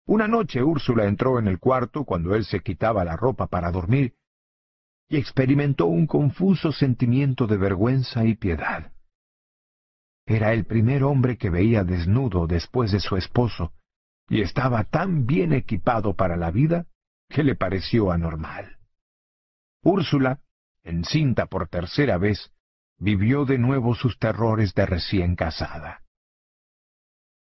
[0.06, 4.14] Una noche Úrsula entró en el cuarto cuando él se quitaba la ropa para dormir
[5.08, 8.92] y experimentó un confuso sentimiento de vergüenza y piedad.
[10.26, 13.72] Era el primer hombre que veía desnudo después de su esposo,
[14.28, 16.86] y estaba tan bien equipado para la vida
[17.28, 18.76] que le pareció anormal.
[19.82, 20.40] Úrsula,
[20.82, 22.52] encinta por tercera vez,
[22.98, 26.02] vivió de nuevo sus terrores de recién casada.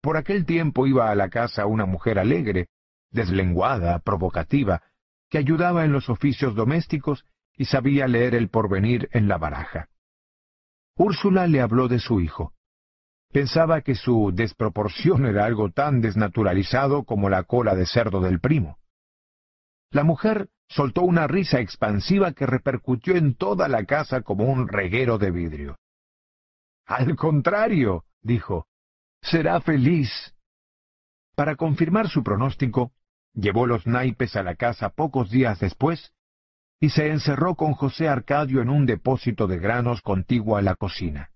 [0.03, 2.68] Por aquel tiempo iba a la casa una mujer alegre,
[3.11, 4.82] deslenguada, provocativa,
[5.30, 7.24] que ayudaba en los oficios domésticos
[7.57, 9.89] y sabía leer el porvenir en la baraja.
[10.97, 12.53] Úrsula le habló de su hijo.
[13.35, 18.78] Pensaba que su desproporción era algo tan desnaturalizado como la cola de cerdo del primo.
[19.91, 25.18] La mujer soltó una risa expansiva que repercutió en toda la casa como un reguero
[25.18, 25.78] de vidrio.
[26.87, 28.68] Al contrario, dijo,
[29.20, 30.37] será feliz.
[31.35, 32.93] Para confirmar su pronóstico,
[33.32, 36.14] llevó los naipes a la casa pocos días después
[36.78, 41.34] y se encerró con José Arcadio en un depósito de granos contiguo a la cocina.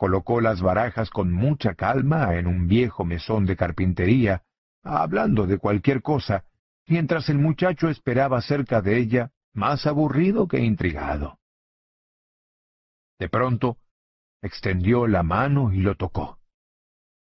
[0.00, 4.44] Colocó las barajas con mucha calma en un viejo mesón de carpintería,
[4.82, 6.46] hablando de cualquier cosa,
[6.86, 11.38] mientras el muchacho esperaba cerca de ella, más aburrido que intrigado.
[13.18, 13.76] De pronto,
[14.40, 16.38] extendió la mano y lo tocó.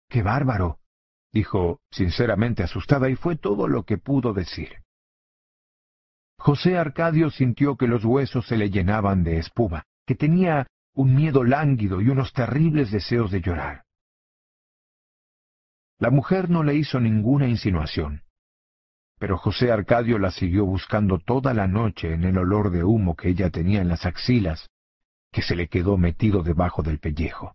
[0.08, 0.80] ¡Qué bárbaro!
[1.34, 4.86] dijo, sinceramente asustada, y fue todo lo que pudo decir.
[6.38, 10.68] José Arcadio sintió que los huesos se le llenaban de espuma, que tenía
[11.00, 13.84] un miedo lánguido y unos terribles deseos de llorar.
[15.98, 18.24] La mujer no le hizo ninguna insinuación
[19.20, 23.30] pero José Arcadio la siguió buscando toda la noche en el olor de humo que
[23.30, 24.70] ella tenía en las axilas,
[25.32, 27.54] que se le quedó metido debajo del pellejo.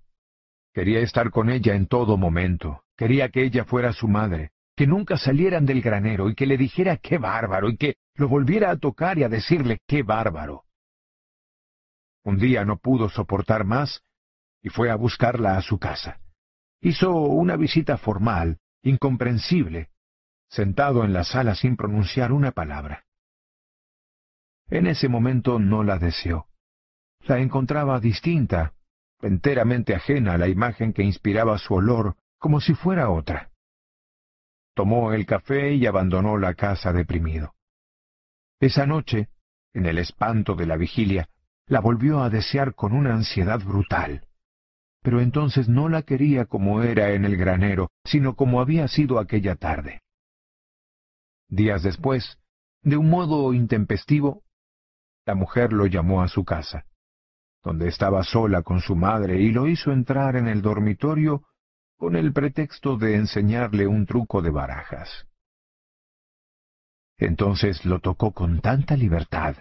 [0.75, 5.17] Quería estar con ella en todo momento, quería que ella fuera su madre, que nunca
[5.17, 9.19] salieran del granero y que le dijera qué bárbaro y que lo volviera a tocar
[9.19, 10.64] y a decirle qué bárbaro.
[12.25, 14.03] Un día no pudo soportar más
[14.63, 16.21] y fue a buscarla a su casa.
[16.81, 19.91] Hizo una visita formal, incomprensible,
[20.49, 23.05] sentado en la sala sin pronunciar una palabra.
[24.69, 26.49] En ese momento no la deseó.
[27.27, 28.73] La encontraba distinta,
[29.21, 33.51] enteramente ajena a la imagen que inspiraba su olor, como si fuera otra.
[34.75, 37.55] Tomó el café y abandonó la casa deprimido.
[38.61, 39.29] Esa noche,
[39.73, 41.29] en el espanto de la vigilia,
[41.67, 44.27] la volvió a desear con una ansiedad brutal.
[45.03, 49.57] Pero entonces no la quería como era en el granero, sino como había sido aquella
[49.57, 50.01] tarde.
[51.49, 52.39] Días después,
[52.83, 54.43] de un modo intempestivo,
[55.27, 56.87] la mujer lo llamó a su casa,
[57.63, 61.45] donde estaba sola con su madre, y lo hizo entrar en el dormitorio
[61.97, 65.27] con el pretexto de enseñarle un truco de barajas.
[67.17, 69.57] Entonces lo tocó con tanta libertad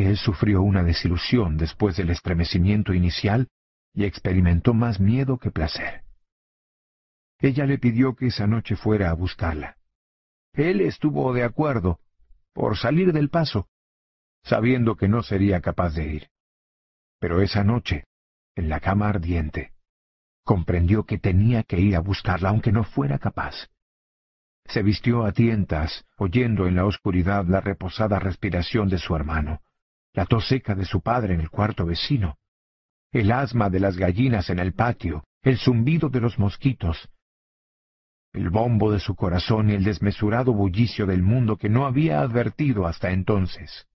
[0.00, 3.48] que él sufrió una desilusión después del estremecimiento inicial
[3.92, 6.04] y experimentó más miedo que placer.
[7.38, 9.76] Ella le pidió que esa noche fuera a buscarla.
[10.54, 12.00] Él estuvo de acuerdo,
[12.54, 13.68] por salir del paso,
[14.42, 16.28] sabiendo que no sería capaz de ir.
[17.18, 18.04] Pero esa noche,
[18.56, 19.74] en la cama ardiente,
[20.44, 23.68] comprendió que tenía que ir a buscarla aunque no fuera capaz.
[24.64, 29.60] Se vistió a tientas, oyendo en la oscuridad la reposada respiración de su hermano,
[30.12, 32.38] la tos seca de su padre en el cuarto vecino,
[33.12, 37.08] el asma de las gallinas en el patio, el zumbido de los mosquitos,
[38.32, 42.86] el bombo de su corazón y el desmesurado bullicio del mundo que no había advertido
[42.86, 43.88] hasta entonces.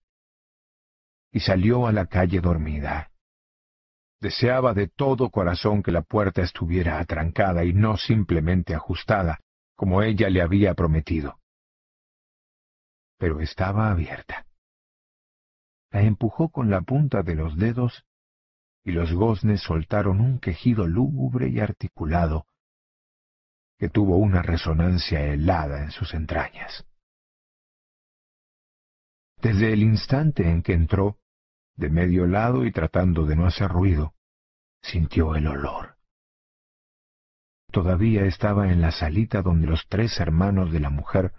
[1.32, 3.12] Y salió a la calle dormida.
[4.20, 9.40] Deseaba de todo corazón que la puerta estuviera atrancada y no simplemente ajustada,
[9.76, 11.40] como ella le había prometido.
[13.18, 14.46] Pero estaba abierta.
[15.96, 18.06] La empujó con la punta de los dedos
[18.84, 22.48] y los goznes soltaron un quejido lúgubre y articulado
[23.80, 26.86] que tuvo una resonancia helada en sus entrañas.
[29.42, 31.18] Desde el instante en que entró,
[31.78, 34.16] de medio lado y tratando de no hacer ruido,
[34.82, 35.96] sintió el olor.
[37.72, 41.32] Todavía estaba en la salita donde los tres hermanos de la mujer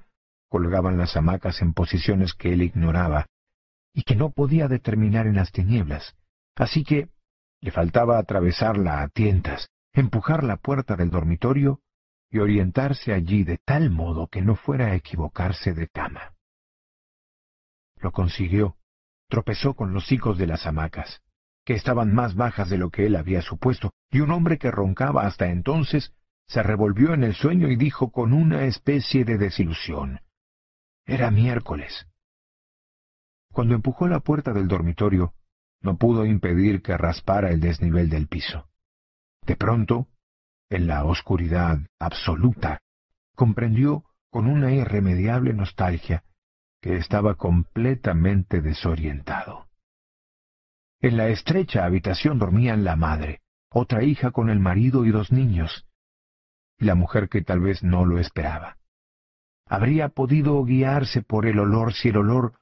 [0.48, 3.26] colgaban las hamacas en posiciones que él ignoraba
[3.97, 6.14] y que no podía determinar en las tinieblas,
[6.55, 7.09] así que
[7.62, 11.80] le faltaba atravesarla a tientas, empujar la puerta del dormitorio
[12.30, 16.34] y orientarse allí de tal modo que no fuera a equivocarse de cama.
[17.97, 18.76] Lo consiguió.
[19.28, 21.22] Tropezó con los hicos de las hamacas,
[21.64, 25.26] que estaban más bajas de lo que él había supuesto, y un hombre que roncaba
[25.26, 26.12] hasta entonces
[26.47, 30.20] se revolvió en el sueño y dijo con una especie de desilusión.
[31.07, 32.07] Era miércoles.
[33.57, 35.32] Cuando empujó la puerta del dormitorio,
[35.80, 38.68] no pudo impedir que raspara el desnivel del piso.
[39.46, 40.09] De pronto,
[40.68, 42.82] en la oscuridad absoluta,
[43.34, 46.22] comprendió con una irremediable nostalgia
[46.82, 49.70] que estaba completamente desorientado.
[51.00, 53.40] En la estrecha habitación dormían la madre,
[53.70, 55.86] otra hija con el marido y dos niños,
[56.78, 58.76] y la mujer que tal vez no lo esperaba.
[59.66, 62.52] Habría podido guiarse por el olor si el olor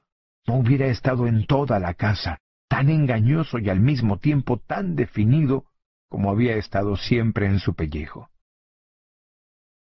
[0.47, 5.65] no hubiera estado en toda la casa, tan engañoso y al mismo tiempo tan definido
[6.09, 8.29] como había estado siempre en su pellejo.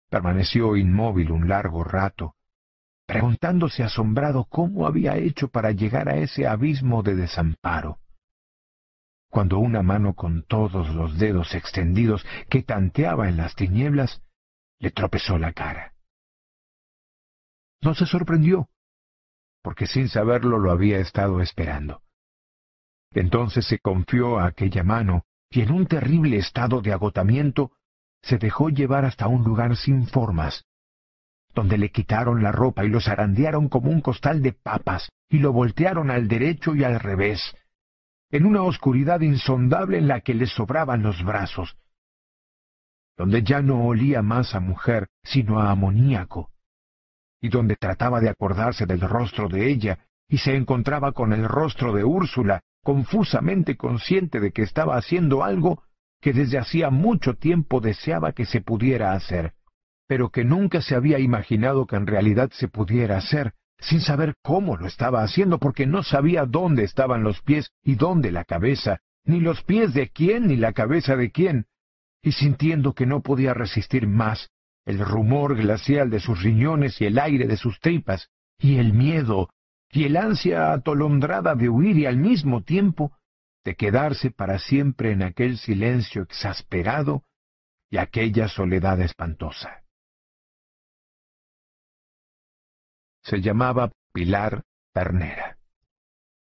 [0.08, 2.34] Permaneció inmóvil un largo rato,
[3.06, 7.98] preguntándose asombrado cómo había hecho para llegar a ese abismo de desamparo.
[9.28, 14.22] Cuando una mano con todos los dedos extendidos que tanteaba en las tinieblas
[14.78, 15.92] le tropezó la cara.
[17.82, 18.68] No se sorprendió,
[19.66, 22.00] porque sin saberlo lo había estado esperando.
[23.10, 27.72] Entonces se confió a aquella mano y en un terrible estado de agotamiento
[28.22, 30.66] se dejó llevar hasta un lugar sin formas,
[31.52, 35.52] donde le quitaron la ropa y lo zarandearon como un costal de papas y lo
[35.52, 37.56] voltearon al derecho y al revés,
[38.30, 41.76] en una oscuridad insondable en la que le sobraban los brazos,
[43.16, 46.52] donde ya no olía más a mujer, sino a amoníaco,
[47.40, 51.92] y donde trataba de acordarse del rostro de ella, y se encontraba con el rostro
[51.92, 55.82] de Úrsula, confusamente consciente de que estaba haciendo algo
[56.20, 59.54] que desde hacía mucho tiempo deseaba que se pudiera hacer,
[60.08, 64.76] pero que nunca se había imaginado que en realidad se pudiera hacer, sin saber cómo
[64.76, 69.40] lo estaba haciendo, porque no sabía dónde estaban los pies y dónde la cabeza, ni
[69.40, 71.66] los pies de quién ni la cabeza de quién,
[72.22, 74.50] y sintiendo que no podía resistir más
[74.86, 79.50] el rumor glacial de sus riñones y el aire de sus tripas, y el miedo
[79.90, 83.12] y el ansia atolondrada de huir y al mismo tiempo
[83.64, 87.24] de quedarse para siempre en aquel silencio exasperado
[87.90, 89.82] y aquella soledad espantosa.
[93.22, 95.58] Se llamaba Pilar Ternera.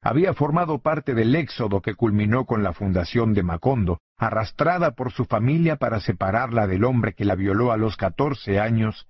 [0.01, 5.25] Había formado parte del éxodo que culminó con la fundación de Macondo, arrastrada por su
[5.25, 9.09] familia para separarla del hombre que la violó a los catorce años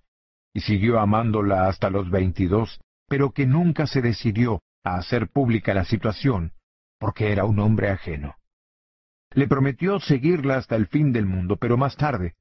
[0.55, 2.81] y siguió amándola hasta los veintidós
[3.13, 6.53] pero que nunca se decidió a hacer pública la situación,
[6.99, 8.37] porque era un hombre ajeno.
[9.35, 12.37] Le prometió seguirla hasta el fin del mundo, pero más tarde,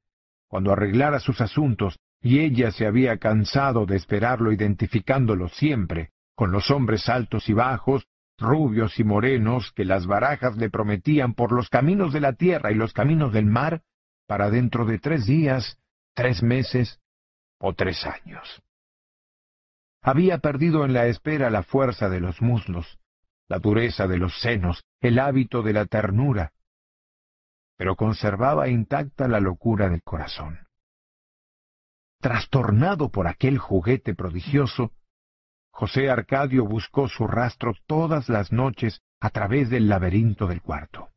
[0.48, 6.70] cuando arreglara sus asuntos y ella se había cansado de esperarlo identificándolo siempre con los
[6.70, 8.06] hombres altos y bajos,
[8.38, 12.74] rubios y morenos que las barajas le prometían por los caminos de la tierra y
[12.74, 13.82] los caminos del mar,
[14.26, 15.78] para dentro de tres días,
[16.14, 17.00] tres meses
[17.58, 18.62] o tres años.
[20.02, 22.98] Había perdido en la espera la fuerza de los muslos,
[23.48, 26.52] la dureza de los senos, el hábito de la ternura,
[27.76, 30.68] pero conservaba intacta la locura del corazón.
[32.20, 34.92] Trastornado por aquel juguete prodigioso,
[35.72, 41.08] José Arcadio buscó su rastro todas las noches a través del laberinto del cuarto.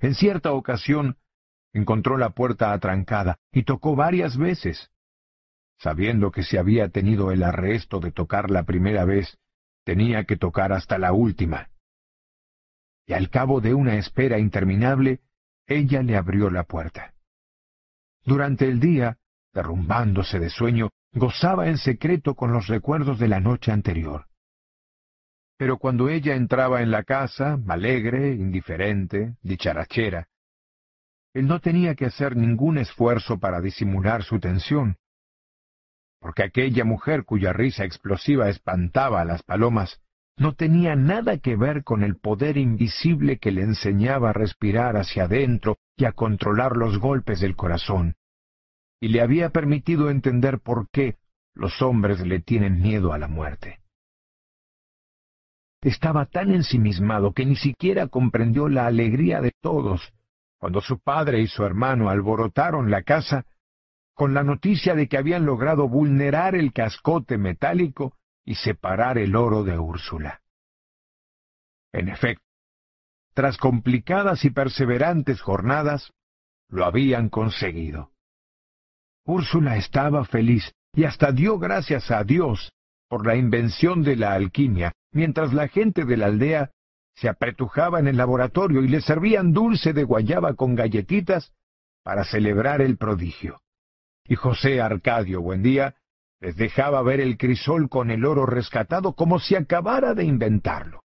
[0.00, 1.16] En cierta ocasión
[1.72, 4.90] encontró la puerta atrancada y tocó varias veces.
[5.78, 9.38] Sabiendo que si había tenido el arresto de tocar la primera vez,
[9.84, 11.70] tenía que tocar hasta la última.
[13.06, 15.20] Y al cabo de una espera interminable,
[15.66, 17.14] ella le abrió la puerta.
[18.24, 19.18] Durante el día,
[19.56, 24.26] derrumbándose de sueño, gozaba en secreto con los recuerdos de la noche anterior.
[25.58, 30.28] Pero cuando ella entraba en la casa, alegre, indiferente, dicharachera,
[31.32, 34.96] él no tenía que hacer ningún esfuerzo para disimular su tensión,
[36.20, 40.00] porque aquella mujer cuya risa explosiva espantaba a las palomas
[40.38, 45.24] no tenía nada que ver con el poder invisible que le enseñaba a respirar hacia
[45.24, 48.16] adentro y a controlar los golpes del corazón,
[49.00, 51.16] y le había permitido entender por qué
[51.54, 53.80] los hombres le tienen miedo a la muerte.
[55.82, 60.12] Estaba tan ensimismado que ni siquiera comprendió la alegría de todos
[60.58, 63.44] cuando su padre y su hermano alborotaron la casa
[64.14, 69.62] con la noticia de que habían logrado vulnerar el cascote metálico y separar el oro
[69.62, 70.40] de Úrsula.
[71.92, 72.44] En efecto,
[73.34, 76.12] tras complicadas y perseverantes jornadas,
[76.68, 78.15] lo habían conseguido.
[79.26, 82.72] Úrsula estaba feliz y hasta dio gracias a Dios
[83.08, 86.70] por la invención de la alquimia, mientras la gente de la aldea
[87.14, 91.52] se apretujaba en el laboratorio y le servían dulce de guayaba con galletitas
[92.04, 93.60] para celebrar el prodigio.
[94.24, 95.96] Y José Arcadio Buendía
[96.40, 101.02] les dejaba ver el crisol con el oro rescatado como si acabara de inventarlo.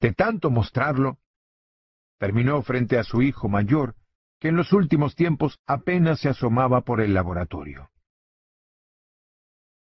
[0.00, 1.18] De tanto mostrarlo,
[2.18, 3.94] terminó frente a su hijo mayor,
[4.38, 7.90] que en los últimos tiempos apenas se asomaba por el laboratorio.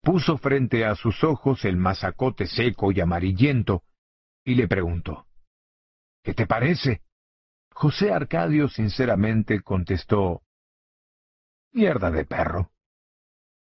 [0.02, 3.82] Puso frente a sus ojos el mazacote seco y amarillento
[4.44, 5.26] y le preguntó,
[6.22, 7.02] ¿Qué te parece?
[7.72, 10.42] José Arcadio sinceramente contestó,
[11.72, 12.72] Mierda de perro.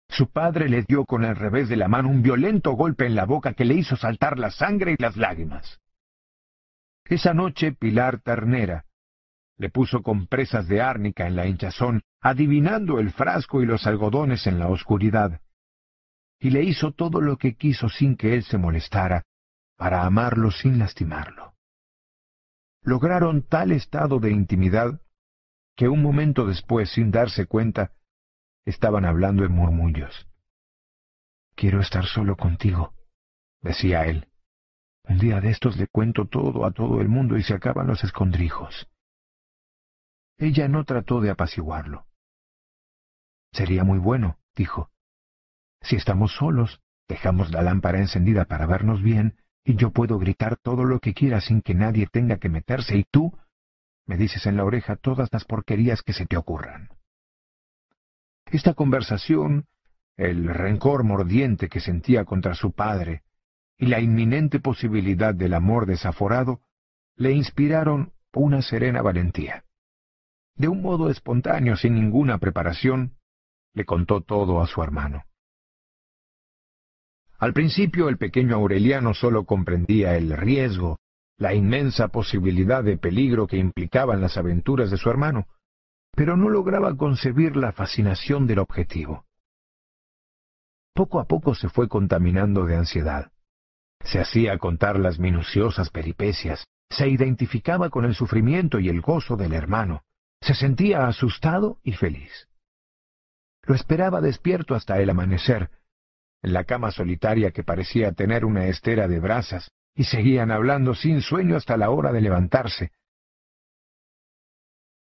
[0.09, 3.25] Su padre le dio con el revés de la mano un violento golpe en la
[3.25, 5.79] boca que le hizo saltar la sangre y las lágrimas.
[7.05, 8.85] Esa noche Pilar Ternera
[9.57, 14.59] le puso compresas de árnica en la hinchazón, adivinando el frasco y los algodones en
[14.59, 15.41] la oscuridad,
[16.39, 19.23] y le hizo todo lo que quiso sin que él se molestara,
[19.77, 21.53] para amarlo sin lastimarlo.
[22.81, 24.99] Lograron tal estado de intimidad
[25.75, 27.91] que un momento después, sin darse cuenta,
[28.65, 30.27] estaban hablando en murmullos.
[31.55, 32.93] Quiero estar solo contigo,
[33.61, 34.27] decía él.
[35.05, 38.03] Un día de estos le cuento todo a todo el mundo y se acaban los
[38.03, 38.87] escondrijos.
[40.43, 42.05] Ella no trató de apaciguarlo.
[43.53, 44.89] Sería muy bueno, dijo.
[45.79, 50.83] Si estamos solos, dejamos la lámpara encendida para vernos bien, y yo puedo gritar todo
[50.83, 53.31] lo que quiera sin que nadie tenga que meterse, y tú
[54.05, 56.89] me dices en la oreja todas las porquerías que se te ocurran.
[58.47, 59.67] Esta conversación,
[60.17, 63.23] el rencor mordiente que sentía contra su padre
[63.77, 66.59] y la inminente posibilidad del amor desaforado,
[67.15, 69.63] le inspiraron una serena valentía.
[70.55, 73.17] De un modo espontáneo, sin ninguna preparación,
[73.73, 75.23] le contó todo a su hermano.
[77.39, 80.99] Al principio el pequeño Aureliano solo comprendía el riesgo,
[81.37, 85.47] la inmensa posibilidad de peligro que implicaban las aventuras de su hermano,
[86.15, 89.25] pero no lograba concebir la fascinación del objetivo.
[90.93, 93.31] Poco a poco se fue contaminando de ansiedad.
[94.01, 99.53] Se hacía contar las minuciosas peripecias, se identificaba con el sufrimiento y el gozo del
[99.53, 100.03] hermano,
[100.43, 102.47] se sentía asustado y feliz.
[103.63, 105.69] Lo esperaba despierto hasta el amanecer,
[106.41, 111.21] en la cama solitaria que parecía tener una estera de brasas, y seguían hablando sin
[111.21, 112.91] sueño hasta la hora de levantarse,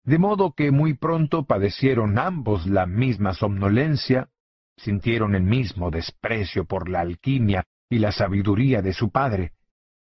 [0.07, 4.29] de modo que muy pronto padecieron ambos la misma somnolencia,
[4.77, 9.51] sintieron el mismo desprecio por la alquimia y la sabiduría de su padre,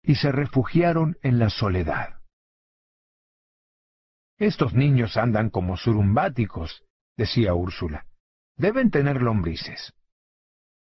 [0.04, 2.20] y se refugiaron en la soledad.
[4.38, 6.84] Estos niños andan como surumbáticos,
[7.16, 8.06] decía Úrsula.
[8.58, 9.94] Deben tener lombrices.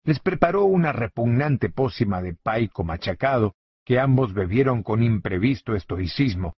[0.04, 3.54] Les preparó una repugnante pócima de paico machacado
[3.84, 6.54] que ambos bebieron con imprevisto estoicismo,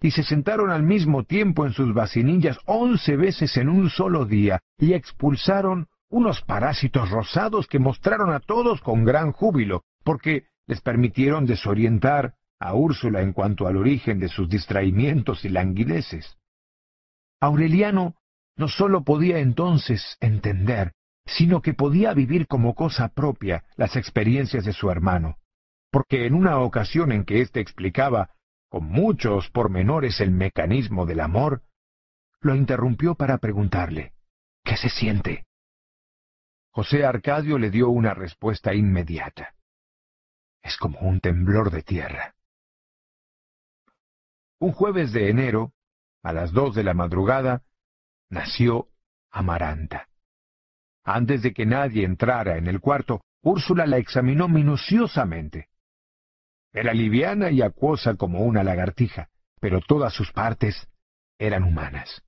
[0.00, 4.60] y se sentaron al mismo tiempo en sus vacinillas once veces en un solo día,
[4.78, 11.46] y expulsaron unos parásitos rosados que mostraron a todos con gran júbilo, porque les permitieron
[11.46, 16.36] desorientar a Úrsula en cuanto al origen de sus distraimientos y languideces.
[17.40, 18.16] Aureliano
[18.56, 20.92] no sólo podía entonces entender,
[21.26, 25.36] sino que podía vivir como cosa propia las experiencias de su hermano,
[25.90, 28.30] porque en una ocasión en que éste explicaba
[28.68, 31.62] con muchos pormenores el mecanismo del amor,
[32.40, 34.12] lo interrumpió para preguntarle,
[34.64, 35.46] ¿qué se siente?
[36.70, 39.54] José Arcadio le dio una respuesta inmediata.
[40.62, 42.34] Es como un temblor de tierra.
[44.60, 45.72] Un jueves de enero,
[46.22, 47.62] a las dos de la madrugada,
[48.28, 48.88] nació
[49.30, 50.08] Amaranta.
[51.04, 55.68] Antes de que nadie entrara en el cuarto, Úrsula la examinó minuciosamente.
[56.72, 59.28] Era liviana y acuosa como una lagartija,
[59.60, 60.88] pero todas sus partes
[61.38, 62.22] eran humanas.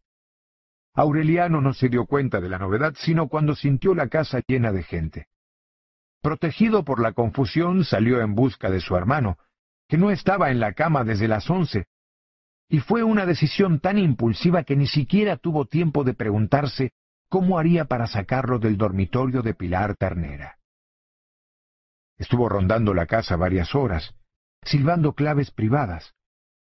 [0.94, 4.82] Aureliano no se dio cuenta de la novedad sino cuando sintió la casa llena de
[4.84, 5.26] gente.
[6.22, 9.38] Protegido por la confusión, salió en busca de su hermano,
[9.88, 11.86] que no estaba en la cama desde las once,
[12.72, 16.92] y fue una decisión tan impulsiva que ni siquiera tuvo tiempo de preguntarse
[17.28, 20.56] cómo haría para sacarlo del dormitorio de Pilar Ternera.
[22.16, 24.14] Estuvo rondando la casa varias horas,
[24.62, 26.14] silbando claves privadas,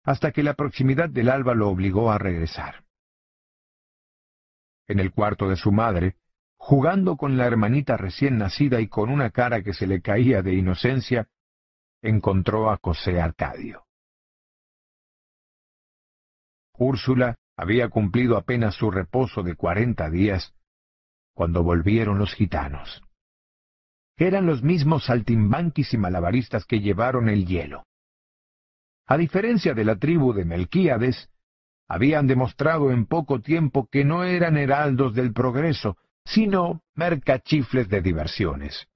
[0.03, 2.85] hasta que la proximidad del alba lo obligó a regresar.
[4.89, 6.16] En el cuarto de su madre,
[6.57, 10.55] jugando con la hermanita recién nacida y con una cara que se le caía de
[10.55, 11.29] inocencia,
[12.03, 13.84] encontró a José Arcadio.
[16.76, 20.52] Úrsula había cumplido apenas su reposo de cuarenta días
[21.34, 23.02] cuando volvieron los gitanos.
[24.16, 27.84] Eran los mismos saltimbanquis y malabaristas que llevaron el hielo.
[29.06, 31.28] A diferencia de la tribu de Melquíades,
[31.88, 38.88] habían demostrado en poco tiempo que no eran heraldos del progreso, sino mercachifles de diversiones.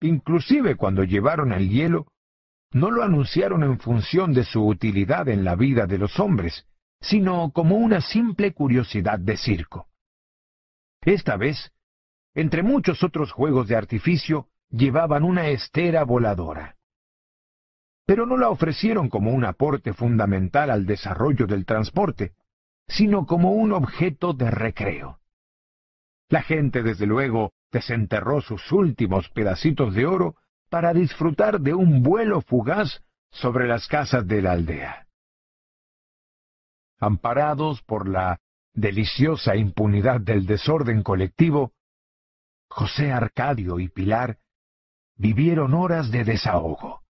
[0.00, 2.06] Inclusive cuando llevaron el hielo,
[2.72, 6.66] no lo anunciaron en función de su utilidad en la vida de los hombres,
[7.02, 9.88] sino como una simple curiosidad de circo.
[11.02, 11.72] Esta vez,
[12.34, 16.76] entre muchos otros juegos de artificio, llevaban una estera voladora.
[18.06, 22.32] Pero no la ofrecieron como un aporte fundamental al desarrollo del transporte,
[22.86, 25.18] sino como un objeto de recreo.
[26.28, 30.36] La gente, desde luego, desenterró sus últimos pedacitos de oro
[30.70, 35.06] para disfrutar de un vuelo fugaz sobre las casas de la aldea
[37.02, 38.38] amparados por la
[38.74, 41.72] deliciosa impunidad del desorden colectivo,
[42.68, 44.38] José Arcadio y Pilar
[45.16, 47.02] vivieron horas de desahogo.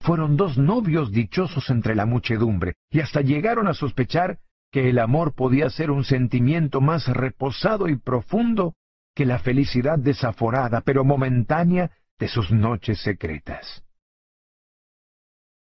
[0.00, 4.40] Fueron dos novios dichosos entre la muchedumbre, y hasta llegaron a sospechar
[4.72, 8.74] que el amor podía ser un sentimiento más reposado y profundo
[9.14, 13.84] que la felicidad desaforada pero momentánea de sus noches secretas.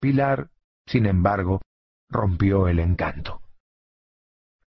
[0.00, 0.48] Pilar,
[0.86, 1.60] sin embargo,
[2.08, 3.41] rompió el encanto.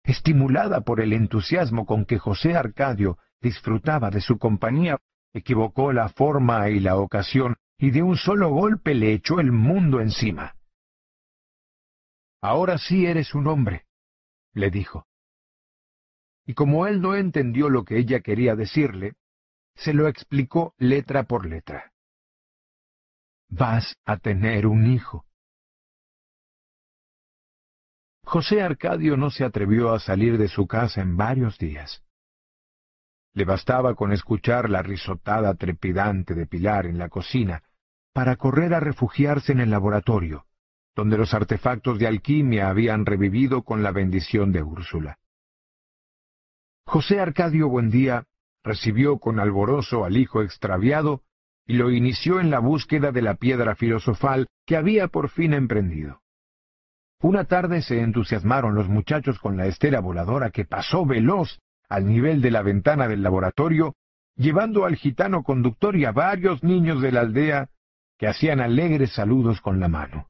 [0.07, 4.99] Estimulada por el entusiasmo con que José Arcadio disfrutaba de su compañía,
[5.33, 10.01] equivocó la forma y la ocasión, y de un solo golpe le echó el mundo
[10.01, 10.55] encima.
[12.41, 13.85] Ahora sí eres un hombre,
[14.55, 15.07] le dijo.
[16.47, 19.15] Y como él no entendió lo que ella quería decirle,
[19.75, 21.93] se lo explicó letra por letra.
[23.49, 25.27] Vas a tener un hijo.
[28.27, 32.03] José Arcadio no se atrevió a salir de su casa en varios días.
[33.35, 37.63] Le bastaba con escuchar la risotada trepidante de Pilar en la cocina
[38.13, 40.45] para correr a refugiarse en el laboratorio,
[40.97, 45.19] donde los artefactos de alquimia habían revivido con la bendición de Úrsula.
[46.85, 48.25] José Arcadio Buendía
[48.65, 51.23] recibió con alborozo al hijo extraviado
[51.65, 56.23] y lo inició en la búsqueda de la piedra filosofal que había por fin emprendido.
[57.23, 62.43] Una tarde se entusiasmaron los muchachos con la estera voladora que pasó veloz al nivel
[62.43, 63.95] de la ventana del laboratorio,
[64.37, 67.71] llevando al gitano conductor y a varios niños de la aldea
[68.19, 70.29] que hacían alegres saludos con la mano.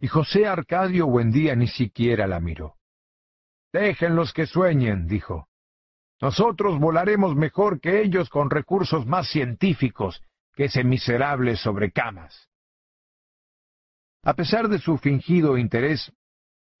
[0.00, 2.76] Y José Arcadio Buendía ni siquiera la miró.
[3.72, 5.48] Déjenlos que sueñen, dijo.
[6.20, 10.22] Nosotros volaremos mejor que ellos con recursos más científicos
[10.54, 12.48] que ese miserable sobre camas.
[14.28, 16.12] A pesar de su fingido interés,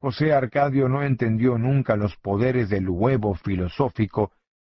[0.02, 4.32] José Arcadio no entendió nunca los poderes del huevo filosófico,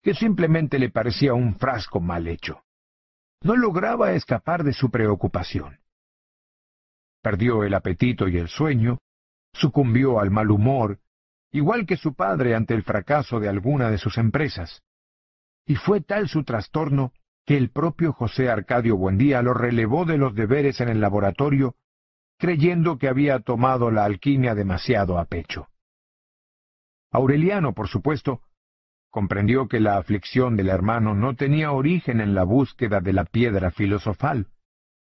[0.04, 2.62] que simplemente le parecía un frasco mal hecho.
[3.42, 5.80] No lograba escapar de su preocupación.
[7.24, 9.00] Perdió el apetito y el sueño,
[9.52, 11.00] sucumbió al mal humor,
[11.52, 14.84] igual que su padre ante el fracaso de alguna de sus empresas.
[15.66, 17.14] y fue tal su trastorno
[17.48, 21.76] que el propio José Arcadio Buendía lo relevó de los deberes en el laboratorio,
[22.40, 25.68] creyendo que había tomado la alquimia demasiado a pecho.
[27.12, 28.42] Aureliano, por supuesto,
[29.10, 33.72] comprendió que la aflicción del hermano no tenía origen en la búsqueda de la piedra
[33.72, 34.48] filosofal,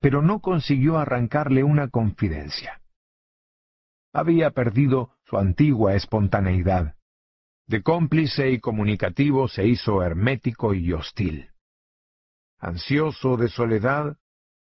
[0.01, 2.81] pero no consiguió arrancarle una confidencia.
[4.11, 6.95] Había perdido su antigua espontaneidad.
[7.67, 11.51] De cómplice y comunicativo se hizo hermético y hostil.
[12.57, 14.17] Ansioso de soledad,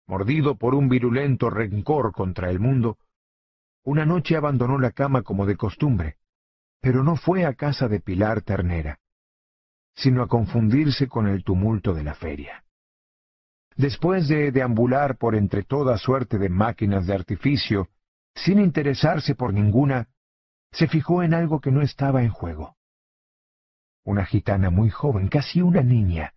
[0.07, 2.99] mordido por un virulento rencor contra el mundo,
[3.85, 6.17] una noche abandonó la cama como de costumbre,
[6.81, 8.99] pero no fue a casa de Pilar Ternera,
[9.95, 12.65] sino a confundirse con el tumulto de la feria.
[13.77, 17.89] Después de deambular por entre toda suerte de máquinas de artificio,
[18.35, 20.09] sin interesarse por ninguna,
[20.73, 22.77] se fijó en algo que no estaba en juego.
[24.05, 26.35] Una gitana muy joven, casi una niña,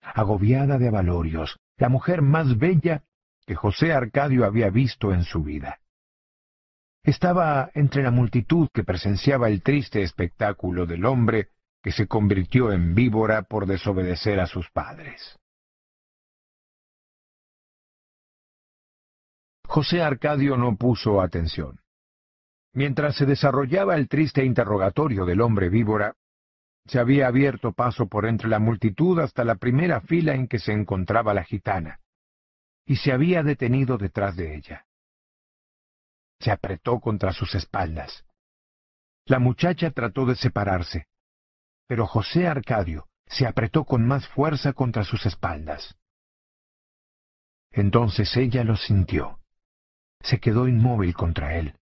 [0.00, 3.02] agobiada de avalorios, la mujer más bella
[3.46, 5.80] que José Arcadio había visto en su vida.
[7.02, 11.48] Estaba entre la multitud que presenciaba el triste espectáculo del hombre
[11.82, 15.38] que se convirtió en víbora por desobedecer a sus padres.
[19.66, 21.80] José Arcadio no puso atención.
[22.72, 26.16] Mientras se desarrollaba el triste interrogatorio del hombre víbora,
[26.86, 30.72] se había abierto paso por entre la multitud hasta la primera fila en que se
[30.72, 32.00] encontraba la gitana,
[32.86, 34.86] y se había detenido detrás de ella.
[36.40, 38.24] Se apretó contra sus espaldas.
[39.26, 41.06] La muchacha trató de separarse,
[41.86, 45.96] pero José Arcadio se apretó con más fuerza contra sus espaldas.
[47.70, 49.40] Entonces ella lo sintió.
[50.20, 51.76] Se quedó inmóvil contra él,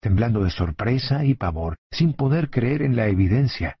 [0.00, 3.78] temblando de sorpresa y pavor, sin poder creer en la evidencia.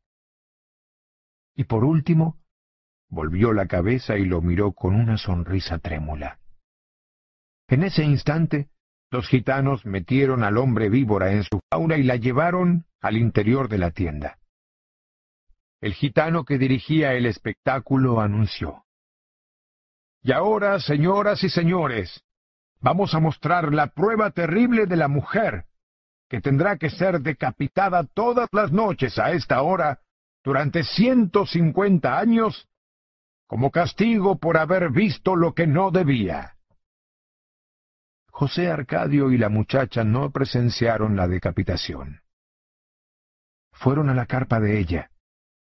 [1.54, 2.38] Y por último,
[3.08, 6.38] volvió la cabeza y lo miró con una sonrisa trémula.
[7.68, 8.68] En ese instante,
[9.10, 13.78] los gitanos metieron al hombre víbora en su fauna y la llevaron al interior de
[13.78, 14.38] la tienda.
[15.80, 18.84] El gitano que dirigía el espectáculo anunció.
[20.22, 22.24] Y ahora, señoras y señores,
[22.80, 25.66] vamos a mostrar la prueba terrible de la mujer,
[26.28, 30.00] que tendrá que ser decapitada todas las noches a esta hora
[30.44, 32.68] durante ciento cincuenta años
[33.46, 36.56] como castigo por haber visto lo que no debía.
[38.28, 42.20] José Arcadio y la muchacha no presenciaron la decapitación.
[43.72, 45.10] Fueron a la carpa de ella,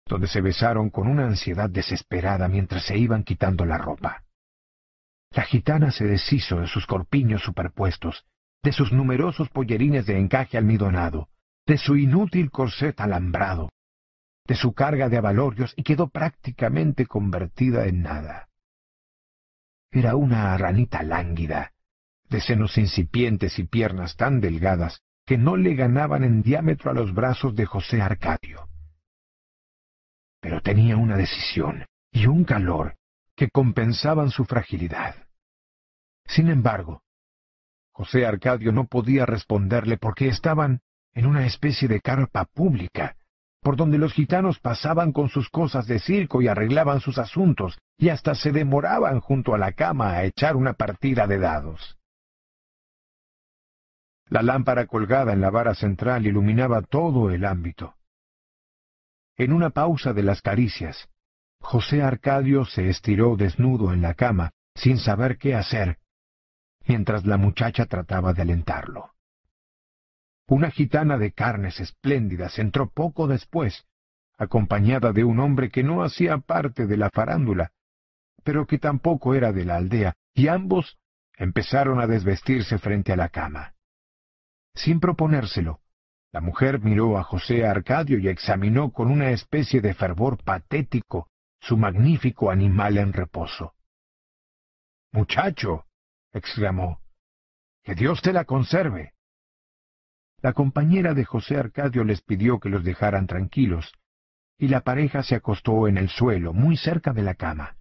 [0.06, 4.24] donde se besaron con una ansiedad desesperada mientras se iban quitando la ropa.
[5.32, 8.26] La gitana se deshizo de sus corpiños superpuestos,
[8.62, 11.30] de sus numerosos pollerines de encaje almidonado,
[11.66, 13.70] de su inútil corset alambrado,
[14.50, 18.50] de su carga de avalorios y quedó prácticamente convertida en nada.
[19.92, 21.72] Era una ranita lánguida,
[22.28, 27.14] de senos incipientes y piernas tan delgadas que no le ganaban en diámetro a los
[27.14, 28.70] brazos de José Arcadio
[30.40, 32.96] pero tenía una decisión y un calor
[33.36, 35.16] que compensaban su fragilidad.
[36.26, 37.04] Sin embargo,
[37.92, 40.82] José Arcadio no podía responderle porque estaban
[41.14, 43.18] en una especie de carpa pública,
[43.62, 48.10] por donde los gitanos pasaban con sus cosas de circo y arreglaban sus asuntos, y
[48.10, 51.98] hasta se demoraban junto a la cama a echar una partida de dados.
[54.30, 57.96] La lámpara colgada en la vara central iluminaba todo el ámbito.
[59.38, 61.10] En una pausa de las caricias,
[61.60, 65.98] José Arcadio se estiró desnudo en la cama, sin saber qué hacer,
[66.88, 69.12] mientras la muchacha trataba de alentarlo.
[70.50, 73.86] Una gitana de carnes espléndidas entró poco después,
[74.36, 77.72] acompañada de un hombre que no hacía parte de la farándula,
[78.44, 80.98] pero que tampoco era de la aldea, y ambos
[81.38, 83.76] empezaron a desvestirse frente a la cama.
[84.74, 85.82] Sin proponérselo,
[86.32, 91.78] la mujer miró a José Arcadio y examinó con una especie de fervor patético su
[91.78, 93.76] magnífico animal en reposo.
[95.12, 95.86] Muchacho,
[96.34, 97.02] exclamó,
[97.84, 99.14] que Dios te la conserve.
[100.42, 103.92] La compañera de José Arcadio les pidió que los dejaran tranquilos,
[104.58, 107.76] y la pareja se acostó en el suelo, muy cerca de la cama.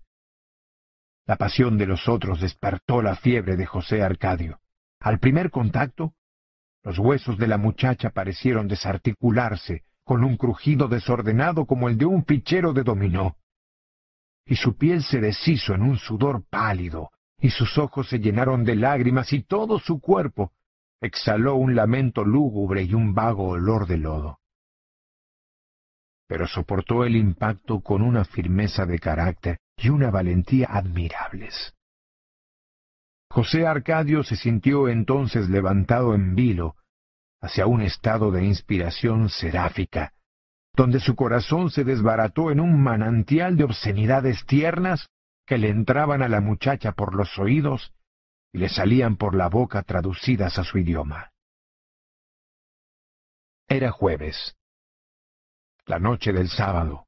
[1.25, 4.59] La pasión de los otros despertó la fiebre de José Arcadio.
[4.99, 6.15] Al primer contacto,
[6.83, 12.25] los huesos de la muchacha parecieron desarticularse con un crujido desordenado como el de un
[12.25, 13.37] fichero de dominó.
[14.47, 18.75] Y su piel se deshizo en un sudor pálido, y sus ojos se llenaron de
[18.75, 20.53] lágrimas, y todo su cuerpo
[21.01, 24.39] exhaló un lamento lúgubre y un vago olor de lodo.
[26.29, 31.73] pero soportó el impacto con una firmeza de carácter y una valentía admirables.
[33.31, 36.77] José Arcadio se sintió entonces levantado en vilo
[37.41, 40.13] hacia un estado de inspiración seráfica,
[40.75, 45.09] donde su corazón se desbarató en un manantial de obscenidades tiernas
[45.47, 47.95] que le entraban a la muchacha por los oídos
[48.53, 51.31] y le salían por la boca traducidas a su idioma.
[53.67, 54.57] Era jueves,
[55.85, 57.07] la noche del sábado.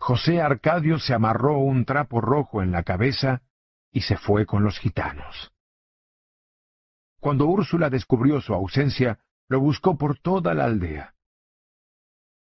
[0.00, 3.42] José Arcadio se amarró un trapo rojo en la cabeza
[3.90, 5.52] y se fue con los gitanos.
[7.20, 9.18] Cuando Úrsula descubrió su ausencia,
[9.48, 11.14] lo buscó por toda la aldea.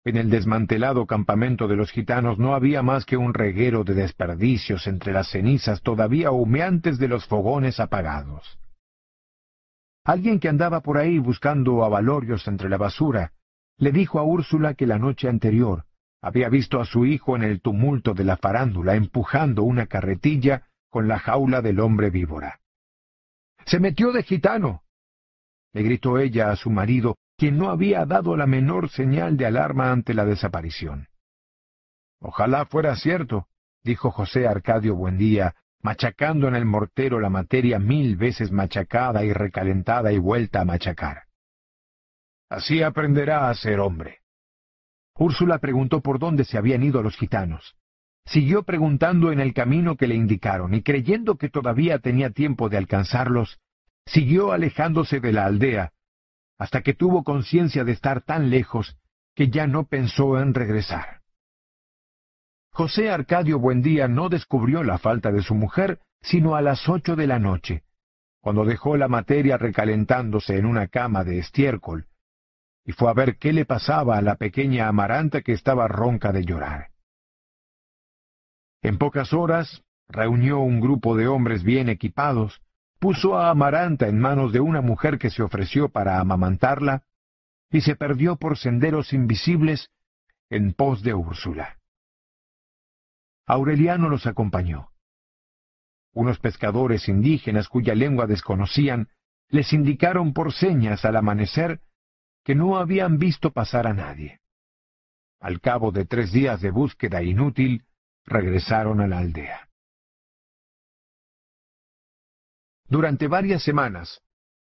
[0.05, 4.85] En el desmantelado campamento de los gitanos no había más que un reguero de desperdicios
[4.85, 8.59] entre las cenizas todavía humeantes de los fogones apagados.
[10.03, 13.31] Alguien que andaba por ahí buscando avalorios entre la basura,
[13.79, 15.85] le dijo a Úrsula que la noche anterior
[16.21, 21.07] había visto a su hijo en el tumulto de la farándula empujando una carretilla con
[21.07, 22.59] la jaula del hombre víbora.
[23.65, 24.83] Se metió de gitano,
[25.73, 29.91] le gritó ella a su marido, quien no había dado la menor señal de alarma
[29.91, 31.07] ante la desaparición.
[32.19, 33.47] Ojalá fuera cierto,
[33.83, 40.11] dijo José Arcadio Buendía, machacando en el mortero la materia mil veces machacada y recalentada
[40.11, 41.23] y vuelta a machacar.
[42.49, 44.21] Así aprenderá a ser hombre.
[45.17, 47.75] Úrsula preguntó por dónde se habían ido los gitanos.
[48.25, 52.77] Siguió preguntando en el camino que le indicaron, y creyendo que todavía tenía tiempo de
[52.77, 53.59] alcanzarlos,
[54.05, 55.93] siguió alejándose de la aldea,
[56.57, 58.97] hasta que tuvo conciencia de estar tan lejos
[59.35, 61.21] que ya no pensó en regresar.
[62.71, 67.27] José Arcadio Buendía no descubrió la falta de su mujer sino a las ocho de
[67.27, 67.83] la noche,
[68.41, 72.07] cuando dejó la materia recalentándose en una cama de estiércol,
[72.83, 76.43] y fue a ver qué le pasaba a la pequeña Amaranta que estaba ronca de
[76.43, 76.89] llorar.
[78.81, 82.61] En pocas horas reunió un grupo de hombres bien equipados,
[83.05, 87.03] puso a Amaranta en manos de una mujer que se ofreció para amamantarla,
[87.69, 89.91] y se perdió por senderos invisibles
[90.49, 91.77] en pos de Úrsula.
[93.45, 94.89] Aureliano los acompañó.
[96.13, 99.09] Unos pescadores indígenas cuya lengua desconocían
[99.49, 101.81] les indicaron por señas al amanecer
[102.43, 104.39] que no habían visto pasar a nadie.
[105.39, 107.85] Al cabo de tres días de búsqueda inútil,
[108.25, 109.69] regresaron a la aldea.
[112.87, 114.21] Durante varias semanas,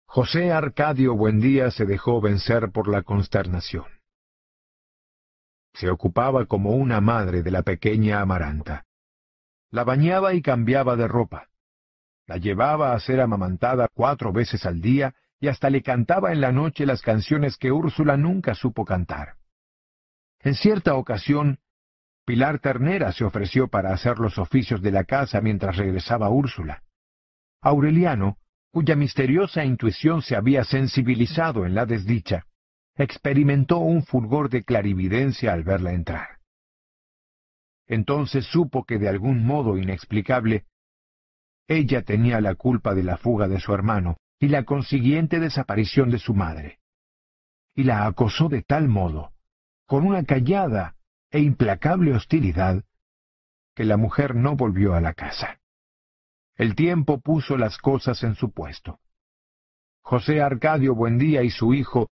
[0.07, 3.85] José Arcadio Buendía se dejó vencer por la consternación.
[5.75, 8.87] Se ocupaba como una madre de la pequeña Amaranta.
[9.71, 11.49] La bañaba y cambiaba de ropa.
[12.27, 16.53] La llevaba a ser amamantada cuatro veces al día y hasta le cantaba en la
[16.53, 19.35] noche las canciones que Úrsula nunca supo cantar.
[20.41, 21.59] En cierta ocasión,
[22.25, 26.83] Pilar Ternera se ofreció para hacer los oficios de la casa mientras regresaba Úrsula.
[27.61, 28.39] Aureliano,
[28.71, 32.47] cuya misteriosa intuición se había sensibilizado en la desdicha,
[32.95, 36.39] experimentó un fulgor de clarividencia al verla entrar.
[37.87, 40.67] Entonces supo que de algún modo inexplicable,
[41.67, 46.19] ella tenía la culpa de la fuga de su hermano y la consiguiente desaparición de
[46.19, 46.79] su madre.
[47.75, 49.33] Y la acosó de tal modo,
[49.87, 50.97] con una callada
[51.31, 52.85] e implacable hostilidad,
[53.75, 55.58] que la mujer no volvió a la casa.
[56.59, 58.99] El tiempo puso las cosas en su puesto.
[60.03, 62.11] José Arcadio Buendía y su hijo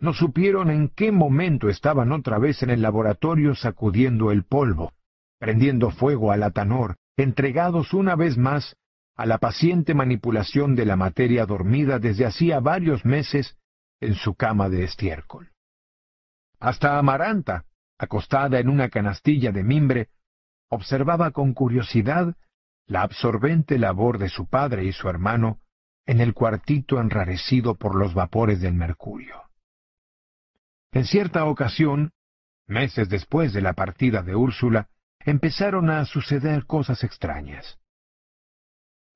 [0.00, 4.92] no supieron en qué momento estaban otra vez en el laboratorio sacudiendo el polvo,
[5.38, 8.76] prendiendo fuego al atanor, entregados una vez más
[9.14, 13.56] a la paciente manipulación de la materia dormida desde hacía varios meses
[14.00, 15.52] en su cama de estiércol.
[16.58, 17.64] Hasta Amaranta,
[17.96, 20.08] acostada en una canastilla de mimbre,
[20.68, 22.34] observaba con curiosidad
[22.86, 25.60] la absorbente labor de su padre y su hermano
[26.06, 29.42] en el cuartito enrarecido por los vapores del mercurio.
[30.92, 32.12] En cierta ocasión,
[32.66, 34.88] meses después de la partida de Úrsula,
[35.20, 37.78] empezaron a suceder cosas extrañas.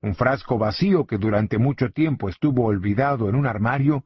[0.01, 4.05] Un frasco vacío que durante mucho tiempo estuvo olvidado en un armario,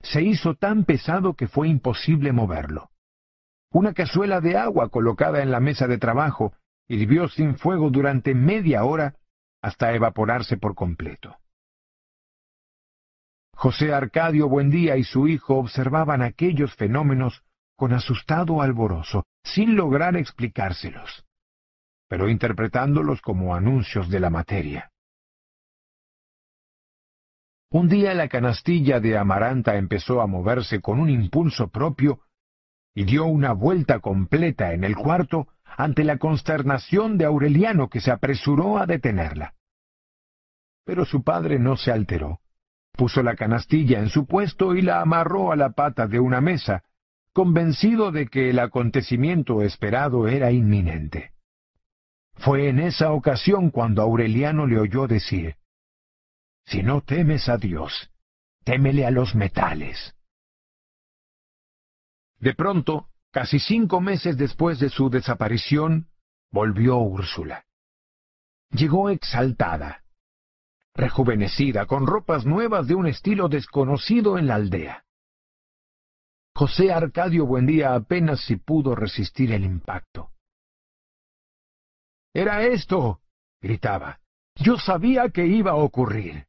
[0.00, 2.90] se hizo tan pesado que fue imposible moverlo.
[3.70, 6.54] Una cazuela de agua colocada en la mesa de trabajo
[6.88, 9.14] hirvió sin fuego durante media hora
[9.62, 11.38] hasta evaporarse por completo.
[13.54, 17.42] José Arcadio Buendía y su hijo observaban aquellos fenómenos
[17.76, 21.24] con asustado alborozo, sin lograr explicárselos,
[22.08, 24.90] pero interpretándolos como anuncios de la materia.
[27.70, 32.20] Un día la canastilla de Amaranta empezó a moverse con un impulso propio
[32.94, 38.10] y dio una vuelta completa en el cuarto ante la consternación de Aureliano que se
[38.10, 39.54] apresuró a detenerla.
[40.84, 42.40] Pero su padre no se alteró.
[42.92, 46.84] Puso la canastilla en su puesto y la amarró a la pata de una mesa,
[47.32, 51.32] convencido de que el acontecimiento esperado era inminente.
[52.34, 55.56] Fue en esa ocasión cuando Aureliano le oyó decir,
[56.66, 58.10] Si no temes a Dios,
[58.64, 60.14] témele a los metales.
[62.38, 66.06] De pronto, casi cinco meses después de su desaparición,
[66.52, 67.64] volvió Úrsula.
[68.70, 70.04] Llegó exaltada,
[70.94, 75.04] rejuvenecida, con ropas nuevas de un estilo desconocido en la aldea.
[76.54, 80.30] José Arcadio Buendía apenas si pudo resistir el impacto.
[82.32, 83.20] Era esto,
[83.60, 84.20] gritaba.
[84.54, 86.46] Yo sabía que iba a ocurrir.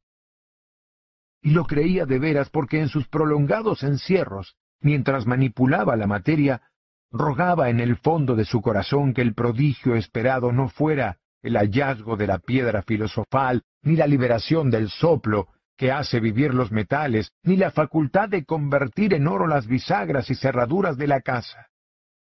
[1.42, 6.62] Y lo creía de veras porque en sus prolongados encierros, mientras manipulaba la materia,
[7.10, 12.16] rogaba en el fondo de su corazón que el prodigio esperado no fuera el hallazgo
[12.16, 17.56] de la piedra filosofal, ni la liberación del soplo que hace vivir los metales, ni
[17.56, 21.68] la facultad de convertir en oro las bisagras y cerraduras de la casa,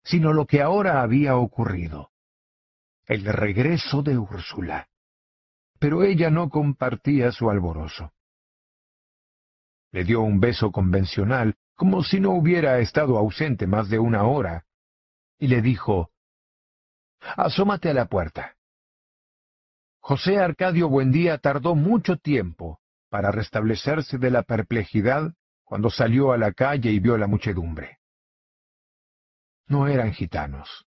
[0.02, 2.10] sino lo que ahora había ocurrido,
[3.06, 4.88] el regreso de Úrsula.
[5.78, 8.12] Pero ella no compartía su alborozo.
[9.92, 14.64] Le dio un beso convencional, como si no hubiera estado ausente más de una hora,
[15.44, 16.10] y le dijo,
[17.36, 18.56] Asómate a la puerta.
[20.00, 22.80] José Arcadio Buendía tardó mucho tiempo
[23.10, 27.98] para restablecerse de la perplejidad cuando salió a la calle y vio la muchedumbre.
[29.66, 30.86] No eran gitanos.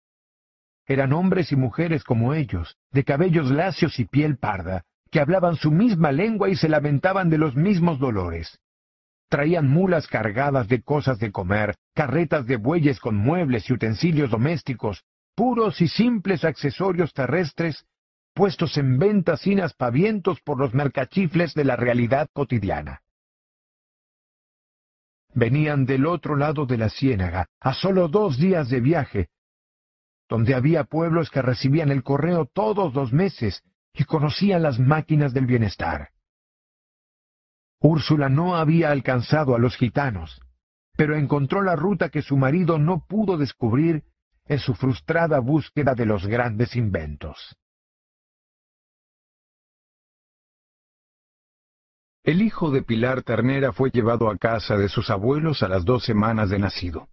[0.87, 5.73] Eran hombres y mujeres como ellos, de cabellos lacios y piel parda, que hablaban su
[5.73, 8.61] misma lengua y se lamentaban de los mismos dolores.
[9.35, 15.03] Traían mulas cargadas de cosas de comer, carretas de bueyes con muebles y utensilios domésticos,
[15.35, 17.85] puros y simples accesorios terrestres
[18.33, 23.03] puestos en venta sin aspavientos por los mercachifles de la realidad cotidiana.
[25.35, 29.31] Venían del otro lado de la ciénaga, a solo dos días de viaje,
[30.29, 35.47] donde había pueblos que recibían el correo todos los meses y conocían las máquinas del
[35.47, 36.14] bienestar.
[37.87, 40.41] Úrsula no había alcanzado a los gitanos,
[40.97, 44.05] pero encontró la ruta que su marido no pudo descubrir
[44.47, 47.55] en su frustrada búsqueda de los grandes inventos.
[52.23, 56.05] El hijo de Pilar Ternera fue llevado a casa de sus abuelos a las dos
[56.05, 57.11] semanas de nacido.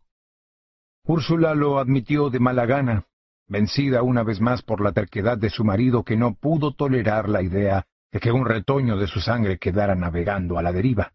[1.03, 3.03] Úrsula lo admitió de mala gana,
[3.45, 7.41] vencida una vez más por la terquedad de su marido que no pudo tolerar la
[7.41, 11.13] idea de que un retoño de su sangre quedara navegando a la deriva.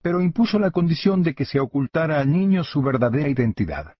[0.00, 3.94] Pero impuso la condición de que se ocultara al niño su verdadera identidad.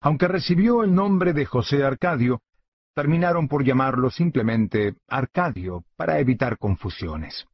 [0.00, 2.42] Aunque recibió el nombre de José Arcadio,
[2.94, 7.46] terminaron por llamarlo simplemente Arcadio para evitar confusiones.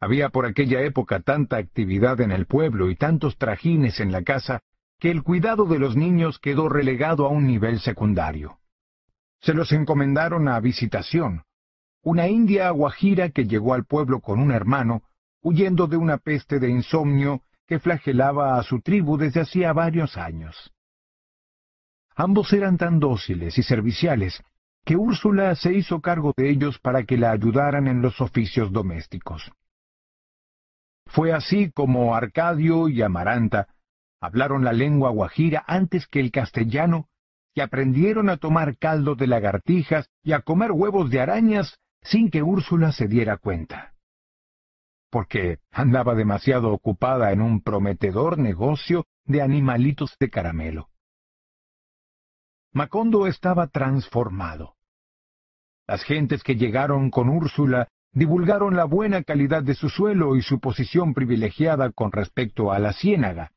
[0.00, 4.60] Había por aquella época tanta actividad en el pueblo y tantos trajines en la casa
[4.98, 8.58] que el cuidado de los niños quedó relegado a un nivel secundario.
[9.40, 11.42] Se los encomendaron a visitación,
[12.06, 15.02] una india guajira que llegó al pueblo con un hermano,
[15.42, 20.72] huyendo de una peste de insomnio que flagelaba a su tribu desde hacía varios años.
[22.14, 24.40] Ambos eran tan dóciles y serviciales
[24.84, 29.50] que Úrsula se hizo cargo de ellos para que la ayudaran en los oficios domésticos.
[31.06, 33.66] Fue así como Arcadio y Amaranta
[34.20, 37.08] hablaron la lengua guajira antes que el castellano
[37.52, 42.42] y aprendieron a tomar caldo de lagartijas y a comer huevos de arañas sin que
[42.42, 43.94] Úrsula se diera cuenta.
[45.10, 50.88] Porque andaba demasiado ocupada en un prometedor negocio de animalitos de caramelo.
[52.72, 54.74] Macondo estaba transformado.
[55.86, 60.60] Las gentes que llegaron con Úrsula divulgaron la buena calidad de su suelo y su
[60.60, 63.52] posición privilegiada con respecto a la ciénaga,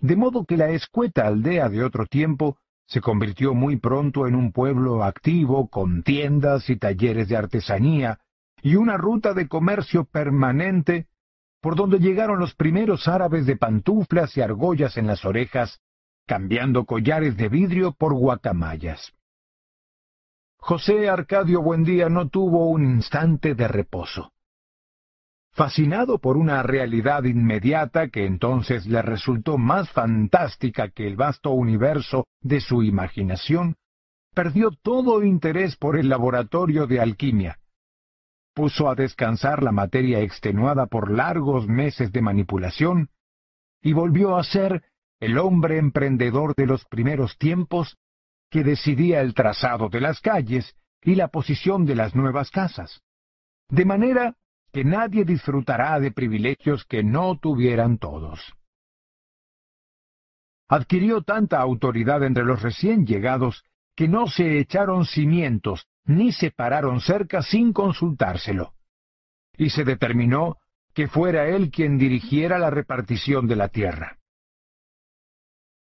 [0.00, 2.58] de modo que la escueta aldea de otro tiempo
[2.88, 8.18] se convirtió muy pronto en un pueblo activo con tiendas y talleres de artesanía
[8.62, 11.06] y una ruta de comercio permanente
[11.60, 15.80] por donde llegaron los primeros árabes de pantuflas y argollas en las orejas,
[16.26, 19.12] cambiando collares de vidrio por guacamayas.
[20.56, 24.32] José Arcadio Buendía no tuvo un instante de reposo.
[25.58, 32.28] Fascinado por una realidad inmediata que entonces le resultó más fantástica que el vasto universo
[32.40, 33.74] de su imaginación,
[34.32, 37.58] perdió todo interés por el laboratorio de alquimia.
[38.54, 43.08] Puso a descansar la materia extenuada por largos meses de manipulación
[43.82, 44.84] y volvió a ser
[45.18, 47.96] el hombre emprendedor de los primeros tiempos,
[48.48, 53.02] que decidía el trazado de las calles y la posición de las nuevas casas.
[53.68, 54.36] De manera
[54.72, 58.40] que nadie disfrutará de privilegios que no tuvieran todos.
[60.68, 63.64] Adquirió tanta autoridad entre los recién llegados
[63.96, 68.74] que no se echaron cimientos ni se pararon cerca sin consultárselo.
[69.56, 70.58] Y se determinó
[70.94, 74.18] que fuera él quien dirigiera la repartición de la tierra.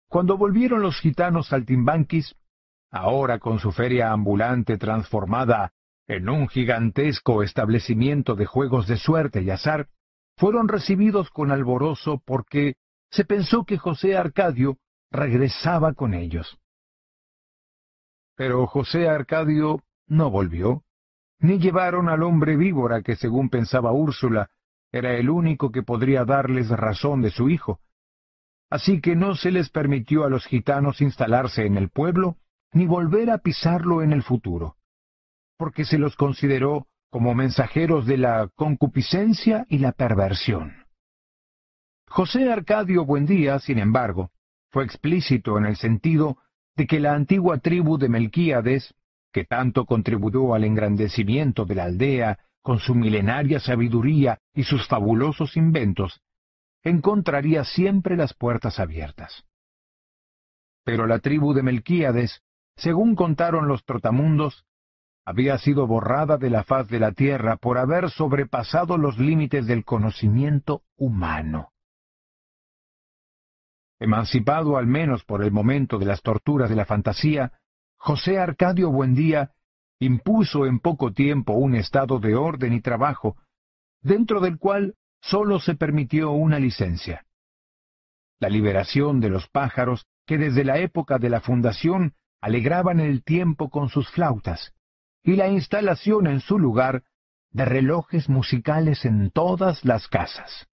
[0.07, 2.35] Cuando volvieron los gitanos saltimbanquis,
[2.91, 5.73] ahora con su feria ambulante transformada
[6.07, 9.87] en un gigantesco establecimiento de juegos de suerte y azar,
[10.37, 12.75] fueron recibidos con alborozo porque
[13.09, 14.77] se pensó que José Arcadio
[15.11, 16.59] regresaba con ellos.
[18.35, 20.83] Pero José Arcadio no volvió,
[21.39, 24.49] ni llevaron al hombre víbora que, según pensaba Úrsula,
[24.91, 27.79] era el único que podría darles razón de su hijo.
[28.69, 32.37] Así que no se les permitió a los gitanos instalarse en el pueblo,
[32.73, 34.75] ni volver a pisarlo en el futuro
[35.57, 40.73] porque se los consideró como mensajeros de la concupiscencia y la perversión.
[42.07, 44.31] José Arcadio Buendía, sin embargo,
[44.71, 46.37] fue explícito en el sentido
[46.75, 48.93] de que la antigua tribu de Melquíades,
[49.31, 55.55] que tanto contribuyó al engrandecimiento de la aldea con su milenaria sabiduría y sus fabulosos
[55.55, 56.21] inventos,
[56.83, 59.45] encontraría siempre las puertas abiertas.
[60.83, 62.43] Pero la tribu de Melquíades,
[62.75, 64.64] según contaron los trotamundos,
[65.25, 69.83] había sido borrada de la faz de la tierra por haber sobrepasado los límites del
[69.83, 71.71] conocimiento humano.
[73.99, 77.53] Emancipado al menos por el momento de las torturas de la fantasía,
[77.97, 79.51] José Arcadio Buendía
[79.99, 83.37] impuso en poco tiempo un estado de orden y trabajo,
[84.01, 87.25] dentro del cual sólo se permitió una licencia.
[88.39, 93.69] La liberación de los pájaros que desde la época de la fundación alegraban el tiempo
[93.69, 94.73] con sus flautas,
[95.25, 97.03] y la instalación en su lugar
[97.51, 100.67] de relojes musicales en todas las casas.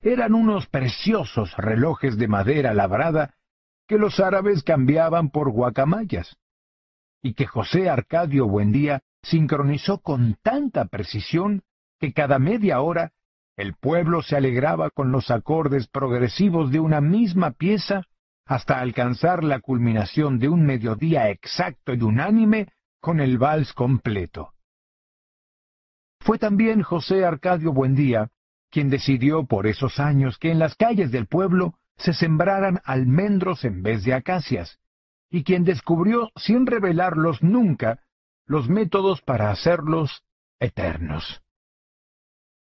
[0.00, 3.34] Eran unos preciosos relojes de madera labrada
[3.88, 6.36] que los árabes cambiaban por guacamayas,
[7.20, 11.62] y que José Arcadio Buendía sincronizó con tanta precisión
[11.98, 13.12] que cada media hora
[13.56, 18.02] el pueblo se alegraba con los acordes progresivos de una misma pieza
[18.46, 22.68] hasta alcanzar la culminación de un mediodía exacto y unánime
[23.04, 24.54] con el vals completo.
[26.20, 28.30] Fue también José Arcadio Buendía
[28.70, 33.82] quien decidió por esos años que en las calles del pueblo se sembraran almendros en
[33.82, 34.80] vez de acacias,
[35.28, 38.02] y quien descubrió, sin revelarlos nunca,
[38.46, 40.24] los métodos para hacerlos
[40.58, 41.42] eternos.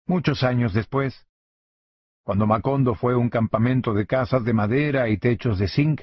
[0.07, 1.27] Muchos años después,
[2.23, 6.03] cuando Macondo fue un campamento de casas de madera y techos de zinc,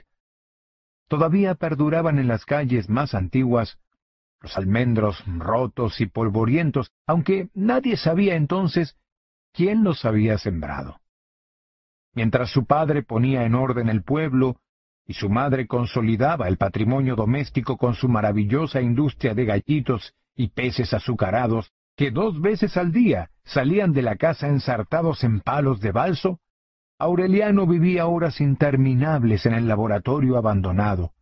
[1.07, 3.79] todavía perduraban en las calles más antiguas
[4.45, 8.95] los almendros rotos y polvorientos, aunque nadie sabía entonces
[9.51, 10.99] quién los había sembrado.
[12.13, 14.57] Mientras su padre ponía en orden el pueblo
[15.07, 20.93] y su madre consolidaba el patrimonio doméstico con su maravillosa industria de gallitos y peces
[20.93, 26.39] azucarados, que dos veces al día salían de la casa ensartados en palos de balso,
[26.99, 31.13] Aureliano vivía horas interminables en el laboratorio abandonado,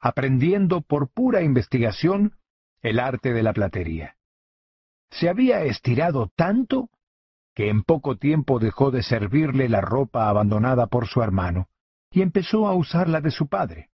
[0.00, 2.32] aprendiendo por pura investigación
[2.82, 4.16] el arte de la platería.
[5.10, 6.90] Se había estirado tanto
[7.54, 11.68] que en poco tiempo dejó de servirle la ropa abandonada por su hermano
[12.10, 13.90] y empezó a usar la de su padre.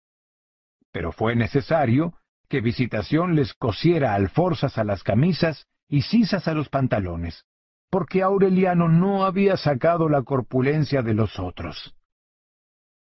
[0.92, 2.14] Pero fue necesario
[2.50, 7.46] que Visitación les cosiera alforzas a las camisas y sisas a los pantalones,
[7.90, 11.96] porque Aureliano no había sacado la corpulencia de los otros.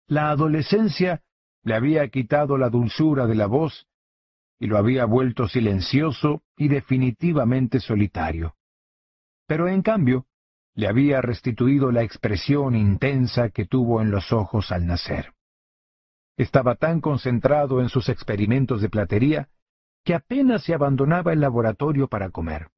[0.08, 1.22] La adolescencia
[1.64, 3.89] le había quitado la dulzura de la voz
[4.60, 8.56] y lo había vuelto silencioso y definitivamente solitario.
[9.48, 10.28] Pero en cambio,
[10.76, 15.34] le había restituido la expresión intensa que tuvo en los ojos al nacer.
[16.38, 19.50] Estaba tan concentrado en sus experimentos de platería
[20.04, 22.70] que apenas se abandonaba el laboratorio para comer.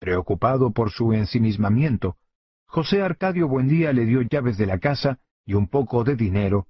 [0.00, 2.16] Preocupado por su ensimismamiento,
[2.66, 6.66] José Arcadio Buendía le dio llaves de la casa y un poco de dinero,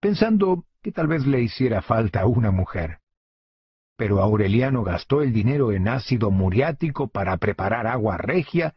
[0.00, 2.98] pensando que tal vez le hiciera falta una mujer.
[3.96, 8.74] Pero Aureliano gastó el dinero en ácido muriático para preparar agua regia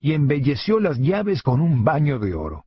[0.00, 2.64] y embelleció las llaves con un baño de oro.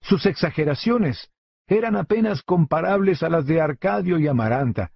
[0.00, 1.30] Sus exageraciones
[1.66, 4.92] eran apenas comparables a las de Arcadio y Amaranta,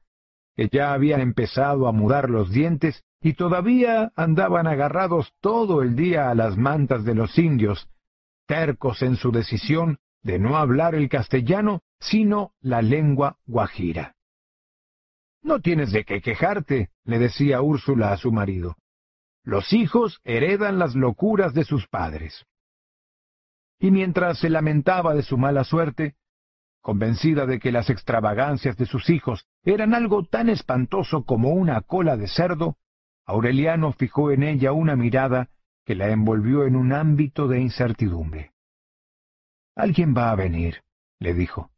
[0.56, 6.30] que ya habían empezado a mudar los dientes y todavía andaban agarrados todo el día
[6.30, 7.88] a las mantas de los indios,
[8.46, 14.16] tercos en su decisión de no hablar el castellano, sino la lengua guajira.
[15.42, 18.76] No tienes de qué quejarte, le decía Úrsula a su marido.
[19.44, 22.46] Los hijos heredan las locuras de sus padres.
[23.78, 26.14] Y mientras se lamentaba de su mala suerte,
[26.80, 32.16] convencida de que las extravagancias de sus hijos eran algo tan espantoso como una cola
[32.16, 32.76] de cerdo,
[33.26, 35.50] Aureliano fijó en ella una mirada
[35.84, 38.52] que la envolvió en un ámbito de incertidumbre.
[39.74, 40.82] Alguien va a venir,
[41.18, 41.71] le dijo.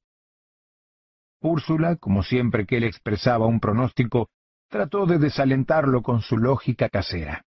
[1.45, 4.31] Úrsula, como siempre que él expresaba un pronóstico,
[4.69, 7.45] trató de desalentarlo con su lógica casera.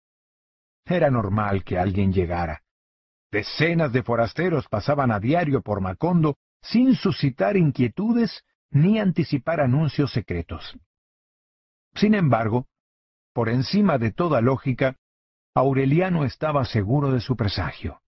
[0.86, 2.64] Era normal que alguien llegara.
[3.32, 10.78] Decenas de forasteros pasaban a diario por Macondo sin suscitar inquietudes ni anticipar anuncios secretos.
[11.94, 12.68] Sin embargo,
[13.34, 14.96] por encima de toda lógica,
[15.54, 18.02] Aureliano estaba seguro de su presagio.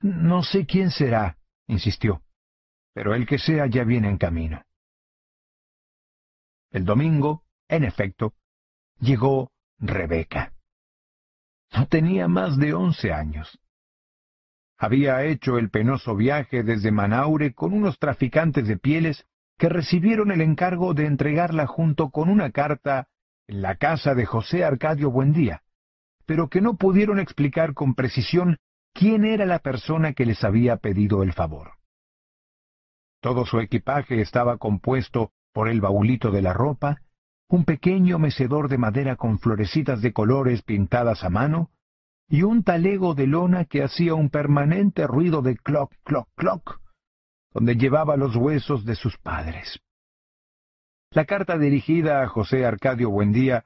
[0.00, 1.38] No sé quién será,
[1.68, 2.22] insistió,
[2.94, 4.62] pero el que sea ya viene en camino.
[6.70, 8.34] El domingo, en efecto,
[8.98, 10.52] llegó Rebeca.
[11.72, 13.58] No tenía más de once años.
[14.78, 19.26] Había hecho el penoso viaje desde Manaure con unos traficantes de pieles
[19.58, 23.08] que recibieron el encargo de entregarla junto con una carta
[23.46, 25.62] en la casa de José Arcadio Buendía,
[26.26, 28.58] pero que no pudieron explicar con precisión
[28.92, 31.72] quién era la persona que les había pedido el favor.
[33.24, 37.00] Todo su equipaje estaba compuesto por el baulito de la ropa,
[37.48, 41.70] un pequeño mecedor de madera con florecitas de colores pintadas a mano,
[42.28, 46.82] y un talego de lona que hacía un permanente ruido de cloc, cloc, cloc,
[47.54, 49.80] donde llevaba los huesos de sus padres.
[51.10, 53.64] La carta dirigida a José Arcadio Buendía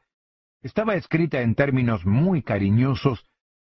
[0.62, 3.26] estaba escrita en términos muy cariñosos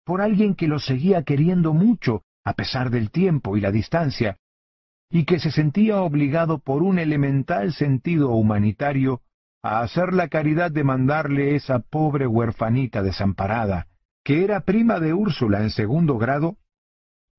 [0.04, 4.40] por alguien que lo seguía queriendo mucho a pesar del tiempo y la distancia,
[5.16, 9.22] y que se sentía obligado por un elemental sentido humanitario
[9.64, 13.88] a hacer la caridad de mandarle esa pobre huerfanita desamparada,
[14.26, 16.58] que era prima de Úrsula en segundo grado,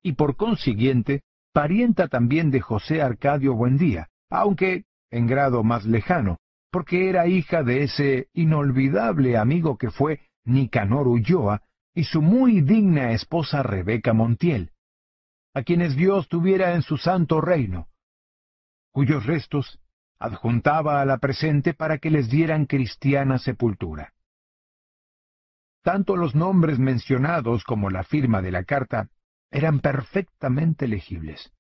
[0.03, 1.21] y por consiguiente
[1.53, 6.39] parienta también de José Arcadio Buendía, aunque en grado más lejano,
[6.71, 11.61] porque era hija de ese inolvidable amigo que fue Nicanor Ulloa
[11.95, 14.71] y su muy digna esposa Rebeca Montiel,
[15.57, 17.89] a quienes Dios tuviera en su santo reino,
[18.93, 19.81] cuyos restos
[20.19, 24.13] adjuntaba a la presente para que les dieran cristiana sepultura.
[25.83, 29.09] Tanto los nombres mencionados como la firma de la carta
[29.51, 31.51] eran perfectamente legibles.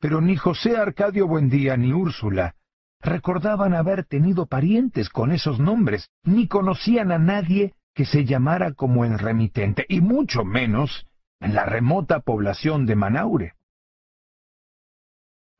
[0.00, 2.56] Pero ni José Arcadio Buendía ni Úrsula
[3.00, 9.06] recordaban haber tenido parientes con esos nombres, ni conocían a nadie que se llamara como
[9.06, 11.06] el remitente, y mucho menos
[11.44, 13.52] en la remota población de Manaure.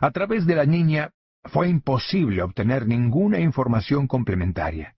[0.01, 1.11] A través de la niña
[1.45, 4.97] fue imposible obtener ninguna información complementaria.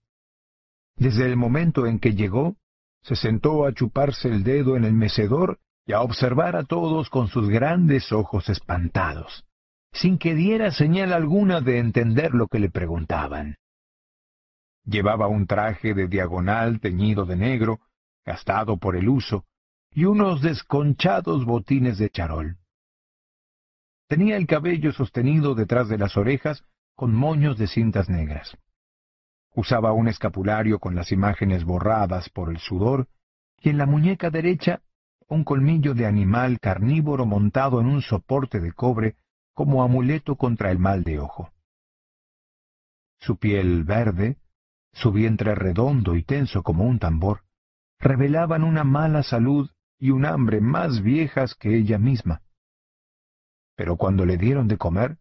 [0.95, 2.55] Desde el momento en que llegó,
[3.01, 7.27] se sentó a chuparse el dedo en el mecedor y a observar a todos con
[7.27, 9.45] sus grandes ojos espantados,
[9.91, 13.57] sin que diera señal alguna de entender lo que le preguntaban.
[14.85, 17.81] Llevaba un traje de diagonal teñido de negro,
[18.25, 19.45] gastado por el uso,
[19.97, 22.59] y unos desconchados botines de charol.
[24.07, 26.63] Tenía el cabello sostenido detrás de las orejas
[26.95, 28.55] con moños de cintas negras.
[29.55, 33.07] Usaba un escapulario con las imágenes borradas por el sudor
[33.59, 34.83] y en la muñeca derecha
[35.29, 39.15] un colmillo de animal carnívoro montado en un soporte de cobre
[39.55, 41.51] como amuleto contra el mal de ojo.
[43.19, 44.37] Su piel verde,
[44.93, 47.41] su vientre redondo y tenso como un tambor,
[47.99, 52.41] revelaban una mala salud y un hambre más viejas que ella misma.
[53.75, 55.17] Pero cuando le dieron de comer,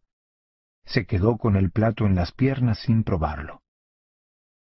[0.84, 3.62] se quedó con el plato en las piernas sin probarlo.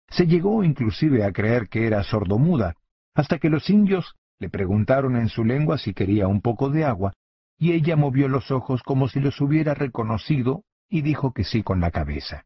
[0.09, 2.75] Se llegó inclusive a creer que era sordomuda,
[3.13, 7.13] hasta que los indios le preguntaron en su lengua si quería un poco de agua,
[7.57, 11.79] y ella movió los ojos como si los hubiera reconocido y dijo que sí con
[11.79, 12.45] la cabeza.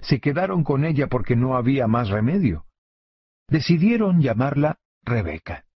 [0.00, 2.66] Se quedaron con ella porque no había más remedio.
[3.48, 5.67] Decidieron llamarla Rebeca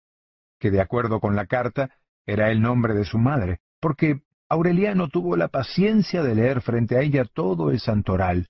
[0.61, 1.89] que de acuerdo con la carta
[2.25, 7.01] era el nombre de su madre, porque Aureliano tuvo la paciencia de leer frente a
[7.01, 8.47] ella todo el santoral,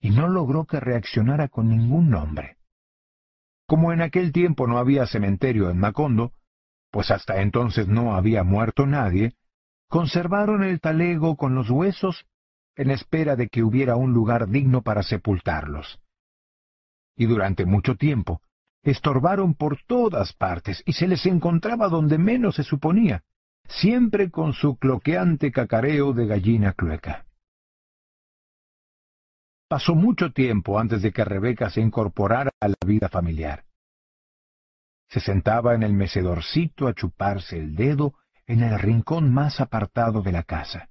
[0.00, 2.58] y no logró que reaccionara con ningún nombre.
[3.66, 6.32] Como en aquel tiempo no había cementerio en Macondo,
[6.92, 9.34] pues hasta entonces no había muerto nadie,
[9.88, 12.24] conservaron el talego con los huesos
[12.76, 15.98] en espera de que hubiera un lugar digno para sepultarlos.
[17.16, 18.42] Y durante mucho tiempo
[18.82, 23.22] estorbaron por todas partes y se les encontraba donde menos se suponía,
[23.68, 27.26] siempre con su cloqueante cacareo de gallina clueca.
[29.68, 33.64] Pasó mucho tiempo antes de que Rebeca se incorporara a la vida familiar.
[35.08, 38.14] Se sentaba en el mecedorcito a chuparse el dedo
[38.46, 40.88] en el rincón más apartado de la casa.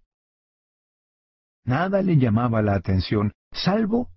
[1.65, 4.11] Nada le llamaba la atención, salvo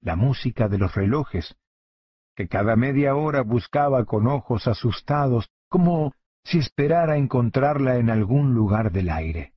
[0.00, 1.56] la música de los relojes,
[2.36, 6.12] que cada media hora buscaba con ojos asustados, como
[6.44, 9.54] si esperara encontrarla en algún lugar del aire.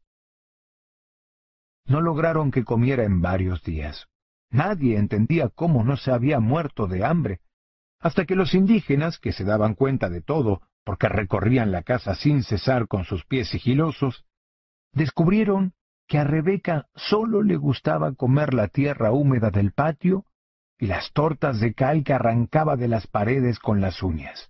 [1.85, 4.07] No lograron que comiera en varios días.
[4.49, 7.41] Nadie entendía cómo no se había muerto de hambre,
[7.99, 12.43] hasta que los indígenas, que se daban cuenta de todo, porque recorrían la casa sin
[12.43, 14.25] cesar con sus pies sigilosos,
[14.93, 15.73] descubrieron
[16.07, 20.25] que a Rebeca sólo le gustaba comer la tierra húmeda del patio
[20.79, 24.49] y las tortas de cal que arrancaba de las paredes con las uñas.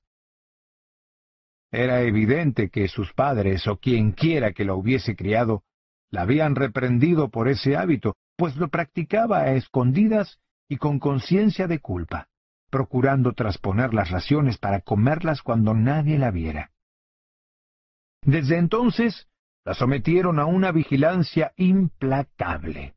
[1.71, 5.63] Era evidente que sus padres o quien quiera que la hubiese criado
[6.11, 11.79] la habían reprendido por ese hábito, pues lo practicaba a escondidas y con conciencia de
[11.79, 12.27] culpa,
[12.69, 16.71] procurando trasponer las raciones para comerlas cuando nadie la viera.
[18.21, 19.27] Desde entonces
[19.65, 22.95] la sometieron a una vigilancia implacable.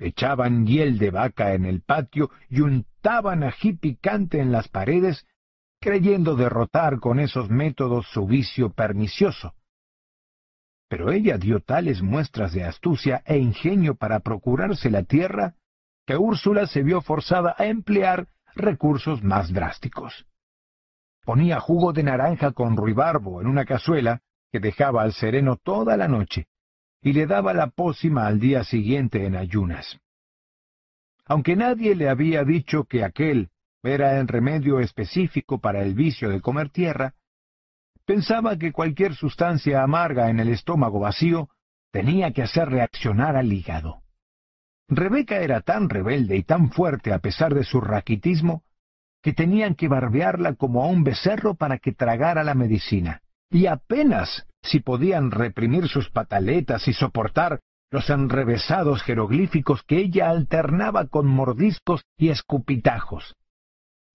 [0.00, 5.26] Echaban hiel de vaca en el patio y untaban ají picante en las paredes,
[5.78, 9.54] creyendo derrotar con esos métodos su vicio pernicioso.
[10.88, 15.54] Pero ella dio tales muestras de astucia e ingenio para procurarse la tierra
[16.06, 20.26] que Úrsula se vio forzada a emplear recursos más drásticos.
[21.24, 26.08] Ponía jugo de naranja con ruibarbo en una cazuela que dejaba al sereno toda la
[26.08, 26.46] noche,
[27.02, 29.98] y le daba la pócima al día siguiente en ayunas.
[31.24, 33.50] Aunque nadie le había dicho que aquel
[33.82, 37.14] era el remedio específico para el vicio de comer tierra,
[38.04, 41.48] pensaba que cualquier sustancia amarga en el estómago vacío
[41.90, 44.02] tenía que hacer reaccionar al hígado.
[44.88, 48.64] Rebeca era tan rebelde y tan fuerte a pesar de su raquitismo
[49.22, 54.46] que tenían que barbearla como a un becerro para que tragara la medicina, y apenas
[54.62, 57.60] si podían reprimir sus pataletas y soportar
[57.90, 63.34] los enrevesados jeroglíficos que ella alternaba con mordiscos y escupitajos,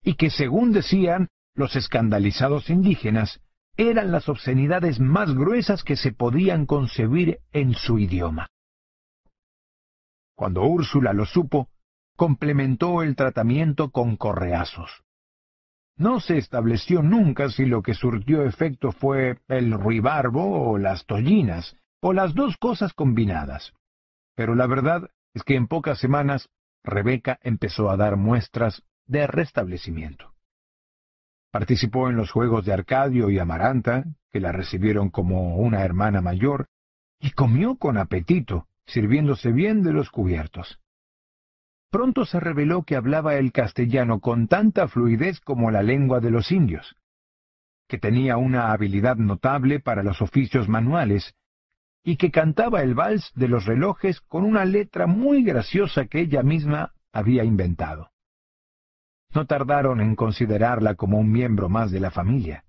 [0.02, 3.40] y que según decían los escandalizados indígenas,
[3.76, 8.48] eran las obscenidades más gruesas que se podían concebir en su idioma.
[10.34, 11.68] Cuando Úrsula lo supo,
[12.16, 15.05] complementó el tratamiento con correazos.
[15.96, 21.76] No se estableció nunca si lo que surtió efecto fue el ruibarbo o las tollinas,
[22.00, 23.72] o las dos cosas combinadas.
[24.34, 26.50] Pero la verdad es que en pocas semanas
[26.84, 30.34] Rebeca empezó a dar muestras de restablecimiento.
[31.50, 36.68] Participó en los juegos de Arcadio y Amaranta, que la recibieron como una hermana mayor,
[37.18, 40.78] y comió con apetito, sirviéndose bien de los cubiertos.
[41.90, 46.50] Pronto se reveló que hablaba el castellano con tanta fluidez como la lengua de los
[46.50, 46.96] indios,
[47.88, 51.34] que tenía una habilidad notable para los oficios manuales,
[52.02, 56.42] y que cantaba el vals de los relojes con una letra muy graciosa que ella
[56.42, 58.10] misma había inventado.
[59.34, 62.64] No tardaron en considerarla como un miembro más de la familia.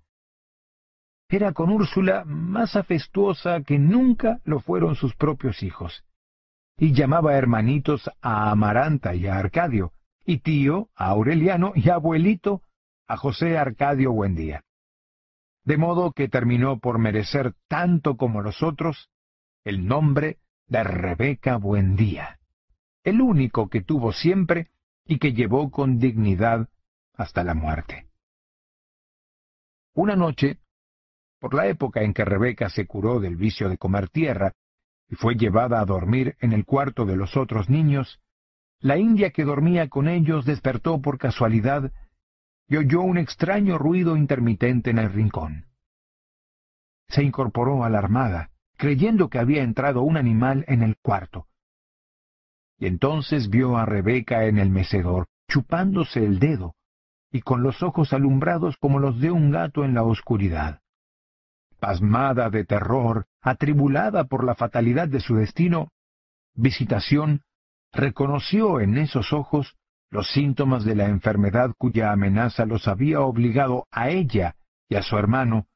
[1.28, 6.04] Era con Úrsula más afectuosa que nunca lo fueron sus propios hijos,
[6.78, 9.92] y llamaba hermanitos a Amaranta y a Arcadio,
[10.24, 12.62] y tío a Aureliano y abuelito
[13.08, 14.64] a José Arcadio Buendía.
[15.64, 19.10] De modo que terminó por merecer tanto como los otros
[19.64, 20.38] el nombre
[20.68, 22.38] de Rebeca Buendía,
[23.02, 24.70] el único que tuvo siempre
[25.04, 26.68] y que llevó con dignidad
[27.14, 28.08] hasta la muerte.
[29.94, 30.60] Una noche,
[31.40, 34.54] por la época en que Rebeca se curó del vicio de comer tierra
[35.08, 38.20] y fue llevada a dormir en el cuarto de los otros niños,
[38.80, 41.90] la india que dormía con ellos despertó por casualidad
[42.68, 45.66] y oyó un extraño ruido intermitente en el rincón.
[47.08, 51.46] Se incorporó alarmada, creyendo que había entrado un animal en el cuarto.
[52.78, 56.74] Y entonces vio a Rebeca en el mecedor, chupándose el dedo,
[57.32, 60.80] y con los ojos alumbrados como los de un gato en la oscuridad
[61.78, 65.88] pasmada de terror, atribulada por la fatalidad de su destino,
[66.54, 67.42] Visitación
[67.92, 69.76] reconoció en esos ojos
[70.10, 74.56] los síntomas de la enfermedad cuya amenaza los había obligado a ella
[74.88, 75.68] y a su hermano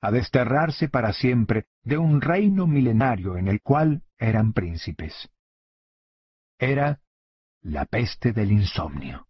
[0.00, 5.28] a desterrarse para siempre de un reino milenario en el cual eran príncipes.
[6.58, 7.00] Era
[7.62, 9.26] la peste del insomnio.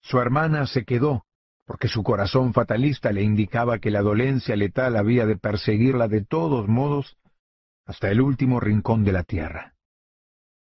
[0.00, 1.26] Su hermana se quedó,
[1.68, 6.66] porque su corazón fatalista le indicaba que la dolencia letal había de perseguirla de todos
[6.66, 7.18] modos
[7.84, 9.74] hasta el último rincón de la tierra.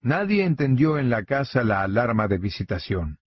[0.02, 3.18] Nadie entendió en la casa la alarma de visitación.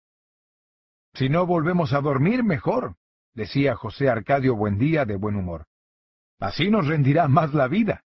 [1.14, 2.94] Si no volvemos a dormir, mejor,
[3.34, 5.66] decía José Arcadio Buendía de buen humor.
[6.38, 8.05] Así nos rendirá más la vida.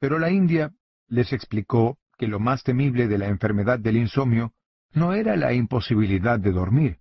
[0.00, 0.72] Pero la India
[1.06, 4.52] les explicó que lo más temible de la enfermedad del insomnio
[4.90, 6.98] no era la imposibilidad de dormir,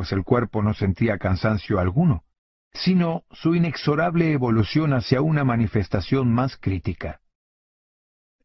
[0.00, 2.24] pues el cuerpo no sentía cansancio alguno,
[2.72, 7.20] sino su inexorable evolución hacia una manifestación más crítica.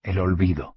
[0.03, 0.76] El olvido.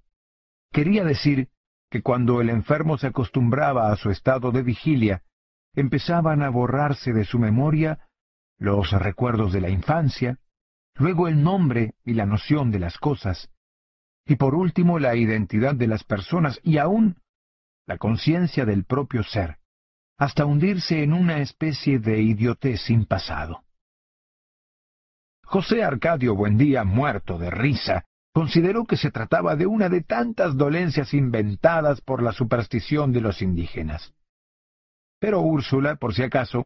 [0.71, 1.49] Quería decir
[1.89, 5.23] que cuando el enfermo se acostumbraba a su estado de vigilia,
[5.75, 8.07] empezaban a borrarse de su memoria
[8.57, 10.39] los recuerdos de la infancia,
[10.95, 13.49] luego el nombre y la noción de las cosas,
[14.25, 17.17] y por último la identidad de las personas y aún
[17.85, 19.58] la conciencia del propio ser,
[20.19, 23.63] hasta hundirse en una especie de idiotez sin pasado.
[25.43, 31.13] José Arcadio Buendía, muerto de risa, consideró que se trataba de una de tantas dolencias
[31.13, 34.13] inventadas por la superstición de los indígenas.
[35.19, 36.65] Pero Úrsula, por si acaso,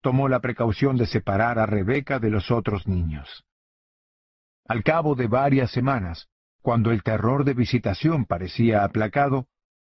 [0.00, 3.44] tomó la precaución de separar a Rebeca de los otros niños.
[4.66, 6.28] Al cabo de varias semanas,
[6.62, 9.48] cuando el terror de visitación parecía aplacado,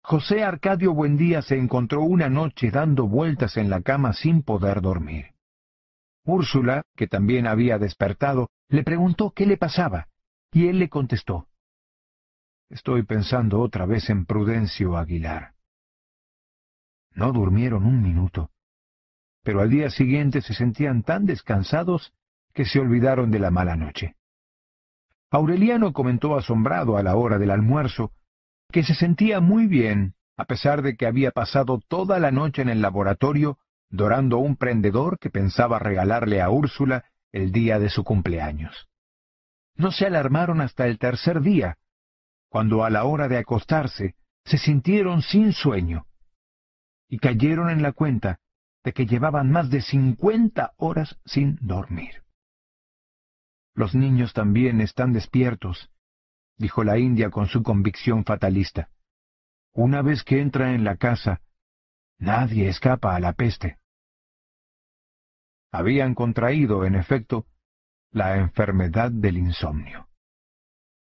[0.02, 5.32] José Arcadio Buendía se encontró una noche dando vueltas en la cama sin poder dormir.
[6.24, 10.08] Úrsula, que también había despertado, le preguntó qué le pasaba,
[10.52, 11.46] y él le contestó,
[12.68, 15.52] Estoy pensando otra vez en Prudencio Aguilar.
[17.14, 18.50] No durmieron un minuto,
[19.42, 22.12] pero al día siguiente se sentían tan descansados
[22.54, 24.16] que se olvidaron de la mala noche.
[25.30, 28.12] Aureliano comentó asombrado a la hora del almuerzo
[28.72, 32.68] que se sentía muy bien, a pesar de que había pasado toda la noche en
[32.68, 33.58] el laboratorio
[33.88, 38.88] dorando un prendedor que pensaba regalarle a Úrsula el día de su cumpleaños.
[39.76, 41.76] No se alarmaron hasta el tercer día,
[42.48, 46.06] cuando a la hora de acostarse se sintieron sin sueño
[47.08, 48.40] y cayeron en la cuenta
[48.82, 52.22] de que llevaban más de cincuenta horas sin dormir.
[53.74, 55.91] Los niños también están despiertos,
[56.58, 58.90] dijo la India con su convicción fatalista.
[59.74, 61.40] Una vez que entra en la casa,
[62.18, 63.78] nadie escapa a la peste.
[65.72, 67.46] Habían contraído, en efecto,
[68.10, 70.08] la enfermedad del insomnio.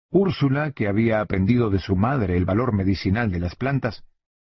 [0.10, 4.04] Úrsula, que había aprendido de su madre el valor medicinal de las plantas,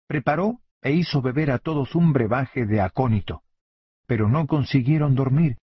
[0.08, 3.44] preparó e hizo beber a todos un brebaje de acónito,
[4.08, 5.58] pero no consiguieron dormir,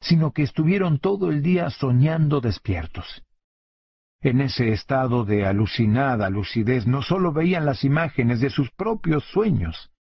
[0.00, 3.22] sino que estuvieron todo el día soñando despiertos.
[4.26, 9.92] En ese estado de alucinada lucidez no sólo veían las imágenes de sus propios sueños,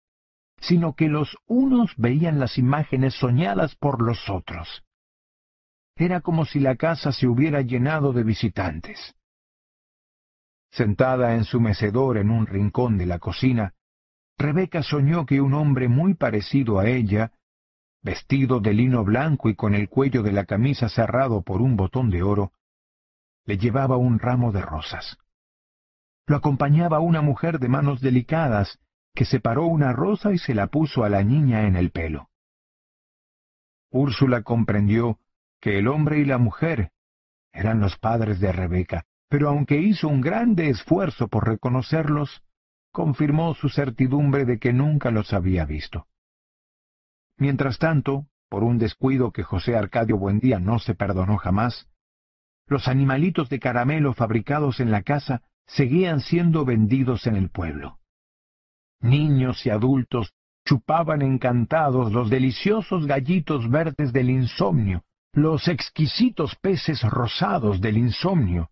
[0.62, 4.82] sino que los unos veían las imágenes soñadas por los otros.
[5.94, 9.14] Era como si la casa se hubiera llenado de visitantes.
[10.70, 13.74] Sentada en su mecedor en un rincón de la cocina,
[14.38, 17.32] Rebeca soñó que un hombre muy parecido a ella
[18.01, 22.09] vestido de lino blanco y con el cuello de la camisa cerrado por un botón
[22.09, 22.52] de oro,
[23.44, 25.18] le llevaba un ramo de rosas.
[26.26, 28.78] Lo acompañaba una mujer de manos delicadas,
[29.14, 32.30] que separó una rosa y se la puso a la niña en el pelo.
[33.90, 35.18] Úrsula comprendió
[35.60, 36.90] que el hombre y la mujer
[37.52, 42.42] eran los padres de Rebeca, pero aunque hizo un grande esfuerzo por reconocerlos,
[42.90, 46.06] confirmó su certidumbre de que nunca los había visto.
[47.36, 51.88] Mientras tanto, por un descuido que José Arcadio Buendía no se perdonó jamás,
[52.66, 57.99] los animalitos de caramelo fabricados en la casa seguían siendo vendidos en el pueblo.
[59.01, 60.32] Niños y adultos
[60.65, 68.70] chupaban encantados los deliciosos gallitos verdes del insomnio, los exquisitos peces rosados del insomnio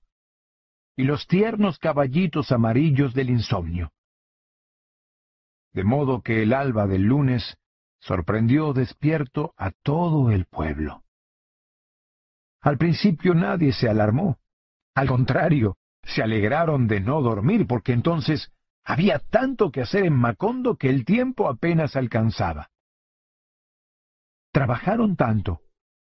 [0.97, 3.93] y los tiernos caballitos amarillos del insomnio.
[5.73, 7.57] De modo que el alba del lunes
[7.99, 11.03] sorprendió despierto a todo el pueblo.
[12.63, 14.39] Al principio nadie se alarmó.
[14.95, 18.53] Al contrario, se alegraron de no dormir, porque entonces
[18.85, 22.71] había tanto que hacer en Macondo que el tiempo apenas alcanzaba.
[24.53, 25.61] Trabajaron tanto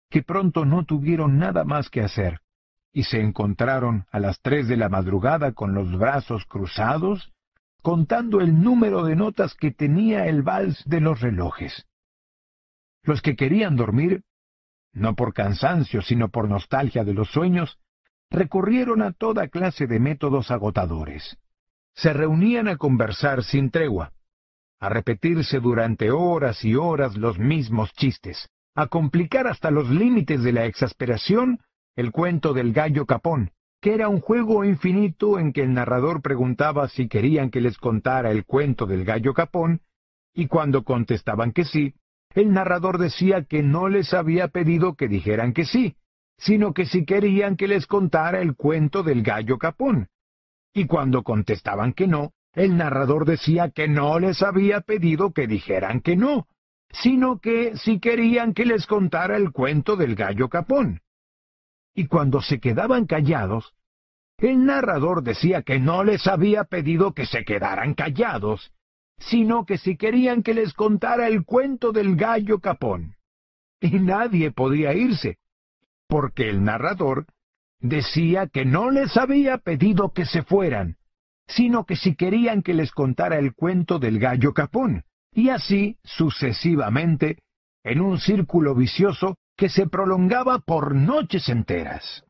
[0.09, 2.41] que pronto no tuvieron nada más que hacer,
[2.93, 7.33] y se encontraron a las tres de la madrugada con los brazos cruzados
[7.83, 11.87] contando el número de notas que tenía el vals de los relojes.
[13.05, 14.25] Los que querían dormir,
[14.97, 17.79] no por cansancio, sino por nostalgia de los sueños,
[18.31, 21.37] recurrieron a toda clase de métodos agotadores.
[21.95, 24.13] Se reunían a conversar sin tregua.
[24.79, 30.53] a repetirse durante horas y horas los mismos chistes, a complicar hasta los límites de
[30.53, 31.61] la exasperación
[31.97, 36.89] el cuento del gallo capón, que era un juego infinito en que el narrador preguntaba
[36.89, 39.81] si querían que les contara el cuento del gallo capón,
[40.35, 41.95] y cuando contestaban que sí,
[42.37, 45.97] el narrador decía que no les había pedido que dijeran que sí,
[46.37, 50.09] sino que si querían que les contara el cuento del gallo capón.
[50.75, 56.03] Y cuando contestaban que no, el narrador decía que no les había pedido que dijeran
[56.03, 56.47] que no,
[56.91, 61.01] sino que si querían que les contara el cuento del gallo capón.
[61.95, 63.73] Y cuando se quedaban callados,
[64.37, 68.75] el narrador decía que no les había pedido que se quedaran callados,
[69.19, 73.17] sino que si querían que les contara el cuento del gallo capón.
[73.81, 75.39] Y nadie podía irse,
[76.09, 77.27] porque el narrador
[77.81, 80.97] decía que no les había pedido que se fueran,
[81.47, 87.39] sino que si querían que les contara el cuento del gallo capón, y así sucesivamente,
[87.85, 92.25] en un círculo vicioso que se prolongaba por noches enteras.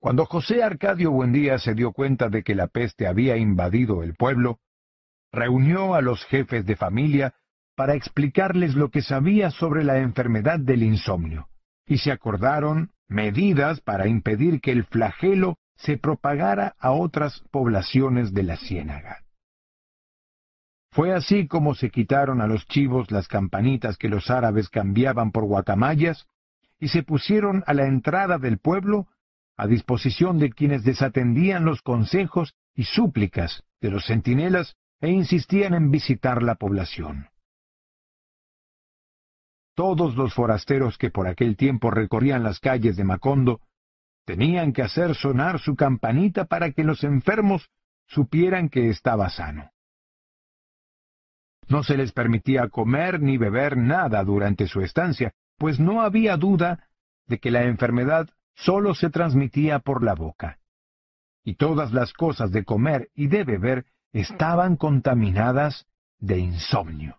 [0.00, 4.58] Cuando José Arcadio Buendía se dio cuenta de que la peste había invadido el pueblo,
[5.32, 7.34] reunió a los jefes de familia
[7.74, 11.48] para explicarles lo que sabía sobre la enfermedad del insomnio,
[11.86, 18.42] y se acordaron medidas para impedir que el flagelo se propagara a otras poblaciones de
[18.42, 19.24] la ciénaga.
[20.90, 25.44] Fue así como se quitaron a los chivos las campanitas que los árabes cambiaban por
[25.44, 26.26] guacamayas
[26.78, 29.06] y se pusieron a la entrada del pueblo
[29.56, 35.90] a disposición de quienes desatendían los consejos y súplicas de los centinelas e insistían en
[35.90, 37.28] visitar la población.
[39.74, 43.60] Todos los forasteros que por aquel tiempo recorrían las calles de Macondo
[44.24, 47.68] tenían que hacer sonar su campanita para que los enfermos
[48.06, 49.72] supieran que estaba sano.
[51.68, 56.88] No se les permitía comer ni beber nada durante su estancia, pues no había duda
[57.26, 60.58] de que la enfermedad sólo se transmitía por la boca.
[61.42, 65.86] Y todas las cosas de comer y de beber estaban contaminadas
[66.18, 67.18] de insomnio.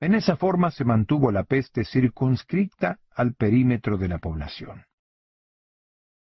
[0.00, 4.84] En esa forma se mantuvo la peste circunscrita al perímetro de la población.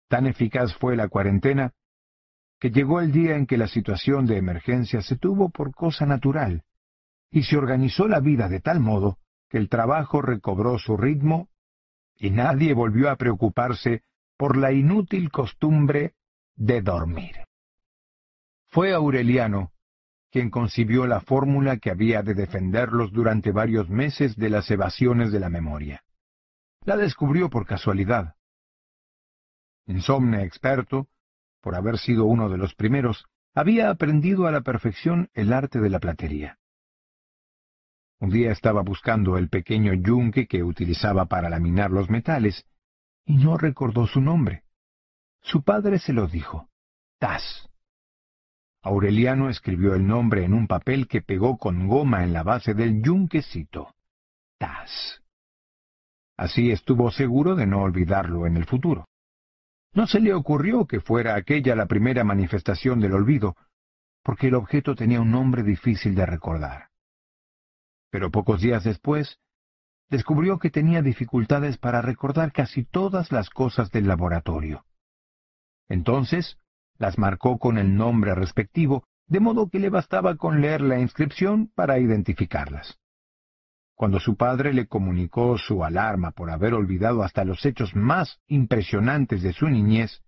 [0.08, 1.72] Tan eficaz fue la cuarentena
[2.58, 6.64] que llegó el día en que la situación de emergencia se tuvo por cosa natural,
[7.30, 9.18] y se organizó la vida de tal modo
[9.48, 11.48] que el trabajo recobró su ritmo
[12.16, 14.02] y nadie volvió a preocuparse
[14.36, 16.14] por la inútil costumbre
[16.56, 17.47] de dormir.
[18.70, 19.72] Fue Aureliano
[20.30, 25.40] quien concibió la fórmula que había de defenderlos durante varios meses de las evasiones de
[25.40, 26.04] la memoria.
[26.84, 28.36] La descubrió por casualidad.
[29.86, 31.08] Insomne experto,
[31.60, 35.90] por haber sido uno de los primeros, había aprendido a la perfección el arte de
[35.90, 36.58] la platería.
[38.20, 42.66] Un día estaba buscando el pequeño yunque que utilizaba para laminar los metales,
[43.24, 44.64] y no recordó su nombre.
[45.40, 46.68] Su padre se lo dijo.
[47.18, 47.67] Tas.
[48.82, 53.02] Aureliano escribió el nombre en un papel que pegó con goma en la base del
[53.02, 53.94] yunquecito.
[54.58, 55.22] Tas.
[56.36, 59.08] Así estuvo seguro de no olvidarlo en el futuro.
[59.92, 63.56] No se le ocurrió que fuera aquella la primera manifestación del olvido,
[64.22, 66.90] porque el objeto tenía un nombre difícil de recordar.
[68.10, 69.38] Pero pocos días después,
[70.08, 74.84] descubrió que tenía dificultades para recordar casi todas las cosas del laboratorio.
[75.88, 76.58] Entonces,
[76.98, 81.70] las marcó con el nombre respectivo, de modo que le bastaba con leer la inscripción
[81.74, 82.98] para identificarlas.
[83.94, 89.42] Cuando su padre le comunicó su alarma por haber olvidado hasta los hechos más impresionantes
[89.42, 90.22] de su niñez,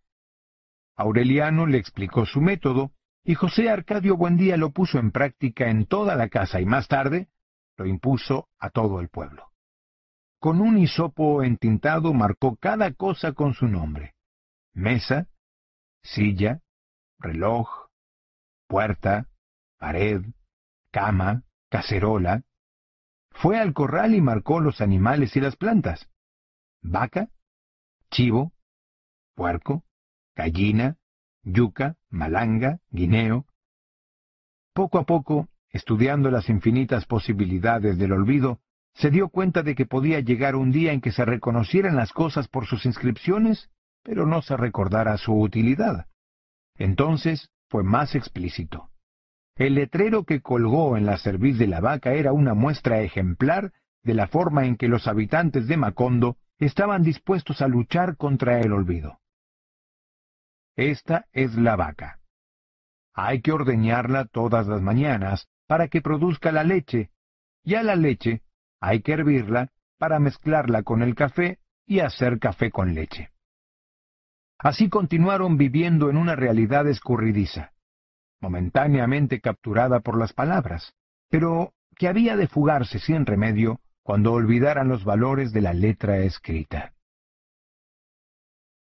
[0.96, 2.92] Aureliano le explicó su método,
[3.24, 7.28] y José Arcadio Buendía lo puso en práctica en toda la casa y más tarde
[7.76, 9.50] lo impuso a todo el pueblo.
[10.38, 14.14] Con un hisopo entintado marcó cada cosa con su nombre.
[14.72, 15.28] Mesa,
[16.02, 16.60] silla,
[17.18, 17.68] reloj,
[18.66, 19.26] puerta,
[19.78, 20.22] pared,
[20.90, 22.42] cama, cacerola.
[23.30, 26.08] Fue al corral y marcó los animales y las plantas.
[26.82, 27.28] Vaca,
[28.10, 28.52] chivo,
[29.34, 29.84] puerco,
[30.34, 30.96] gallina,
[31.42, 33.46] yuca, malanga, guineo.
[34.72, 38.60] Poco a poco, estudiando las infinitas posibilidades del olvido,
[38.94, 42.48] se dio cuenta de que podía llegar un día en que se reconocieran las cosas
[42.48, 43.70] por sus inscripciones
[44.02, 46.06] pero no se recordara su utilidad.
[46.76, 48.90] Entonces fue más explícito.
[49.56, 53.72] El letrero que colgó en la cerviz de la vaca era una muestra ejemplar
[54.02, 58.72] de la forma en que los habitantes de Macondo estaban dispuestos a luchar contra el
[58.72, 59.20] olvido.
[60.76, 62.18] Esta es la vaca.
[63.12, 67.10] hay que ordeñarla todas las mañanas para que produzca la leche,
[67.62, 68.42] y a la leche
[68.80, 73.29] hay que hervirla para mezclarla con el café y hacer café con leche.
[74.62, 77.72] Así continuaron viviendo en una realidad escurridiza,
[78.40, 80.94] momentáneamente capturada por las palabras,
[81.30, 86.92] pero que había de fugarse sin remedio cuando olvidaran los valores de la letra escrita.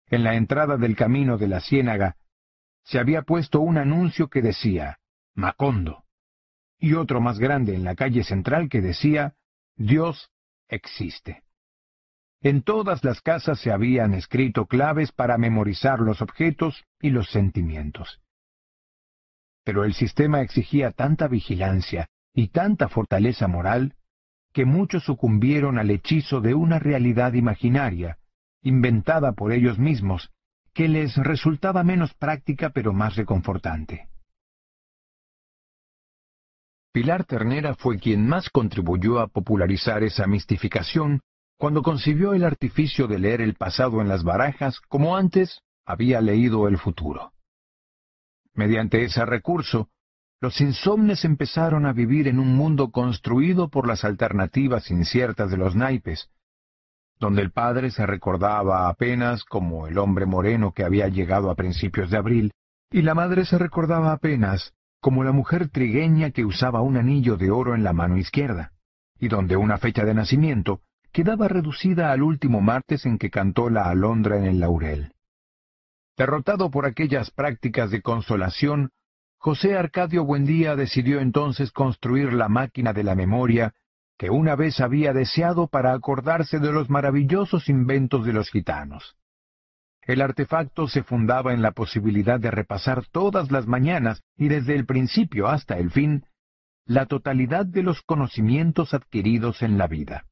[0.06, 2.16] En la entrada del camino de la ciénaga
[2.82, 4.98] se había puesto un anuncio que decía
[5.34, 6.04] Macondo,
[6.78, 9.36] y otro más grande en la calle central que decía
[9.76, 10.32] Dios
[10.66, 11.41] existe.
[12.42, 18.20] En todas las casas se habían escrito claves para memorizar los objetos y los sentimientos.
[19.64, 23.94] Pero el sistema exigía tanta vigilancia y tanta fortaleza moral
[24.52, 28.18] que muchos sucumbieron al hechizo de una realidad imaginaria,
[28.62, 30.30] inventada por ellos mismos,
[30.74, 34.08] que les resultaba menos práctica pero más reconfortante.
[36.92, 41.20] Pilar Ternera fue quien más contribuyó a popularizar esa mistificación
[41.62, 46.66] cuando concibió el artificio de leer el pasado en las barajas como antes había leído
[46.66, 47.34] el futuro.
[48.52, 49.88] Mediante ese recurso,
[50.40, 55.76] los insomnes empezaron a vivir en un mundo construido por las alternativas inciertas de los
[55.76, 56.30] naipes,
[57.20, 62.10] donde el padre se recordaba apenas como el hombre moreno que había llegado a principios
[62.10, 62.50] de abril,
[62.90, 67.52] y la madre se recordaba apenas como la mujer trigueña que usaba un anillo de
[67.52, 68.72] oro en la mano izquierda,
[69.20, 70.80] y donde una fecha de nacimiento
[71.12, 75.12] quedaba reducida al último martes en que cantó la alondra en el laurel.
[76.16, 78.90] Derrotado por aquellas prácticas de consolación,
[79.38, 83.74] José Arcadio Buendía decidió entonces construir la máquina de la memoria
[84.16, 89.16] que una vez había deseado para acordarse de los maravillosos inventos de los gitanos.
[90.02, 94.86] El artefacto se fundaba en la posibilidad de repasar todas las mañanas y desde el
[94.86, 96.24] principio hasta el fin
[96.84, 100.24] la totalidad de los conocimientos adquiridos en la vida.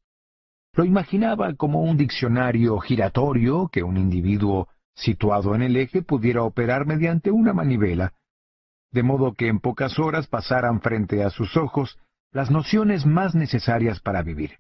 [0.80, 6.86] Lo imaginaba como un diccionario giratorio que un individuo situado en el eje pudiera operar
[6.86, 8.14] mediante una manivela,
[8.90, 11.98] de modo que en pocas horas pasaran frente a sus ojos
[12.32, 14.52] las nociones más necesarias para vivir.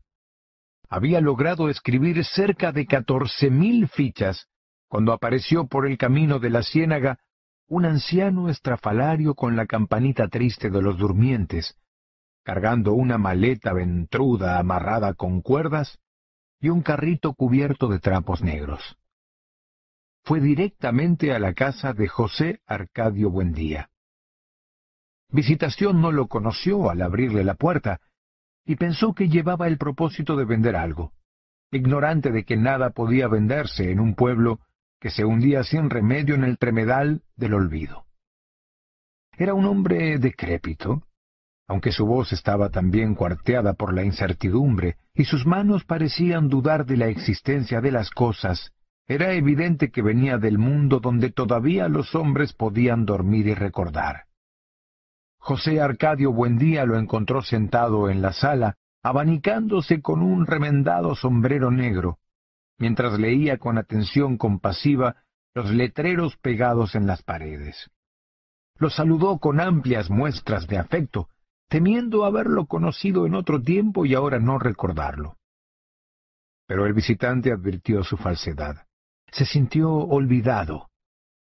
[0.90, 4.46] Había logrado escribir cerca de catorce mil fichas
[4.88, 7.18] cuando apareció por el camino de la ciénaga
[7.66, 11.78] un anciano estrafalario con la campanita triste de los durmientes,
[12.44, 15.98] cargando una maleta ventruda amarrada con cuerdas
[16.60, 18.96] y un carrito cubierto de trapos negros.
[20.24, 23.90] Fue directamente a la casa de José Arcadio Buendía.
[25.30, 28.00] Visitación no lo conoció al abrirle la puerta
[28.64, 31.12] y pensó que llevaba el propósito de vender algo,
[31.70, 34.60] ignorante de que nada podía venderse en un pueblo
[35.00, 38.04] que se hundía sin remedio en el tremedal del olvido.
[39.38, 41.02] Era un hombre decrépito,
[41.70, 46.96] aunque su voz estaba también cuarteada por la incertidumbre y sus manos parecían dudar de
[46.96, 48.72] la existencia de las cosas,
[49.06, 54.24] era evidente que venía del mundo donde todavía los hombres podían dormir y recordar.
[55.38, 58.74] José Arcadio Buendía lo encontró sentado en la sala,
[59.04, 62.18] abanicándose con un remendado sombrero negro,
[62.78, 65.22] mientras leía con atención compasiva
[65.54, 67.88] los letreros pegados en las paredes.
[68.76, 71.28] Lo saludó con amplias muestras de afecto,
[71.70, 75.36] temiendo haberlo conocido en otro tiempo y ahora no recordarlo.
[76.66, 78.88] Pero el visitante advirtió su falsedad.
[79.30, 80.90] Se sintió olvidado,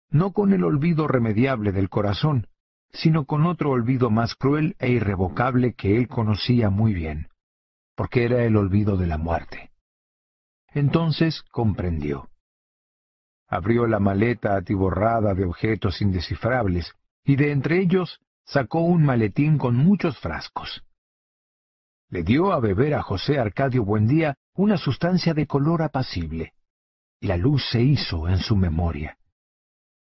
[0.10, 2.48] no con el olvido remediable del corazón,
[2.92, 7.30] sino con otro olvido más cruel e irrevocable que él conocía muy bien,
[7.96, 9.72] porque era el olvido de la muerte.
[10.74, 12.30] Entonces comprendió.
[13.48, 16.94] Abrió la maleta atiborrada de objetos indescifrables,
[17.24, 20.84] y de entre ellos sacó un maletín con muchos frascos.
[22.10, 26.54] Le dio a beber a José Arcadio Buendía una sustancia de color apacible,
[27.20, 29.18] la luz se hizo en su memoria.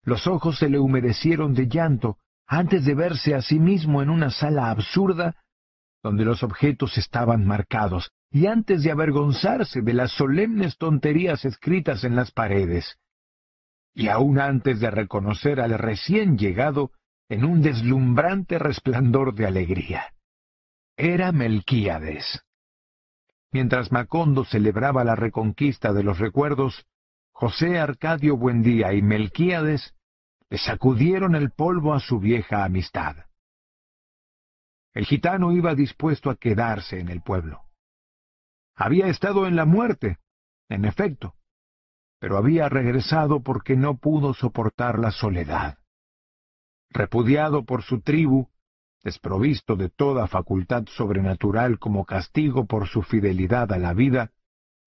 [0.03, 4.29] Los ojos se le humedecieron de llanto antes de verse a sí mismo en una
[4.29, 5.35] sala absurda
[6.03, 12.15] donde los objetos estaban marcados, y antes de avergonzarse de las solemnes tonterías escritas en
[12.15, 12.99] las paredes,
[13.95, 16.91] y aún antes de reconocer al recién llegado
[17.29, 20.13] en un deslumbrante resplandor de alegría.
[20.97, 22.41] Era Melquíades.
[23.51, 26.85] Mientras Macondo celebraba la reconquista de los recuerdos,
[27.31, 29.95] José Arcadio Buendía y Melquíades
[30.49, 33.15] le sacudieron el polvo a su vieja amistad.
[34.93, 37.61] El gitano iba dispuesto a quedarse en el pueblo.
[38.75, 40.19] Había estado en la muerte,
[40.69, 41.35] en efecto,
[42.19, 45.77] pero había regresado porque no pudo soportar la soledad.
[46.89, 48.49] Repudiado por su tribu,
[49.03, 54.31] desprovisto de toda facultad sobrenatural como castigo por su fidelidad a la vida,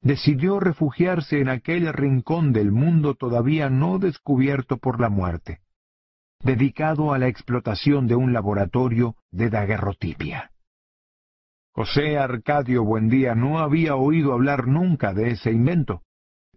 [0.00, 5.60] decidió refugiarse en aquel rincón del mundo todavía no descubierto por la muerte,
[6.40, 10.50] dedicado a la explotación de un laboratorio de daguerrotipia.
[11.72, 16.02] José Arcadio Buendía no había oído hablar nunca de ese invento,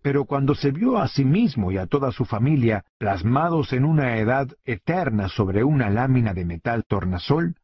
[0.02, 4.18] pero cuando se vio a sí mismo y a toda su familia plasmados en una
[4.18, 7.56] edad eterna sobre una lámina de metal tornasol,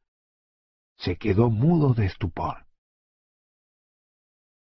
[0.98, 2.66] se quedó mudo de estupor.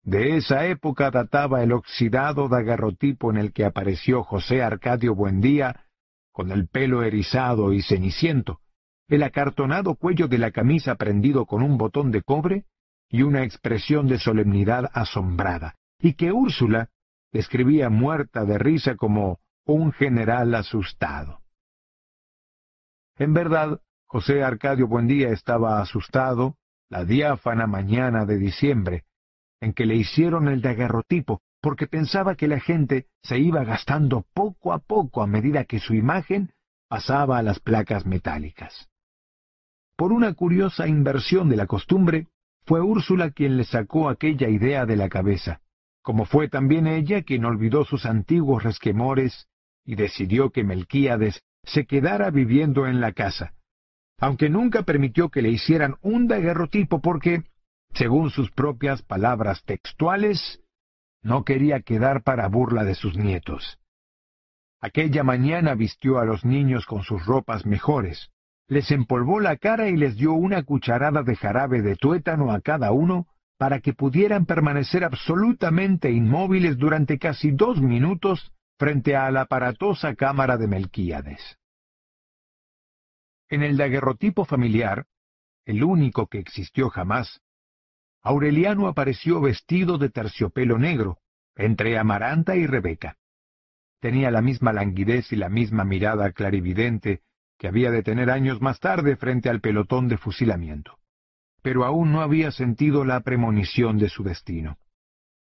[0.03, 5.85] De esa época databa el oxidado daguerrotipo en el que apareció José Arcadio Buendía,
[6.31, 8.59] con el pelo erizado y ceniciento,
[9.07, 12.65] el acartonado cuello de la camisa prendido con un botón de cobre
[13.09, 16.89] y una expresión de solemnidad asombrada, y que Úrsula
[17.35, 21.41] describía muerta de risa como un general asustado.
[23.17, 26.55] En verdad, José Arcadio Buendía estaba asustado
[26.89, 29.03] la diáfana mañana de diciembre,
[29.59, 34.71] en que le hicieron el daguerrotipo, porque pensaba que la gente se iba gastando poco
[34.71, 36.53] a poco a medida que su imagen
[36.87, 38.87] pasaba a las placas metálicas.
[39.97, 42.27] Por una curiosa inversión de la costumbre,
[42.65, 45.59] fue Úrsula quien le sacó aquella idea de la cabeza,
[46.05, 49.47] como fue también ella quien olvidó sus antiguos resquemores
[49.83, 53.55] y decidió que Melquíades se quedara viviendo en la casa,
[54.19, 57.45] aunque nunca permitió que le hicieran un daguerrotipo porque,
[57.95, 60.61] según sus propias palabras textuales,
[61.23, 63.79] no quería quedar para burla de sus nietos.
[64.81, 68.29] Aquella mañana vistió a los niños con sus ropas mejores,
[68.67, 72.91] les empolvó la cara y les dio una cucharada de jarabe de tuétano a cada
[72.91, 73.25] uno
[73.57, 80.57] para que pudieran permanecer absolutamente inmóviles durante casi dos minutos frente a la aparatosa cámara
[80.57, 81.57] de Melquíades.
[83.49, 85.05] En el daguerrotipo familiar,
[85.65, 87.41] el único que existió jamás,
[88.21, 91.19] Aureliano apareció vestido de terciopelo negro,
[91.55, 93.17] entre Amaranta y Rebeca.
[94.01, 97.21] Tenía la misma languidez y la misma mirada clarividente
[97.57, 100.97] que había de tener años más tarde frente al pelotón de fusilamiento
[101.65, 104.77] pero aún no había sentido la premonición de su destino.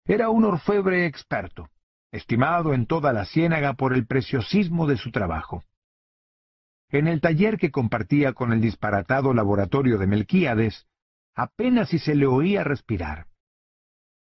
[0.07, 1.69] Era un orfebre experto,
[2.11, 5.63] estimado en toda la ciénaga por el preciosismo de su trabajo.
[6.89, 10.87] En el taller que compartía con el disparatado laboratorio de Melquíades,
[11.35, 13.27] apenas si se le oía respirar.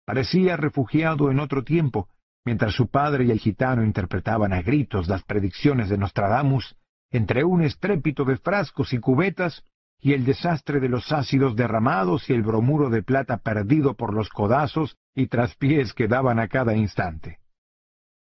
[0.05, 2.10] Parecía refugiado en otro tiempo,
[2.44, 6.77] mientras su padre y el gitano interpretaban a gritos las predicciones de Nostradamus,
[7.10, 9.64] entre un estrépito de frascos y cubetas
[10.01, 14.28] y el desastre de los ácidos derramados y el bromuro de plata perdido por los
[14.28, 17.39] codazos y traspiés que daban a cada instante.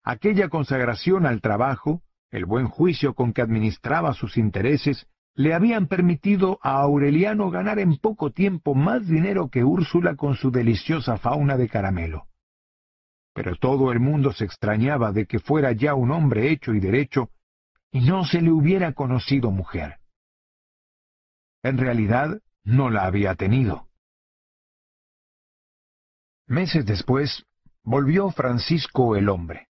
[0.03, 6.59] Aquella consagración al trabajo, el buen juicio con que administraba sus intereses, le habían permitido
[6.63, 11.69] a Aureliano ganar en poco tiempo más dinero que Úrsula con su deliciosa fauna de
[11.69, 12.27] caramelo.
[13.35, 17.31] Pero todo el mundo se extrañaba de que fuera ya un hombre hecho y derecho,
[17.93, 19.99] y no se le hubiera conocido mujer.
[21.69, 23.89] En realidad, no la había tenido.
[26.47, 27.45] Meses después,
[27.83, 29.69] volvió Francisco el hombre,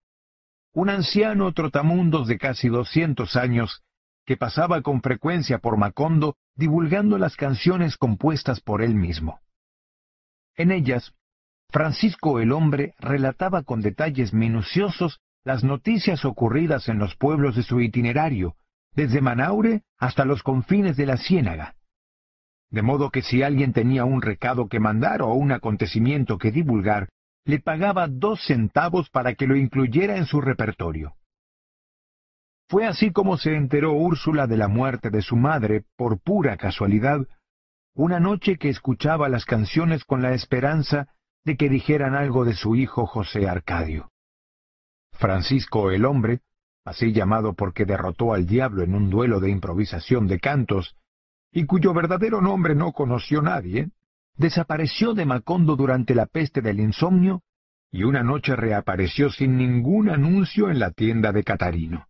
[0.72, 3.84] un anciano trotamundos de casi doscientos años
[4.26, 9.42] que pasaba con frecuencia por Macondo divulgando las canciones compuestas por él mismo.
[10.56, 11.14] En ellas,
[11.72, 17.82] Francisco el hombre relataba con detalles minuciosos las noticias ocurridas en los pueblos de su
[17.82, 18.56] itinerario,
[18.94, 21.76] desde Manaure hasta los confines de la ciénaga.
[22.72, 27.10] De modo que si alguien tenía un recado que mandar o un acontecimiento que divulgar,
[27.44, 31.16] le pagaba dos centavos para que lo incluyera en su repertorio.
[32.70, 37.28] Fue así como se enteró Úrsula de la muerte de su madre, por pura casualidad,
[37.94, 41.10] una noche que escuchaba las canciones con la esperanza
[41.44, 44.10] de que dijeran algo de su hijo José Arcadio.
[45.12, 46.40] Francisco el hombre,
[46.86, 50.96] así llamado porque derrotó al diablo en un duelo de improvisación de cantos,
[51.52, 53.92] y cuyo verdadero nombre no conoció nadie,
[54.36, 57.44] desapareció de Macondo durante la peste del insomnio
[57.92, 62.08] y una noche reapareció sin ningún anuncio en la tienda de Catarino.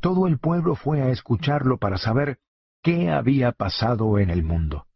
[0.00, 2.38] Todo el pueblo fue a escucharlo para saber
[2.82, 4.86] qué había pasado en el mundo.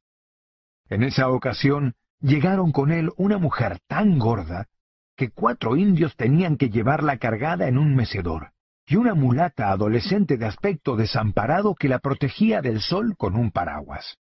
[0.88, 4.68] En esa ocasión llegaron con él una mujer tan gorda
[5.16, 8.52] que cuatro indios tenían que llevarla cargada en un mecedor,
[8.90, 14.18] y una mulata adolescente de aspecto desamparado que la protegía del sol con un paraguas.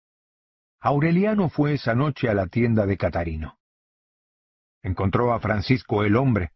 [0.80, 3.58] Aureliano fue esa noche a la tienda de Catarino.
[4.80, 6.52] Encontró a Francisco el hombre,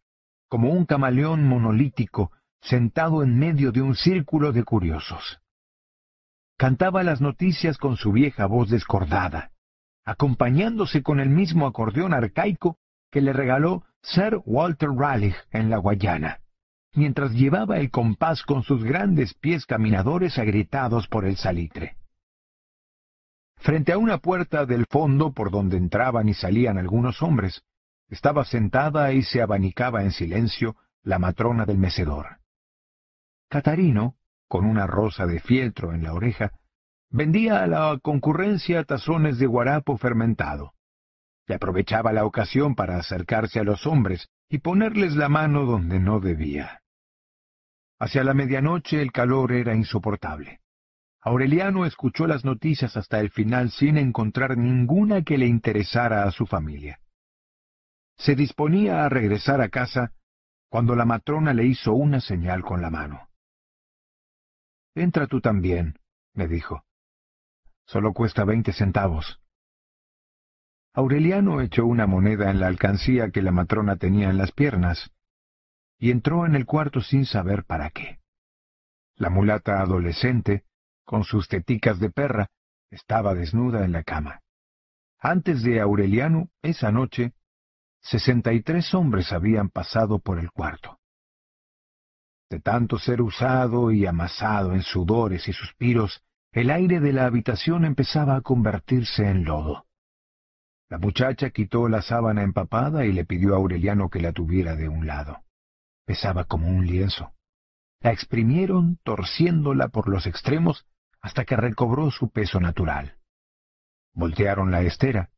[0.49, 2.31] como un camaleón monolítico,
[2.61, 5.41] sentado en medio de un círculo de curiosos.
[6.57, 9.51] cantaba las noticias con su vieja voz descordada,
[10.05, 12.79] acompañándose con el mismo acordeón arcaico
[13.11, 16.44] que le regaló Sir Walter Raleigh en la Guayana,
[16.95, 21.97] mientras llevaba el compás con sus grandes pies caminadores agrietados por el salitre.
[23.57, 27.63] Frente a una puerta del fondo por donde entraban y salían algunos hombres,
[28.09, 32.39] estaba sentada y se abanicaba en silencio la matrona del mecedor.
[33.49, 34.17] Catarino,
[34.49, 36.53] con una rosa de fieltro en la oreja,
[37.11, 40.75] vendía a la concurrencia tazones de guarapo fermentado.
[41.47, 46.21] Y aprovechaba la ocasión para acercarse a los hombres y ponerles la mano donde no
[46.21, 46.84] debía.
[48.05, 50.61] Hacia la medianoche el calor era insoportable.
[51.23, 56.45] Aureliano escuchó las noticias hasta el final sin encontrar ninguna que le interesara a su
[56.45, 57.01] familia.
[58.19, 60.13] Se disponía a regresar a casa
[60.69, 63.31] cuando la matrona le hizo una señal con la mano.
[64.95, 65.99] Entra tú también,
[66.35, 66.85] me dijo.
[67.87, 69.41] Solo cuesta veinte centavos.
[70.93, 75.14] Aureliano echó una moneda en la alcancía que la matrona tenía en las piernas
[76.05, 78.19] y entró en el cuarto sin saber para qué.
[79.17, 80.65] La mulata adolescente,
[81.03, 82.51] con sus teticas de perra,
[82.91, 84.43] estaba desnuda en la cama.
[85.19, 87.33] Antes de Aureliano, esa noche,
[88.03, 90.99] sesenta y tres hombres habían pasado por el cuarto.
[92.51, 96.23] De tanto ser usado y amasado en sudores y suspiros,
[96.53, 99.87] el aire de la habitación empezaba a convertirse en lodo.
[100.91, 104.91] La muchacha quitó la sábana empapada y le pidió a Aureliano que la tuviera de
[104.91, 105.45] un lado.
[106.05, 107.33] Pesaba como un lienzo.
[108.01, 110.87] La exprimieron torciéndola por los extremos
[111.21, 113.17] hasta que recobró su peso natural.
[114.13, 115.31] Voltearon la estera,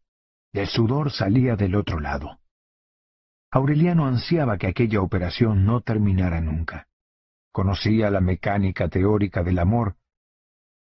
[0.53, 2.41] el sudor salía del otro lado.
[3.51, 6.89] Aureliano ansiaba que aquella operación no terminara nunca.
[7.53, 9.97] Conocía la mecánica teórica del amor,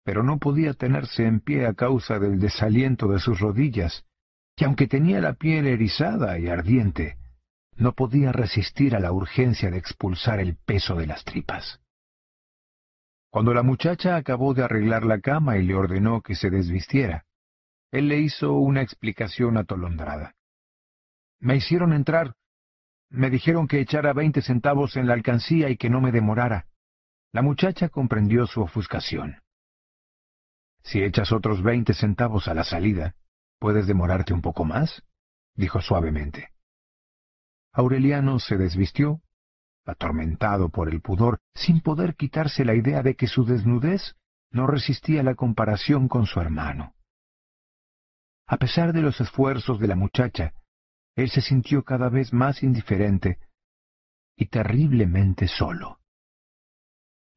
[0.03, 4.05] pero no podía tenerse en pie a causa del desaliento de sus rodillas,
[4.55, 7.17] y aunque tenía la piel erizada y ardiente,
[7.79, 11.79] no podía resistir a la urgencia de expulsar el peso de las tripas.
[13.29, 17.25] Cuando la muchacha acabó de arreglar la cama y le ordenó que se desvistiera,
[17.91, 20.35] él le hizo una explicación atolondrada.
[21.39, 22.35] Me hicieron entrar.
[23.09, 26.67] Me dijeron que echara veinte centavos en la alcancía y que no me demorara.
[27.31, 29.41] La muchacha comprendió su ofuscación.
[30.83, 33.15] Si echas otros veinte centavos a la salida,
[33.57, 35.03] ¿puedes demorarte un poco más?
[35.55, 36.49] dijo suavemente.
[37.79, 39.21] Aureliano se desvistió,
[39.85, 44.17] atormentado por el pudor, sin poder quitarse la idea de que su desnudez
[44.51, 46.93] no resistía la comparación con su hermano.
[48.47, 50.53] A pesar de los esfuerzos de la muchacha,
[51.15, 53.39] él se sintió cada vez más indiferente
[54.35, 56.01] y terriblemente solo.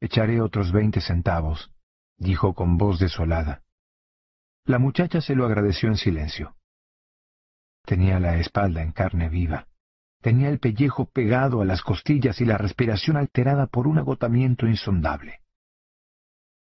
[0.01, 1.71] Echaré otros veinte centavos,
[2.17, 3.63] dijo con voz desolada.
[4.65, 6.57] La muchacha se lo agradeció en silencio.
[7.85, 9.69] Tenía la espalda en carne viva.
[10.23, 15.41] Tenía el pellejo pegado a las costillas y la respiración alterada por un agotamiento insondable.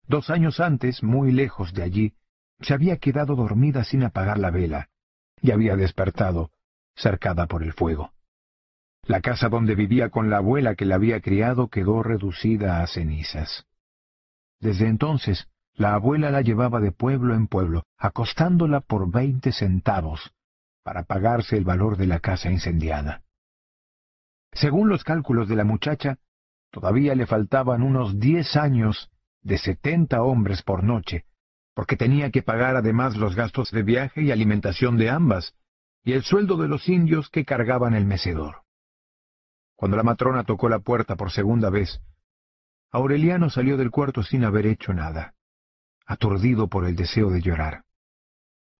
[0.07, 2.15] Dos años antes, muy lejos de allí,
[2.61, 4.89] se había quedado dormida sin apagar la vela,
[5.43, 6.53] y había despertado,
[6.95, 8.13] cercada por el fuego.
[9.03, 13.67] La casa donde vivía con la abuela que la había criado quedó reducida a cenizas.
[14.61, 20.31] Desde entonces, la abuela la llevaba de pueblo en pueblo, acostándola por veinte centavos,
[20.85, 23.23] para pagarse el valor de la casa incendiada.
[24.53, 26.19] Según los cálculos de la muchacha,
[26.71, 29.11] todavía le faltaban unos diez años
[29.43, 31.25] de setenta hombres por noche,
[31.75, 35.55] porque tenía que pagar además los gastos de viaje y alimentación de ambas,
[36.03, 38.63] y el sueldo de los indios que cargaban el mecedor.
[39.77, 42.01] Cuando la matrona tocó la puerta por segunda vez,
[42.91, 45.35] Aureliano salió del cuarto sin haber hecho nada,
[46.07, 47.85] aturdido por el deseo de llorar.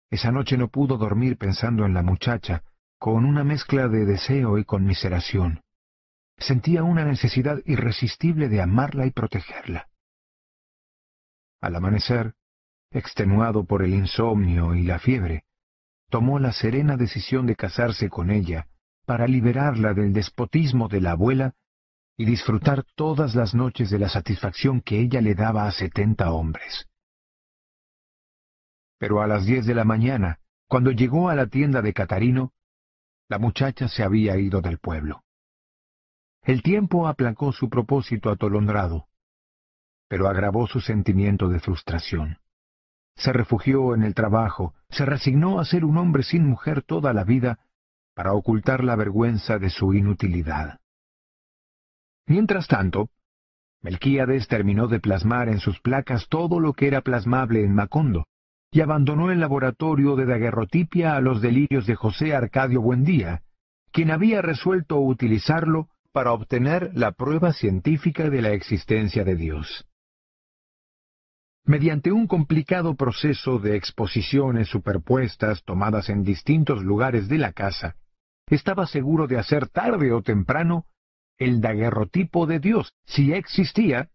[0.09, 2.63] Esa noche no pudo dormir pensando en la muchacha,
[3.01, 5.63] con una mezcla de deseo y conmiseración.
[6.37, 9.89] Sentía una necesidad irresistible de amarla y protegerla.
[11.61, 12.35] Al amanecer,
[12.91, 15.45] extenuado por el insomnio y la fiebre,
[16.11, 18.67] tomó la serena decisión de casarse con ella
[19.07, 21.55] para liberarla del despotismo de la abuela
[22.17, 26.87] y disfrutar todas las noches de la satisfacción que ella le daba a setenta hombres.
[28.99, 30.37] Pero a las diez de la mañana,
[30.67, 32.53] cuando llegó a la tienda de Catarino,
[33.31, 35.23] la muchacha se había ido del pueblo.
[36.43, 39.07] El tiempo aplacó su propósito atolondrado,
[40.09, 42.39] pero agravó su sentimiento de frustración.
[43.15, 47.23] Se refugió en el trabajo, se resignó a ser un hombre sin mujer toda la
[47.23, 47.59] vida
[48.15, 50.81] para ocultar la vergüenza de su inutilidad.
[52.25, 53.11] Mientras tanto,
[53.81, 58.27] Melquíades terminó de plasmar en sus placas todo lo que era plasmable en Macondo,
[58.71, 63.41] y abandonó el laboratorio de daguerrotipia a los delirios de José Arcadio Buendía,
[63.91, 69.85] quien había resuelto utilizarlo para obtener la prueba científica de la existencia de Dios.
[71.65, 77.97] Mediante un complicado proceso de exposiciones superpuestas tomadas en distintos lugares de la casa,
[78.47, 80.85] estaba seguro de hacer tarde o temprano
[81.37, 84.09] el daguerrotipo de Dios, si existía,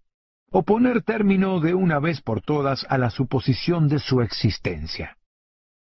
[0.59, 5.19] o poner término de una vez por todas a la suposición de su existencia.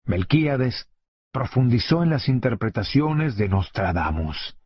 [0.04, 0.90] Melquíades
[1.32, 4.58] profundizó en las interpretaciones de Nostradamus.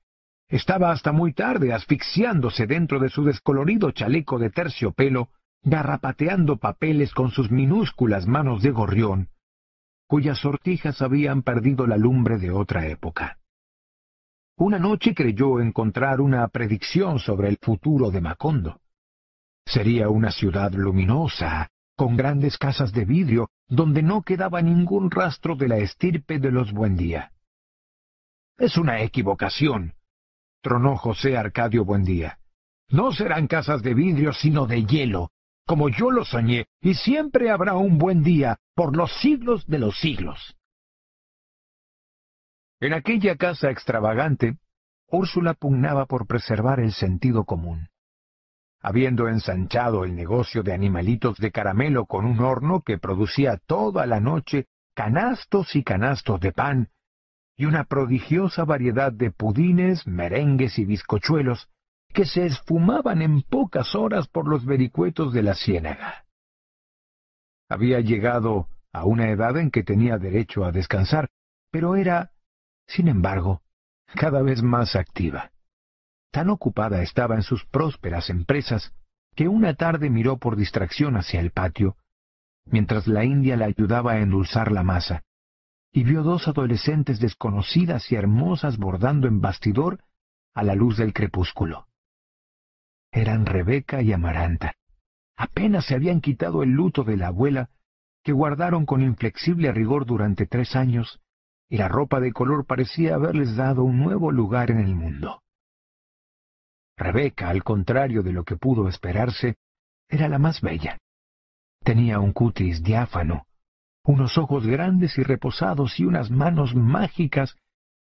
[0.49, 5.29] Estaba hasta muy tarde asfixiándose dentro de su descolorido chaleco de terciopelo
[5.61, 9.29] garrapateando papeles con sus minúsculas manos de gorrión,
[10.07, 13.37] cuyas sortijas habían perdido la lumbre de otra época.
[14.57, 18.79] Una noche creyó encontrar una predicción sobre el futuro de Macondo.
[19.65, 25.67] Sería una ciudad luminosa, con grandes casas de vidrio, donde no quedaba ningún rastro de
[25.67, 27.31] la estirpe de los Buendía.
[28.57, 29.93] Es una equivocación,
[30.61, 32.39] tronó José Arcadio Buendía.
[32.89, 35.31] No serán casas de vidrio, sino de hielo,
[35.65, 39.97] como yo lo soñé, y siempre habrá un buen día por los siglos de los
[39.99, 40.55] siglos.
[42.79, 44.57] En aquella casa extravagante,
[45.07, 47.87] Úrsula pugnaba por preservar el sentido común.
[48.85, 54.19] Habiendo ensanchado el negocio de animalitos de caramelo con un horno que producía toda la
[54.19, 56.89] noche canastos y canastos de pan,
[57.55, 61.69] y una prodigiosa variedad de pudines, merengues y bizcochuelos,
[62.13, 66.25] que se esfumaban en pocas horas por los vericuetos de la ciénaga.
[67.69, 71.29] Había llegado a una edad en que tenía derecho a descansar,
[71.71, 72.31] pero era,
[72.85, 73.61] sin embargo,
[74.13, 75.52] cada vez más activa.
[76.33, 78.91] Tan ocupada estaba en sus prósperas empresas
[79.35, 81.95] que una tarde miró por distracción hacia el patio,
[82.65, 85.23] mientras la india le ayudaba a endulzar la masa,
[85.93, 90.03] y vio dos adolescentes desconocidas y hermosas bordando en bastidor
[90.53, 91.87] a la luz del crepúsculo
[93.13, 94.73] eran Rebeca y Amaranta.
[95.37, 97.69] Apenas se habían quitado el luto de la abuela,
[98.23, 101.21] que guardaron con inflexible rigor durante tres años,
[101.69, 105.42] y la ropa de color parecía haberles dado un nuevo lugar en el mundo.
[106.97, 109.55] Rebeca, al contrario de lo que pudo esperarse,
[110.07, 110.97] era la más bella.
[111.83, 113.47] Tenía un cutis diáfano,
[114.03, 117.55] unos ojos grandes y reposados y unas manos mágicas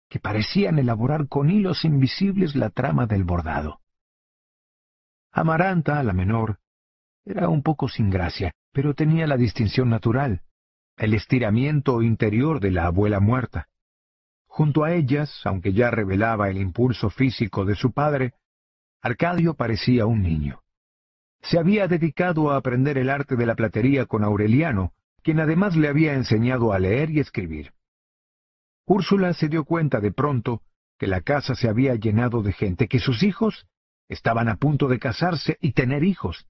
[0.08, 3.80] que parecían elaborar con hilos invisibles la trama del bordado.
[5.32, 6.58] Amaranta, la menor,
[7.24, 10.42] era un poco sin gracia, pero tenía la distinción natural,
[10.96, 13.68] el estiramiento interior de la abuela muerta.
[14.46, 18.34] Junto a ellas, aunque ya revelaba el impulso físico de su padre,
[19.04, 20.62] Arcadio parecía un niño.
[21.42, 25.88] Se había dedicado a aprender el arte de la platería con Aureliano, quien además le
[25.88, 27.74] había enseñado a leer y escribir.
[28.86, 30.62] Úrsula se dio cuenta de pronto
[30.98, 33.66] que la casa se había llenado de gente, que sus hijos
[34.08, 36.46] estaban a punto de casarse y tener hijos,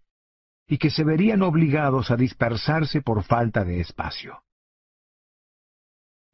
[0.68, 4.44] y que se verían obligados a dispersarse por falta de espacio.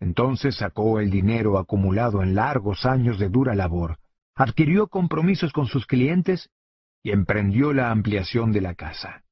[0.00, 3.98] Entonces sacó el dinero acumulado en largos años de dura labor,
[4.34, 6.50] adquirió compromisos con sus clientes
[7.02, 9.22] y emprendió la ampliación de la casa.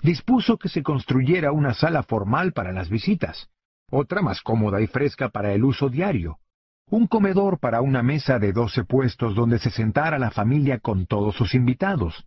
[0.00, 3.48] Dispuso que se construyera una sala formal para las visitas,
[3.90, 6.38] otra más cómoda y fresca para el uso diario,
[6.90, 11.34] un comedor para una mesa de doce puestos donde se sentara la familia con todos
[11.34, 12.26] sus invitados,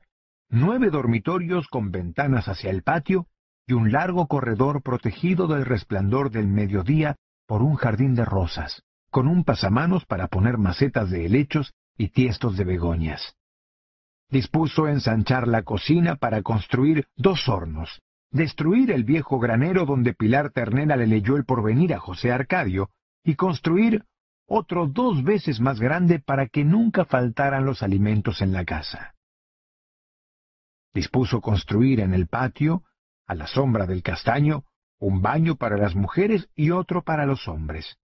[0.50, 3.28] nueve dormitorios con ventanas hacia el patio
[3.66, 7.16] y un largo corredor protegido del resplandor del mediodía
[7.48, 12.58] por un jardín de rosas, con un pasamanos para poner macetas de helechos y tiestos
[12.58, 13.36] de begonias.
[14.30, 20.96] Dispuso ensanchar la cocina para construir dos hornos, destruir el viejo granero donde Pilar Ternera
[20.96, 22.90] le leyó el porvenir a José Arcadio,
[23.24, 24.06] y construir
[24.48, 29.16] otro dos veces más grande para que nunca faltaran los alimentos en la casa.
[30.94, 32.84] Dispuso construir en el patio,
[33.28, 34.66] a la sombra del castaño,
[35.00, 37.98] un baño para las mujeres y otro para los hombres.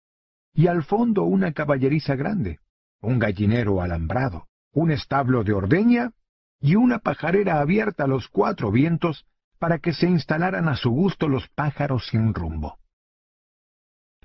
[0.55, 2.61] Y al fondo una caballeriza grande,
[3.01, 6.13] un gallinero alambrado, un establo de ordeña
[6.61, 9.27] y una pajarera abierta a los cuatro vientos
[9.59, 12.79] para que se instalaran a su gusto los pájaros sin rumbo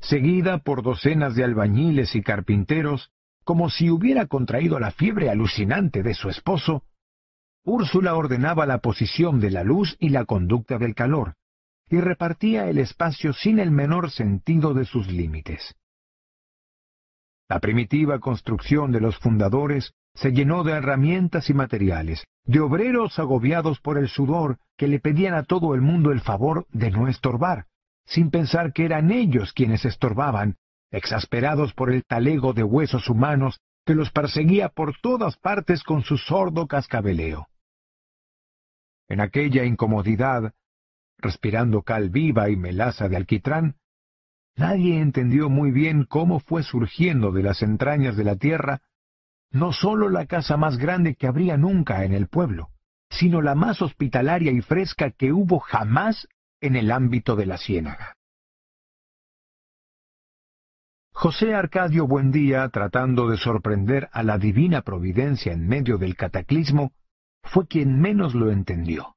[0.02, 3.12] seguida por docenas de albañiles y carpinteros,
[3.44, 6.84] como si hubiera contraído la fiebre alucinante de su esposo,
[7.64, 11.36] Úrsula ordenaba la posición de la luz y la conducta del calor,
[11.90, 15.76] y repartía el espacio sin el menor sentido de sus límites.
[17.50, 23.80] La primitiva construcción de los fundadores se llenó de herramientas y materiales, de obreros agobiados
[23.80, 27.66] por el sudor que le pedían a todo el mundo el favor de no estorbar,
[28.06, 30.58] sin pensar que eran ellos quienes estorbaban,
[30.92, 36.18] exasperados por el talego de huesos humanos que los perseguía por todas partes con su
[36.18, 37.48] sordo cascabeleo.
[39.08, 40.54] En aquella incomodidad,
[41.18, 43.79] respirando cal viva y melaza de alquitrán,
[44.60, 48.82] nadie entendió muy bien cómo fue surgiendo de las entrañas de la tierra
[49.52, 52.70] no sólo la casa más grande que habría nunca en el pueblo,
[53.10, 56.28] sino la más hospitalaria y fresca que hubo jamás
[56.62, 58.16] en el ámbito de la ciénaga.
[61.12, 66.92] José Arcadio Buendía, tratando de sorprender a la divina providencia en medio del cataclismo,
[67.44, 69.16] fue quien menos lo entendió.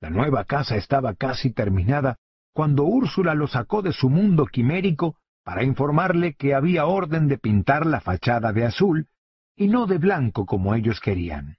[0.00, 2.18] La nueva casa estaba casi terminada
[2.54, 7.84] cuando Úrsula lo sacó de su mundo quimérico para informarle que había orden de pintar
[7.84, 9.08] la fachada de azul
[9.56, 11.58] y no de blanco como ellos querían.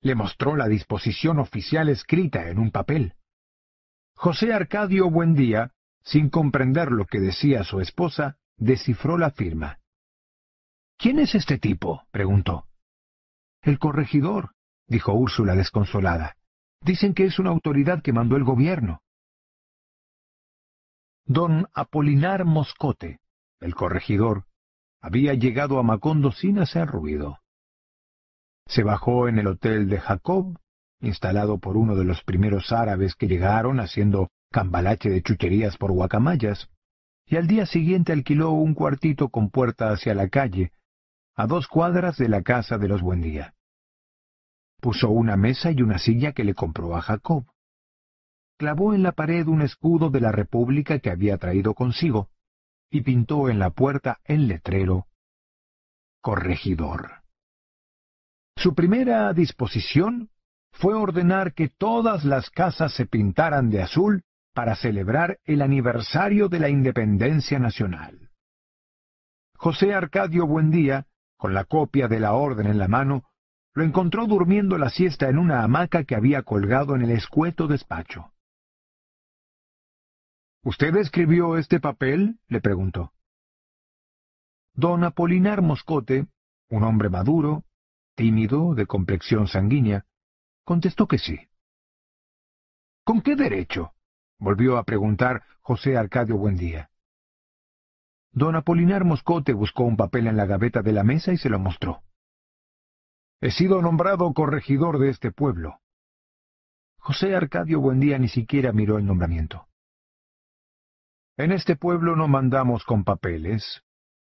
[0.00, 3.14] Le mostró la disposición oficial escrita en un papel.
[4.14, 9.80] José Arcadio Buendía, sin comprender lo que decía su esposa, descifró la firma.
[10.96, 12.04] ¿Quién es este tipo?
[12.10, 12.66] preguntó.
[13.60, 14.52] El corregidor,
[14.86, 16.36] dijo Úrsula desconsolada.
[16.80, 19.02] Dicen que es una autoridad que mandó el gobierno.
[21.24, 23.20] Don Apolinar Moscote,
[23.60, 24.44] el corregidor,
[25.00, 27.38] había llegado a Macondo sin hacer ruido.
[28.66, 30.58] Se bajó en el hotel de Jacob,
[31.00, 36.68] instalado por uno de los primeros árabes que llegaron haciendo cambalache de chucherías por guacamayas,
[37.26, 40.72] y al día siguiente alquiló un cuartito con puerta hacia la calle,
[41.36, 43.54] a dos cuadras de la casa de los Buendía.
[44.80, 47.46] Puso una mesa y una silla que le compró a Jacob.
[48.62, 52.28] Clavó en la pared un escudo de la República que había traído consigo,
[52.92, 55.08] y pintó en la puerta el letrero
[56.20, 57.24] Corregidor.
[58.56, 60.30] Su primera disposición
[60.70, 64.22] fue ordenar que todas las casas se pintaran de azul
[64.54, 68.30] para celebrar el aniversario de la independencia nacional.
[69.56, 73.24] José Arcadio Buendía, con la copia de la orden en la mano,
[73.74, 78.32] lo encontró durmiendo la siesta en una hamaca que había colgado en el escueto despacho.
[80.64, 82.38] ¿Usted escribió este papel?
[82.46, 83.12] le preguntó.
[84.74, 86.28] Don Apolinar Moscote,
[86.70, 87.64] un hombre maduro,
[88.14, 90.06] tímido, de complexión sanguínea,
[90.64, 91.48] contestó que sí.
[93.04, 93.92] ¿Con qué derecho?
[94.38, 96.90] volvió a preguntar José Arcadio Buendía.
[98.30, 101.58] Don Apolinar Moscote buscó un papel en la gaveta de la mesa y se lo
[101.58, 102.02] mostró.
[103.40, 105.80] He sido nombrado corregidor de este pueblo.
[106.98, 109.66] José Arcadio Buendía ni siquiera miró el nombramiento.
[111.36, 113.82] En este pueblo no mandamos con papeles,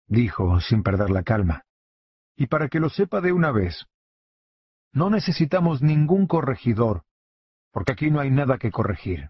[0.08, 1.64] dijo sin perder la calma.
[2.36, 3.86] Y para que lo sepa de una vez,
[4.92, 7.04] no necesitamos ningún corregidor,
[7.72, 9.30] porque aquí no hay nada que corregir.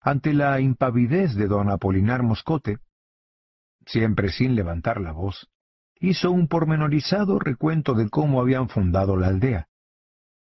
[0.00, 2.78] Ante la impavidez de don Apolinar Moscote,
[3.86, 5.48] siempre sin levantar la voz,
[5.98, 9.68] hizo un pormenorizado recuento de cómo habían fundado la aldea,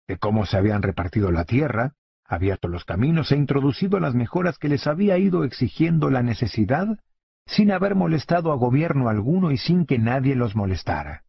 [0.08, 1.94] de cómo se habían repartido la tierra,
[2.29, 6.99] abierto los caminos e introducido las mejoras que les había ido exigiendo la necesidad,
[7.47, 11.25] sin haber molestado a gobierno alguno y sin que nadie los molestara.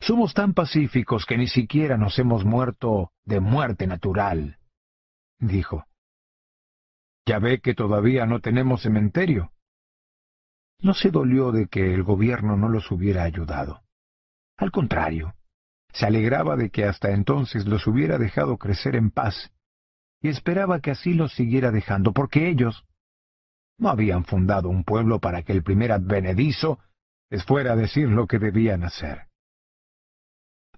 [0.00, 4.58] Somos tan pacíficos que ni siquiera nos hemos muerto de muerte natural,
[5.38, 5.86] dijo.
[7.26, 9.54] Ya ve que todavía no tenemos cementerio
[10.84, 13.82] no se dolió de que el gobierno no los hubiera ayudado.
[14.58, 15.34] Al contrario,
[15.92, 19.50] se alegraba de que hasta entonces los hubiera dejado crecer en paz,
[20.24, 22.86] y esperaba que así los siguiera dejando, porque ellos
[23.78, 26.78] no habían fundado un pueblo para que el primer advenedizo
[27.28, 29.26] les fuera a decir lo que debían hacer.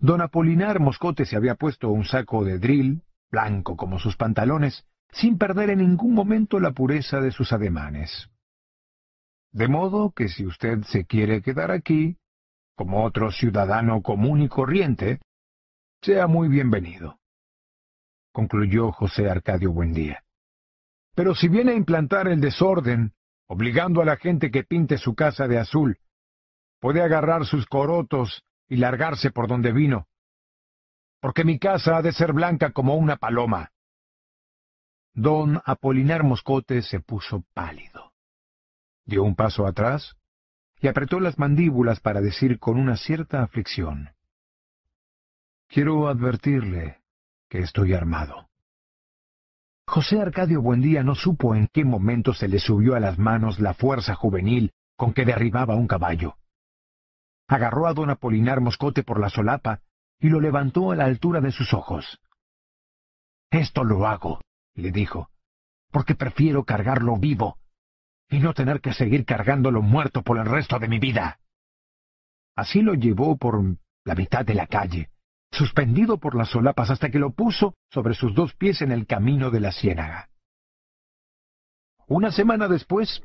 [0.00, 5.38] Don Apolinar Moscote se había puesto un saco de drill, blanco como sus pantalones, sin
[5.38, 8.28] perder en ningún momento la pureza de sus ademanes.
[9.52, 12.16] De modo que si usted se quiere quedar aquí,
[12.74, 15.20] como otro ciudadano común y corriente,
[16.02, 17.20] sea muy bienvenido.
[18.36, 20.22] Concluyó José Arcadio Buendía.
[21.14, 23.14] Pero si viene a implantar el desorden,
[23.46, 25.96] obligando a la gente que pinte su casa de azul,
[26.78, 30.06] puede agarrar sus corotos y largarse por donde vino,
[31.18, 33.70] porque mi casa ha de ser blanca como una paloma.
[35.14, 38.12] Don Apolinar Moscote se puso pálido
[39.06, 40.14] dio un paso atrás
[40.78, 44.10] y apretó las mandíbulas para decir con una cierta aflicción,
[45.68, 47.05] Quiero advertirle
[47.48, 48.48] que estoy armado.
[49.86, 53.74] José Arcadio Buendía no supo en qué momento se le subió a las manos la
[53.74, 56.36] fuerza juvenil con que derribaba un caballo.
[57.48, 59.80] agarró a don Apolinar Moscote por la solapa
[60.18, 62.18] y lo levantó a la altura de sus ojos.
[63.50, 64.40] Esto lo hago,
[64.74, 65.30] le dijo,
[65.92, 67.58] porque prefiero cargarlo vivo
[68.28, 71.38] y no tener que seguir cargándolo muerto por el resto de mi vida.
[72.56, 73.62] Así lo llevó por
[74.04, 75.10] la mitad de la calle,
[75.50, 79.50] suspendido por las solapas hasta que lo puso sobre sus dos pies en el camino
[79.50, 80.28] de la ciénaga.
[82.06, 83.22] Una semana después,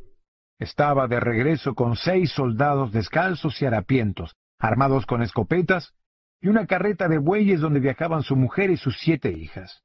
[0.60, 5.94] estaba de regreso con seis soldados descalzos y harapientos, armados con escopetas,
[6.40, 9.84] y una carreta de bueyes donde viajaban su mujer y sus siete hijas.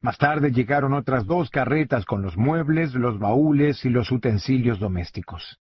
[0.00, 5.60] Más tarde llegaron otras dos carretas con los muebles, los baúles y los utensilios domésticos.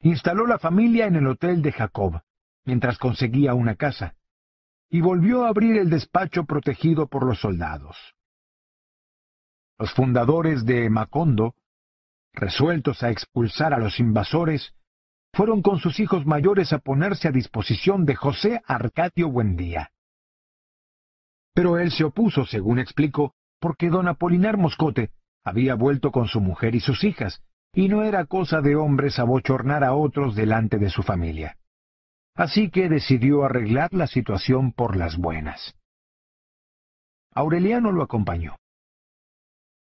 [0.00, 2.22] Instaló la familia en el hotel de Jacob,
[2.64, 4.14] mientras conseguía una casa,
[4.88, 7.96] y volvió a abrir el despacho protegido por los soldados.
[9.78, 11.54] Los fundadores de Macondo,
[12.32, 14.74] resueltos a expulsar a los invasores,
[15.32, 19.90] fueron con sus hijos mayores a ponerse a disposición de José Arcadio Buendía.
[21.54, 25.10] Pero él se opuso, según explicó, porque don Apolinar Moscote
[25.42, 27.42] había vuelto con su mujer y sus hijas,
[27.74, 31.56] y no era cosa de hombres abochornar a otros delante de su familia
[32.34, 35.74] así que decidió arreglar la situación por las buenas.
[37.32, 38.56] Aureliano lo acompañó.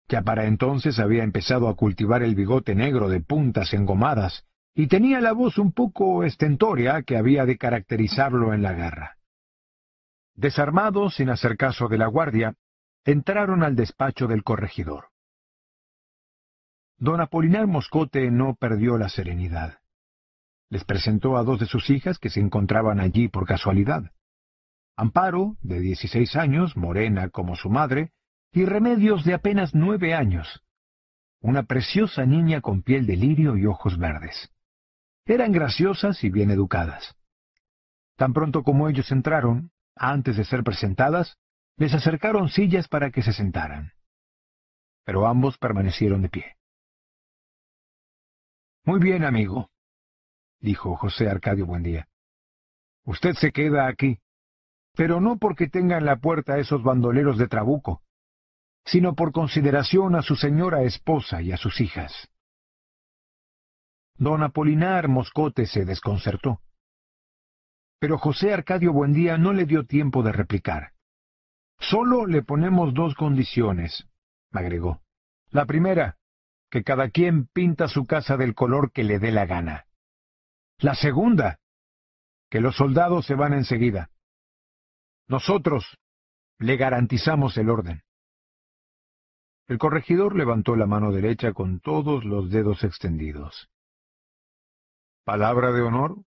[0.08, 5.20] Ya para entonces había empezado a cultivar el bigote negro de puntas engomadas y tenía
[5.20, 9.18] la voz un poco estentórea que había de caracterizarlo en la guerra.
[10.34, 12.54] Desarmados, sin hacer caso de la guardia,
[13.04, 15.08] entraron al despacho del corregidor.
[16.96, 19.81] Don Apolinar Moscote no perdió la serenidad
[20.72, 24.10] les presentó a dos de sus hijas que se encontraban allí por casualidad.
[24.96, 28.12] Amparo, de dieciséis años, morena como su madre,
[28.52, 30.64] y Remedios de apenas nueve años.
[31.42, 34.50] Una preciosa niña con piel de lirio y ojos verdes.
[35.26, 37.16] Eran graciosas y bien educadas.
[38.16, 41.36] Tan pronto como ellos entraron, antes de ser presentadas,
[41.76, 43.92] les acercaron sillas para que se sentaran.
[45.04, 46.56] Pero ambos permanecieron de pie.
[48.84, 49.68] Muy bien, amigo,
[50.62, 52.08] dijo José Arcadio Buendía.
[53.04, 54.18] Usted se queda aquí,
[54.94, 58.02] pero no porque tenga en la puerta esos bandoleros de trabuco,
[58.84, 62.28] sino por consideración a su señora esposa y a sus hijas.
[64.16, 66.60] Don Apolinar Moscote se desconcertó.
[67.98, 70.92] Pero José Arcadio Buendía no le dio tiempo de replicar.
[71.78, 74.06] Solo le ponemos dos condiciones,
[74.52, 75.02] agregó.
[75.50, 76.16] La primera,
[76.70, 79.86] que cada quien pinta su casa del color que le dé la gana.
[80.82, 81.60] La segunda,
[82.50, 84.10] que los soldados se van enseguida.
[85.28, 85.96] Nosotros
[86.58, 88.02] le garantizamos el orden.
[89.68, 93.70] El corregidor levantó la mano derecha con todos los dedos extendidos.
[95.24, 96.24] ¿Palabra de honor?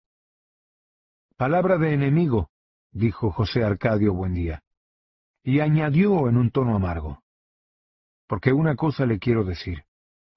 [1.37, 2.49] Palabra de enemigo,
[2.93, 4.63] dijo José Arcadio Buendía,
[5.43, 7.25] y añadió en un tono amargo.
[8.29, 9.85] Porque una cosa le quiero decir.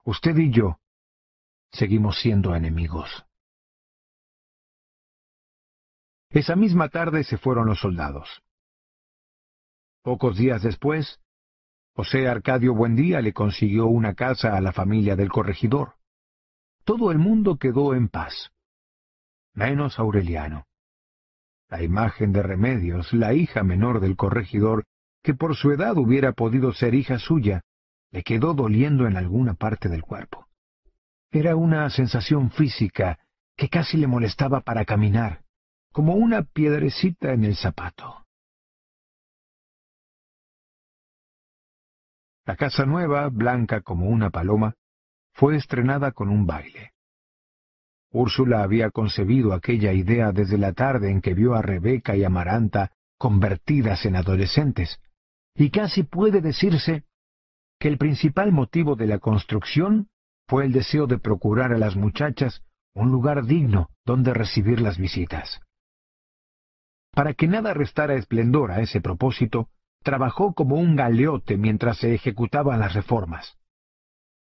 [0.04, 0.80] Usted y yo
[1.72, 3.27] seguimos siendo enemigos.
[6.30, 8.44] Esa misma tarde se fueron los soldados.
[10.04, 11.20] Pocos días después,
[11.94, 15.96] José Arcadio Buendía le consiguió una casa a la familia del corregidor.
[16.84, 18.52] Todo el mundo quedó en paz,
[19.54, 20.66] menos Aureliano.
[21.70, 24.86] La imagen de Remedios, la hija menor del corregidor,
[25.24, 27.62] que por su edad hubiera podido ser hija suya,
[28.12, 30.48] le quedó doliendo en alguna parte del cuerpo.
[31.32, 33.20] Era una sensación física
[33.58, 35.47] que casi le molestaba para caminar
[35.98, 38.24] como una piedrecita en el zapato.
[42.46, 44.76] La casa nueva, blanca como una paloma,
[45.34, 46.92] fue estrenada con un baile.
[48.12, 52.92] Úrsula había concebido aquella idea desde la tarde en que vio a Rebeca y Amaranta
[53.18, 55.00] convertidas en adolescentes,
[55.56, 57.06] y casi puede decirse
[57.80, 60.10] que el principal motivo de la construcción
[60.48, 62.62] fue el deseo de procurar a las muchachas
[62.94, 65.60] un lugar digno donde recibir las visitas.
[67.18, 69.70] Para que nada restara esplendor a ese propósito,
[70.04, 73.58] trabajó como un galeote mientras se ejecutaban las reformas.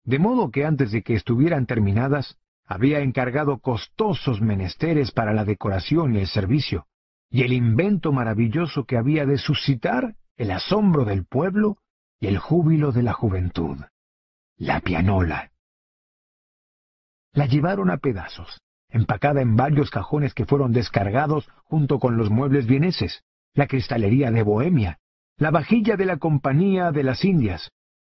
[0.03, 6.14] De modo que antes de que estuvieran terminadas, había encargado costosos menesteres para la decoración
[6.14, 6.85] y el servicio,
[7.31, 11.80] y el invento maravilloso que había de suscitar el asombro del pueblo
[12.19, 13.80] y el júbilo de la juventud.
[14.57, 15.51] La pianola.
[17.33, 18.61] La llevaron a pedazos,
[18.92, 24.44] empacada en varios cajones que fueron descargados junto con los muebles vieneses, la cristalería de
[24.44, 25.00] Bohemia,
[25.38, 27.72] la vajilla de la Compañía de las Indias,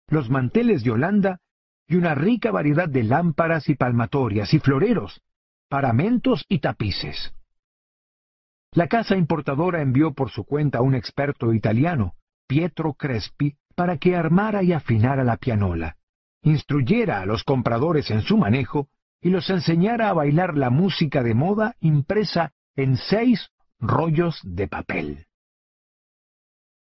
[0.09, 1.41] los manteles de Holanda
[1.87, 5.21] y una rica variedad de lámparas y palmatorias y floreros,
[5.69, 7.35] paramentos y tapices.
[8.73, 12.15] La casa importadora envió por su cuenta a un experto italiano,
[12.47, 15.97] Pietro Crespi, para que armara y afinara la pianola,
[16.43, 18.89] instruyera a los compradores en su manejo
[19.21, 25.27] y los enseñara a bailar la música de moda impresa en seis rollos de papel.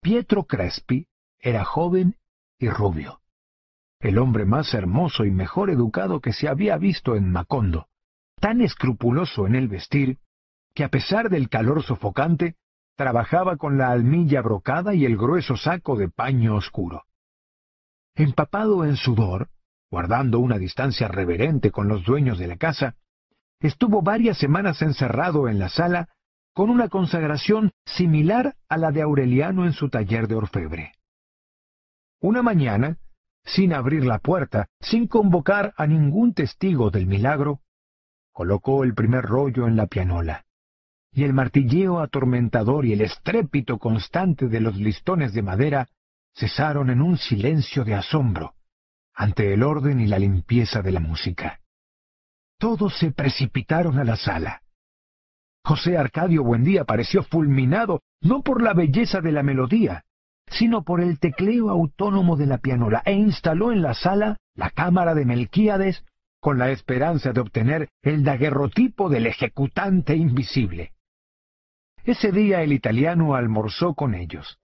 [0.02, 1.08] Pietro Crespi
[1.40, 2.16] era joven
[2.58, 3.22] y rubio,
[4.00, 7.88] el hombre más hermoso y mejor educado que se había visto en Macondo,
[8.40, 10.20] tan escrupuloso en el vestir,
[10.74, 12.56] que a pesar del calor sofocante,
[12.96, 17.06] trabajaba con la almilla brocada y el grueso saco de paño oscuro.
[18.16, 19.50] Empapado en sudor,
[19.92, 22.96] guardando una distancia reverente con los dueños de la casa,
[23.60, 26.10] estuvo varias semanas encerrado en la sala
[26.54, 30.94] con una consagración similar a la de Aureliano en su taller de orfebre.
[32.22, 32.98] Una mañana,
[33.46, 37.62] sin abrir la puerta, sin convocar a ningún testigo del milagro,
[38.32, 40.46] colocó el primer rollo en la pianola,
[41.12, 45.88] y el martilleo atormentador y el estrépito constante de los listones de madera
[46.36, 48.54] cesaron en un silencio de asombro
[49.20, 51.60] ante el orden y la limpieza de la música.
[52.58, 54.62] Todos se precipitaron a la sala.
[55.62, 60.06] José Arcadio Buendía pareció fulminado no por la belleza de la melodía,
[60.48, 65.14] sino por el tecleo autónomo de la pianola, e instaló en la sala la cámara
[65.14, 66.06] de Melquíades
[66.40, 70.94] con la esperanza de obtener el daguerrotipo del ejecutante invisible.
[72.06, 74.60] Ese día el italiano almorzó con ellos.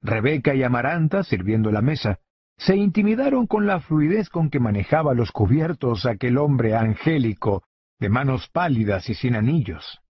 [0.00, 2.18] Rebeca y Amaranta, sirviendo la mesa,
[2.64, 7.64] se intimidaron con la fluidez con que manejaba los cubiertos aquel hombre angélico,
[7.98, 10.00] de manos pálidas y sin anillos.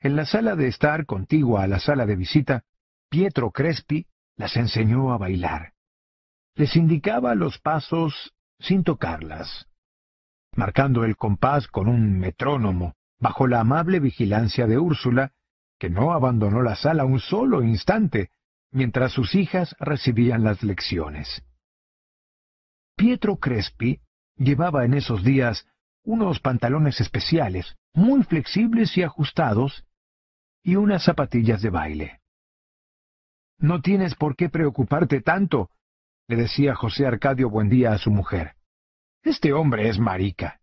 [0.00, 2.64] En la sala de estar contigua a la sala de visita,
[3.08, 5.72] Pietro Crespi las enseñó a bailar.
[6.56, 9.68] Les indicaba los pasos sin tocarlas,
[10.56, 15.32] marcando el compás con un metrónomo, bajo la amable vigilancia de Úrsula,
[15.78, 18.30] que no abandonó la sala un solo instante,
[18.72, 21.44] mientras sus hijas recibían las lecciones.
[22.96, 24.00] Pietro Crespi
[24.36, 25.66] llevaba en esos días
[26.04, 29.84] unos pantalones especiales, muy flexibles y ajustados,
[30.64, 32.20] y unas zapatillas de baile.
[33.58, 35.70] No tienes por qué preocuparte tanto,
[36.26, 38.54] le decía José Arcadio Buendía a su mujer.
[39.22, 40.60] Este hombre es marica.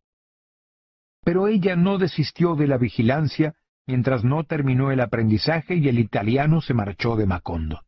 [1.23, 3.55] Pero ella no desistió de la vigilancia
[3.85, 7.81] mientras no terminó el aprendizaje y el italiano se marchó de Macondo.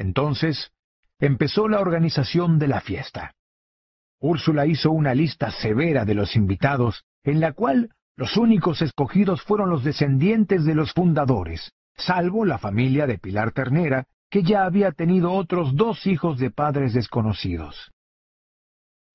[0.00, 0.72] Entonces
[1.18, 3.34] empezó la organización de la fiesta.
[4.18, 9.68] Úrsula hizo una lista severa de los invitados, en la cual los únicos escogidos fueron
[9.68, 15.32] los descendientes de los fundadores, salvo la familia de Pilar Ternera, que ya había tenido
[15.32, 17.92] otros dos hijos de padres desconocidos.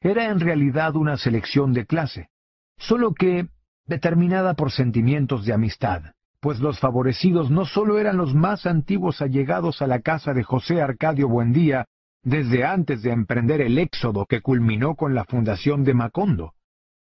[0.01, 2.29] Era en realidad una selección de clase,
[2.77, 3.47] solo que
[3.87, 6.13] determinada por sentimientos de amistad,
[6.45, 10.79] pues los favorecidos no sólo eran los más antiguos allegados a la casa de José
[10.79, 11.87] Arcadio Buendía
[12.21, 16.53] desde antes de emprender el éxodo que culminó con la fundación de Macondo,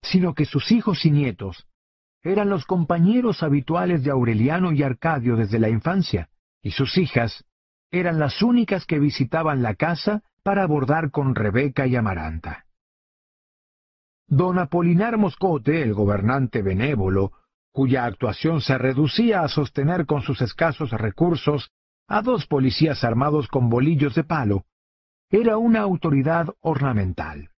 [0.04, 1.66] sino que sus hijos y nietos
[2.22, 6.30] eran los compañeros habituales de Aureliano y Arcadio desde la infancia,
[6.62, 7.44] y sus hijas
[7.90, 12.66] eran las únicas que visitaban la casa para abordar con Rebeca y Amaranta.
[14.28, 17.32] Don Apolinar Moscote, el gobernante benévolo,
[17.72, 21.72] cuya actuación se reducía a sostener con sus escasos recursos
[22.08, 24.66] a dos policías armados con bolillos de palo,
[25.30, 27.52] era una autoridad ornamental.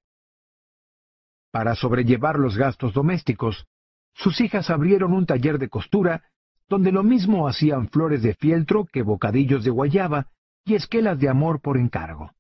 [1.51, 3.66] Para sobrellevar los gastos domésticos,
[4.14, 6.24] sus hijas abrieron un taller de costura,
[6.69, 10.27] donde lo mismo hacían flores de fieltro que bocadillos de guayaba
[10.66, 12.32] y esquelas de amor por encargo.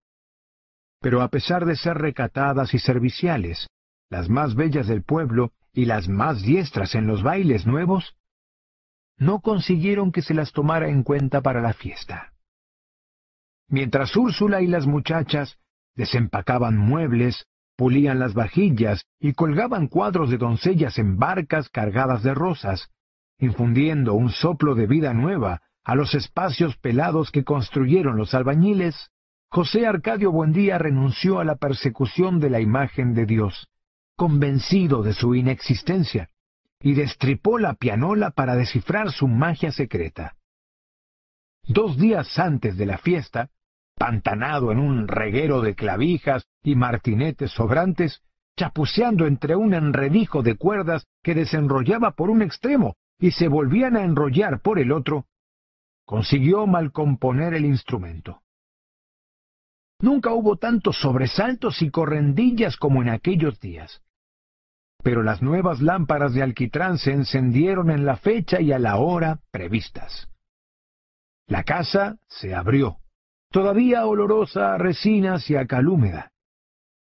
[1.01, 3.67] Pero a pesar de ser recatadas y serviciales,
[4.09, 8.15] las más bellas del pueblo y las más diestras en los bailes nuevos,
[9.17, 12.33] no consiguieron que se las tomara en cuenta para la fiesta.
[13.67, 15.57] Mientras Úrsula y las muchachas
[15.95, 17.45] desempacaban muebles,
[17.75, 22.91] pulían las vajillas y colgaban cuadros de doncellas en barcas cargadas de rosas,
[23.39, 29.09] infundiendo un soplo de vida nueva a los espacios pelados que construyeron los albañiles,
[29.49, 33.69] José Arcadio Buendía renunció a la persecución de la imagen de Dios
[34.15, 36.29] convencido de su inexistencia,
[36.79, 40.35] y destripó la pianola para descifrar su magia secreta.
[41.65, 43.49] Dos días antes de la fiesta,
[43.95, 48.21] pantanado en un reguero de clavijas y martinetes sobrantes,
[48.57, 54.03] chapuceando entre un enredijo de cuerdas que desenrollaba por un extremo y se volvían a
[54.03, 55.25] enrollar por el otro,
[56.05, 58.41] consiguió malcomponer el instrumento.
[60.01, 64.02] Nunca hubo tantos sobresaltos y correndillas como en aquellos días.
[65.03, 69.39] Pero las nuevas lámparas de alquitrán se encendieron en la fecha y a la hora
[69.51, 70.29] previstas.
[71.45, 72.97] La casa se abrió,
[73.51, 76.31] todavía olorosa a resinas y a cal húmeda,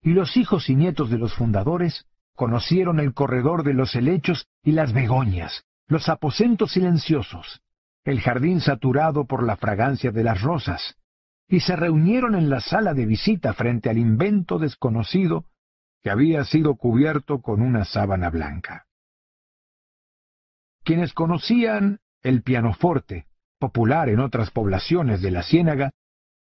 [0.01, 4.74] y los hijos y nietos de los fundadores conocieron el corredor de los helechos y
[4.74, 7.61] las begonias, los aposentos silenciosos,
[8.03, 10.98] el jardín saturado por la fragancia de las rosas,
[11.48, 15.45] y se reunieron en la sala de visita frente al invento desconocido
[16.06, 18.85] que había sido cubierto con una sábana blanca.
[20.84, 23.25] Quienes conocían el pianoforte,
[23.58, 25.90] popular en otras poblaciones de la Ciénaga,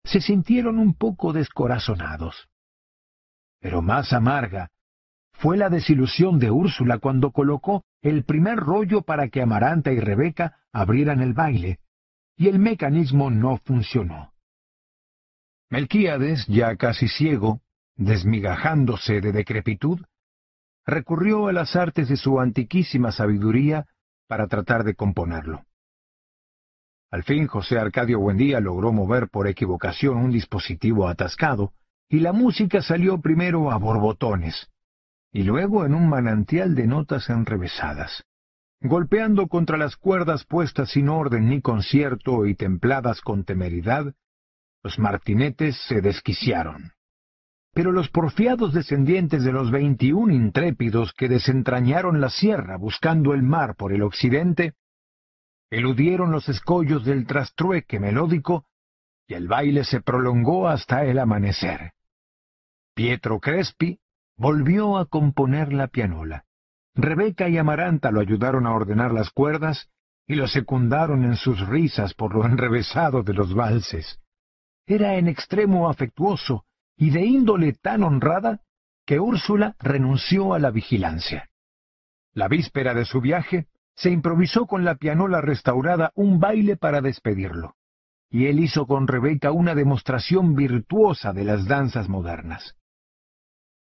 [0.04, 2.50] se sintieron un poco descorazonados.
[3.58, 4.68] Pero más amarga
[5.32, 10.58] fue la desilusión de Úrsula cuando colocó el primer rollo para que Amaranta y Rebeca
[10.74, 11.78] abrieran el baile,
[12.36, 14.34] y el mecanismo no funcionó.
[15.70, 17.62] Melquíades, ya casi ciego,
[17.98, 20.00] desmigajándose de decrepitud,
[20.86, 23.86] recurrió a las artes de su antiquísima sabiduría
[24.26, 25.64] para tratar de componerlo.
[27.10, 31.72] Al fin José Arcadio Buendía logró mover por equivocación un dispositivo atascado,
[32.08, 34.70] y la música salió primero a borbotones,
[35.32, 38.24] y luego en un manantial de notas enrevesadas,
[38.80, 44.14] golpeando contra las cuerdas puestas sin orden ni concierto y templadas con temeridad,
[44.82, 46.92] los martinetes se desquiciaron.
[47.74, 53.76] Pero los porfiados descendientes de los veintiún intrépidos que desentrañaron la sierra buscando el mar
[53.76, 54.74] por el occidente,
[55.70, 58.64] eludieron los escollos del trastrueque melódico
[59.26, 61.92] y el baile se prolongó hasta el amanecer.
[62.94, 64.00] Pietro Crespi
[64.36, 66.44] volvió a componer la pianola.
[66.94, 69.88] Rebeca y Amaranta lo ayudaron a ordenar las cuerdas
[70.26, 74.18] y lo secundaron en sus risas por lo enrevesado de los valses.
[74.86, 76.64] Era en extremo afectuoso
[76.98, 78.60] y de índole tan honrada
[79.06, 81.48] que Úrsula renunció a la vigilancia.
[82.34, 87.74] La víspera de su viaje, se improvisó con la pianola restaurada un baile para despedirlo,
[88.30, 92.76] y él hizo con Rebeca una demostración virtuosa de las danzas modernas.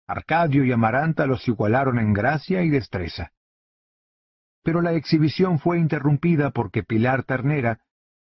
[0.07, 3.33] Arcadio y Amaranta los igualaron en gracia y destreza.
[4.63, 7.81] Pero la exhibición fue interrumpida porque Pilar Ternera,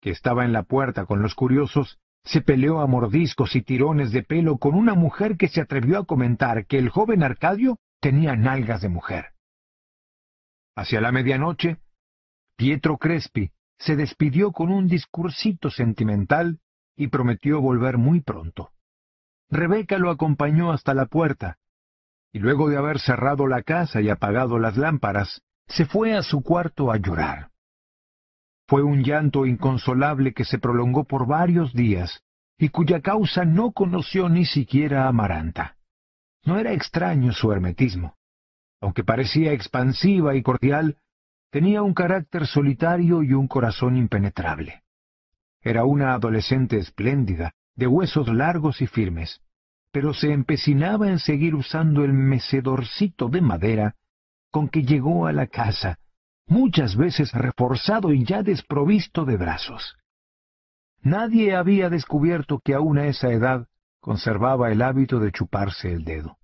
[0.01, 4.23] que estaba en la puerta con los curiosos, se peleó a mordiscos y tirones de
[4.23, 8.81] pelo con una mujer que se atrevió a comentar que el joven Arcadio tenía nalgas
[8.81, 9.33] de mujer.
[10.75, 11.77] Hacia la medianoche,
[12.55, 16.59] Pietro Crespi se despidió con un discursito sentimental
[16.95, 18.71] y prometió volver muy pronto.
[19.49, 21.57] Rebeca lo acompañó hasta la puerta,
[22.31, 26.41] y luego de haber cerrado la casa y apagado las lámparas, se fue a su
[26.41, 27.52] cuarto a llorar.
[28.67, 32.23] Fue un llanto inconsolable que se prolongó por varios días
[32.57, 35.75] y cuya causa no conoció ni siquiera Amaranta.
[36.45, 38.15] No era extraño su hermetismo.
[38.81, 40.97] Aunque parecía expansiva y cordial,
[41.49, 44.83] tenía un carácter solitario y un corazón impenetrable.
[45.61, 49.41] Era una adolescente espléndida, de huesos largos y firmes,
[49.91, 53.95] pero se empecinaba en seguir usando el mecedorcito de madera
[54.51, 55.99] con que llegó a la casa,
[56.47, 59.97] muchas veces reforzado y ya desprovisto de brazos.
[61.01, 63.67] Nadie había descubierto que aún a esa edad
[63.99, 66.37] conservaba el hábito de chuparse el dedo.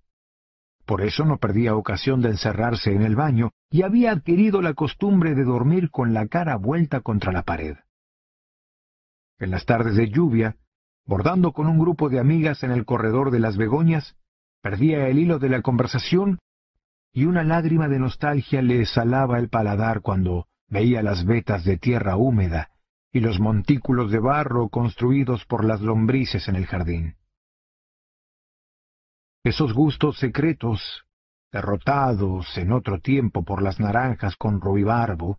[0.86, 5.34] Por eso no perdía ocasión de encerrarse en el baño y había adquirido la costumbre
[5.34, 7.76] de dormir con la cara vuelta contra la pared.
[9.38, 10.56] En las tardes de lluvia,
[11.06, 14.16] bordando con un grupo de amigas en el corredor de las begonias,
[14.62, 16.38] perdía el hilo de la conversación
[17.12, 22.16] y una lágrima de nostalgia le salaba el paladar cuando veía las vetas de tierra
[22.16, 22.70] húmeda
[23.12, 27.16] y los montículos de barro construidos por las lombrices en el jardín.
[29.42, 31.04] Esos gustos secretos,
[31.50, 35.38] derrotados en otro tiempo por las naranjas con robibarbo,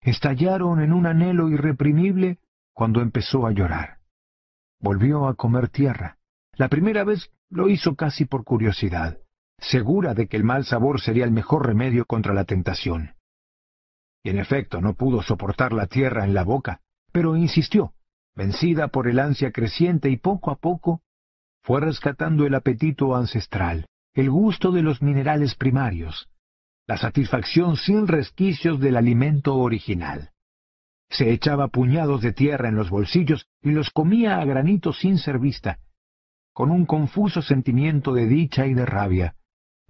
[0.00, 2.38] estallaron en un anhelo irreprimible
[2.72, 4.04] cuando empezó a llorar
[4.84, 6.18] volvió a comer tierra.
[6.56, 9.18] La primera vez lo hizo casi por curiosidad,
[9.58, 13.14] segura de que el mal sabor sería el mejor remedio contra la tentación.
[14.22, 16.80] Y en efecto no pudo soportar la tierra en la boca,
[17.12, 17.94] pero insistió,
[18.34, 21.02] vencida por el ansia creciente y poco a poco
[21.62, 26.28] fue rescatando el apetito ancestral, el gusto de los minerales primarios,
[26.86, 30.30] la satisfacción sin resquicios del alimento original
[31.14, 35.38] se echaba puñados de tierra en los bolsillos y los comía a granito sin ser
[35.38, 35.78] vista,
[36.52, 39.36] con un confuso sentimiento de dicha y de rabia,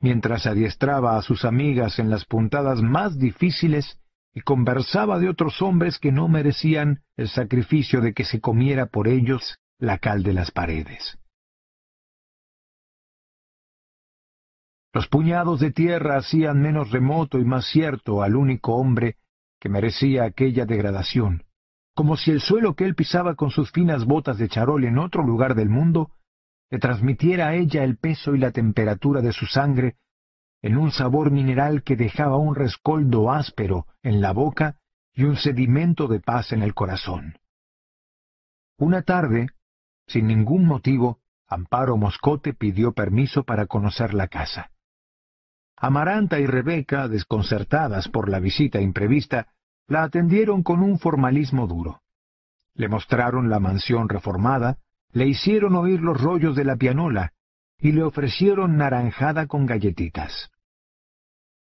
[0.01, 3.99] mientras adiestraba a sus amigas en las puntadas más difíciles
[4.35, 9.09] y conversaba de otros hombres que no merecían el sacrificio de que se comiera por
[9.09, 11.19] ellos la cal de las paredes.
[14.93, 19.17] Los puñados de tierra hacían menos remoto y más cierto al único hombre
[19.61, 21.45] que merecía aquella degradación,
[21.95, 25.25] como si el suelo que él pisaba con sus finas botas de charol en otro
[25.25, 26.11] lugar del mundo
[26.75, 29.95] le transmitiera a ella el peso y la temperatura de su sangre
[30.61, 34.81] en un sabor mineral que dejaba un rescoldo áspero en la boca
[35.13, 37.39] y un sedimento de paz en el corazón.
[38.77, 39.51] Una tarde,
[40.09, 44.73] sin ningún motivo, Amparo Moscote pidió permiso para conocer la casa.
[45.77, 49.47] Amaranta y Rebeca, desconcertadas por la visita imprevista,
[49.87, 52.03] la atendieron con un formalismo duro.
[52.75, 54.79] Le mostraron la mansión reformada,
[55.15, 57.33] le hicieron oír los rollos de la pianola
[57.79, 60.51] y le ofrecieron naranjada con galletitas.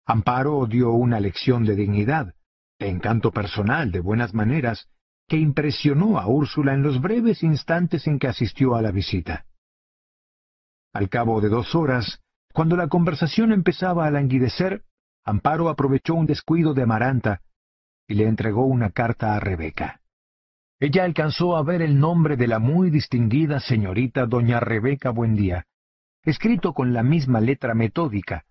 [0.05, 2.33] Amparo dio una lección de dignidad,
[2.79, 4.87] de encanto personal, de buenas maneras,
[5.27, 9.45] que impresionó a Úrsula en los breves instantes en que asistió a la visita.
[10.93, 12.21] Al cabo de dos horas,
[12.53, 14.83] cuando la conversación empezaba a languidecer,
[15.23, 17.41] Amparo aprovechó un descuido de Amaranta
[18.07, 20.00] y le entregó una carta a Rebeca.
[20.81, 25.67] Ella alcanzó a ver el nombre de la muy distinguida señorita doña Rebeca Buendía,
[26.23, 28.45] escrito con la misma letra metódica,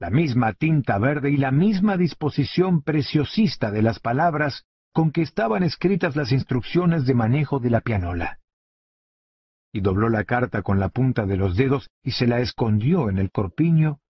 [0.00, 5.62] la misma tinta verde y la misma disposición preciosista de las palabras con que estaban
[5.62, 8.40] escritas las instrucciones de manejo de la pianola.
[9.72, 13.18] Y dobló la carta con la punta de los dedos y se la escondió en
[13.18, 14.00] el corpiño,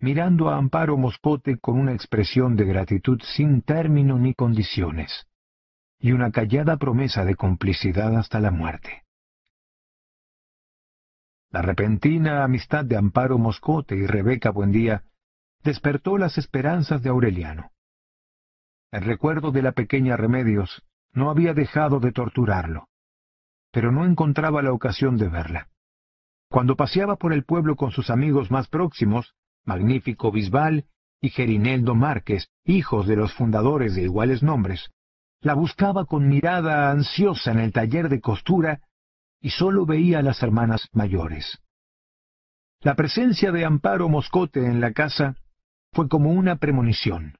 [0.00, 5.26] mirando a Amparo Moscote con una expresión de gratitud sin término ni condiciones,
[5.98, 9.04] y una callada promesa de complicidad hasta la muerte.
[11.50, 15.04] La repentina amistad de Amparo Moscote y Rebeca Buendía
[15.62, 17.70] despertó las esperanzas de Aureliano.
[18.92, 22.88] El recuerdo de la pequeña Remedios no había dejado de torturarlo,
[23.72, 25.68] pero no encontraba la ocasión de verla.
[26.48, 29.34] Cuando paseaba por el pueblo con sus amigos más próximos,
[29.64, 30.84] Magnífico Bisbal
[31.20, 34.90] y Gerineldo Márquez, hijos de los fundadores de iguales nombres,
[35.40, 38.80] la buscaba con mirada ansiosa en el taller de costura
[39.40, 41.58] y sólo veía a las hermanas mayores.
[42.80, 45.36] La presencia de Amparo Moscote en la casa
[45.92, 47.36] fue como una premonición.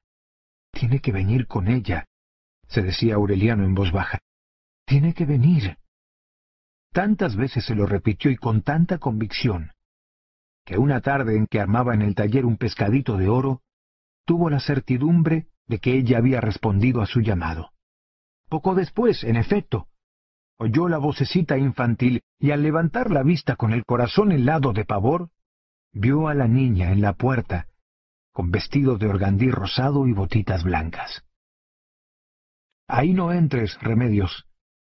[0.71, 2.05] Tiene que venir con ella,
[2.67, 4.19] se decía Aureliano en voz baja.
[4.85, 5.77] Tiene que venir.
[6.91, 9.71] Tantas veces se lo repitió y con tanta convicción,
[10.65, 13.61] que una tarde en que armaba en el taller un pescadito de oro,
[14.25, 17.71] tuvo la certidumbre de que ella había respondido a su llamado.
[18.49, 19.87] Poco después, en efecto,
[20.57, 25.29] oyó la vocecita infantil y al levantar la vista con el corazón helado de pavor,
[25.91, 27.67] vio a la niña en la puerta,
[28.31, 31.23] con vestido de organdí rosado y botitas blancas.
[32.87, 34.45] Ahí no entres, Remedios,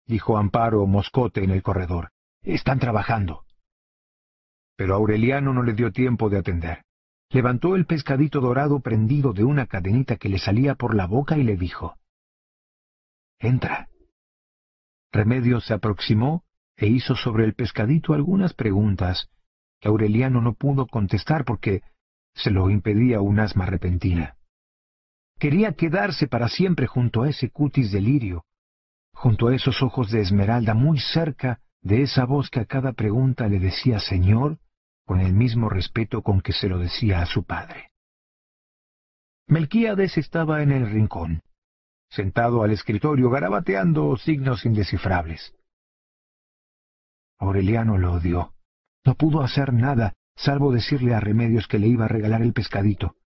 [0.07, 2.11] dijo Amparo Moscote en el corredor.
[2.43, 3.45] Están trabajando.
[4.77, 6.85] Pero Aureliano no le dio tiempo de atender.
[7.31, 11.43] Levantó el pescadito dorado prendido de una cadenita que le salía por la boca y
[11.43, 11.98] le dijo,
[13.41, 13.89] Entra.
[15.13, 16.45] Remedios se aproximó
[16.77, 19.31] e hizo sobre el pescadito algunas preguntas
[19.81, 21.83] que Aureliano no pudo contestar porque
[22.35, 24.37] se lo impedía un asma repentina.
[25.39, 28.45] Quería quedarse para siempre junto a ese cutis de lirio,
[29.13, 33.47] junto a esos ojos de esmeralda, muy cerca de esa voz que a cada pregunta
[33.49, 34.59] le decía Señor,
[35.05, 37.93] con el mismo respeto con que se lo decía a su padre.
[39.47, 41.43] Melquíades estaba en el rincón,
[42.11, 45.55] sentado al escritorio garabateando signos indescifrables.
[47.39, 48.55] Aureliano lo odió.
[49.05, 53.17] No pudo hacer nada, salvo decirle a Remedios que le iba a regalar el pescadito.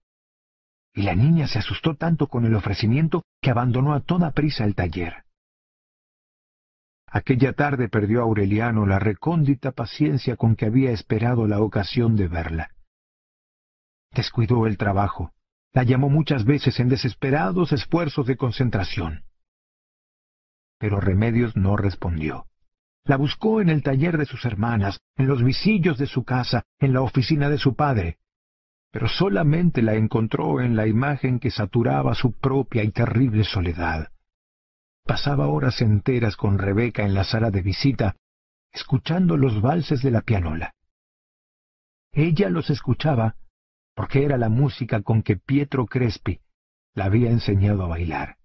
[0.95, 4.75] Y la niña se asustó tanto con el ofrecimiento que abandonó a toda prisa el
[4.75, 5.25] taller.
[7.07, 12.71] Aquella tarde perdió Aureliano la recóndita paciencia con que había esperado la ocasión de verla.
[14.13, 15.33] Descuidó el trabajo,
[15.73, 19.25] la llamó muchas veces en desesperados esfuerzos de concentración.
[20.79, 22.47] Pero Remedios no respondió.
[23.05, 26.93] La buscó en el taller de sus hermanas, en los visillos de su casa, en
[26.93, 28.19] la oficina de su padre,
[28.93, 34.13] pero solamente la encontró en la imagen que saturaba su propia y terrible soledad.
[35.05, 38.17] Pasaba horas enteras con Rebeca en la sala de visita,
[38.71, 40.75] escuchando los valses de la pianola.
[42.13, 43.37] Ella los escuchaba
[43.95, 46.41] porque era la música con que Pietro Crespi
[46.95, 48.37] la había enseñado a bailar.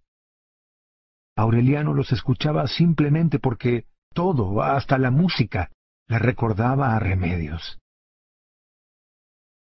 [1.36, 5.70] Aureliano los escuchaba simplemente porque todo, hasta la música,
[6.08, 7.80] le recordaba a Remedios.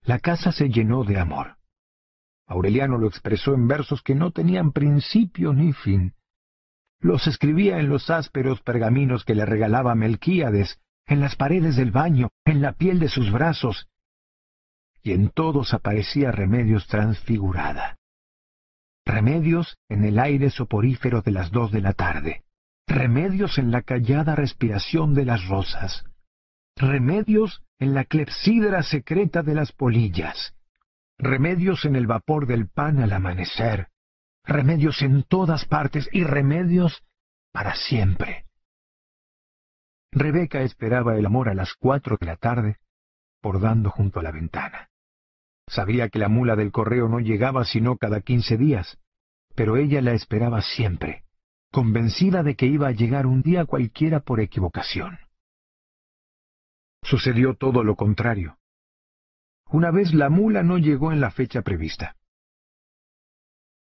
[0.03, 1.57] La casa se llenó de amor.
[2.48, 6.14] Aureliano lo expresó en versos que no tenían principio ni fin.
[6.99, 12.30] Los escribía en los ásperos pergaminos que le regalaba Melquíades, en las paredes del baño,
[12.45, 13.88] en la piel de sus brazos,
[15.03, 17.98] y en todos aparecía Remedios transfigurada.
[19.06, 22.43] Remedios en el aire soporífero de las dos de la tarde.
[22.88, 26.03] Remedios en la callada respiración de las rosas.
[26.76, 30.53] Remedios en la clepsidra secreta de las polillas.
[31.17, 33.88] Remedios en el vapor del pan al amanecer.
[34.43, 37.03] Remedios en todas partes y remedios
[37.51, 38.45] para siempre.
[40.11, 42.77] Rebeca esperaba el amor a las cuatro de la tarde,
[43.41, 44.90] bordando junto a la ventana.
[45.67, 48.98] Sabía que la mula del correo no llegaba sino cada quince días,
[49.56, 51.24] pero ella la esperaba siempre,
[51.72, 55.19] convencida de que iba a llegar un día cualquiera por equivocación.
[57.03, 58.57] Sucedió todo lo contrario.
[59.69, 62.16] Una vez la mula no llegó en la fecha prevista.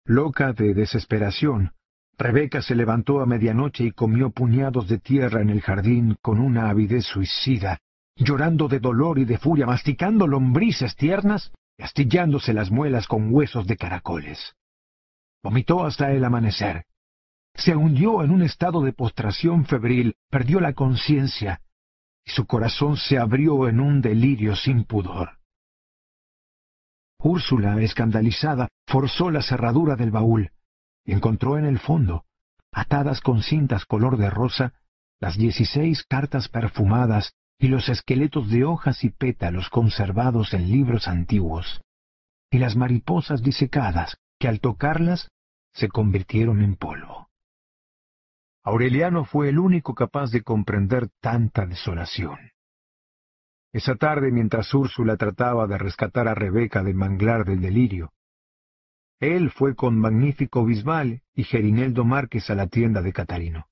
[0.05, 1.73] Loca de desesperación,
[2.19, 6.69] Rebeca se levantó a medianoche y comió puñados de tierra en el jardín con una
[6.69, 7.79] avidez suicida,
[8.17, 13.77] llorando de dolor y de furia, masticando lombrices tiernas astillándose las muelas con huesos de
[13.77, 14.55] caracoles.
[15.43, 16.87] Vomitó hasta el amanecer.
[17.55, 21.61] Se hundió en un estado de postración febril, perdió la conciencia,
[22.25, 25.39] y su corazón se abrió en un delirio sin pudor.
[27.19, 30.51] Úrsula, escandalizada, forzó la cerradura del baúl
[31.05, 32.25] y encontró en el fondo,
[32.73, 34.73] atadas con cintas color de rosa,
[35.21, 41.81] las dieciséis cartas perfumadas y los esqueletos de hojas y pétalos conservados en libros antiguos,
[42.51, 45.31] y las mariposas disecadas que al tocarlas
[45.73, 47.29] se convirtieron en polvo.
[48.65, 52.39] Aureliano fue el único capaz de comprender tanta desolación.
[53.73, 58.13] Esa tarde, mientras Úrsula trataba de rescatar a Rebeca del manglar del delirio,
[59.23, 63.69] él fue con Magnífico Bisbal y Gerineldo Márquez a la tienda de Catarino.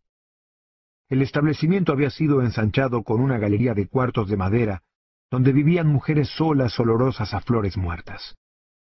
[1.11, 4.85] El establecimiento había sido ensanchado con una galería de cuartos de madera,
[5.29, 8.37] donde vivían mujeres solas olorosas a flores muertas.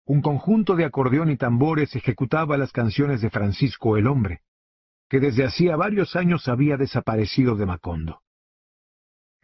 [0.05, 4.41] Un conjunto de acordeón y tambores ejecutaba las canciones de Francisco el Hombre,
[5.09, 8.21] que desde hacía varios años había desaparecido de Macondo.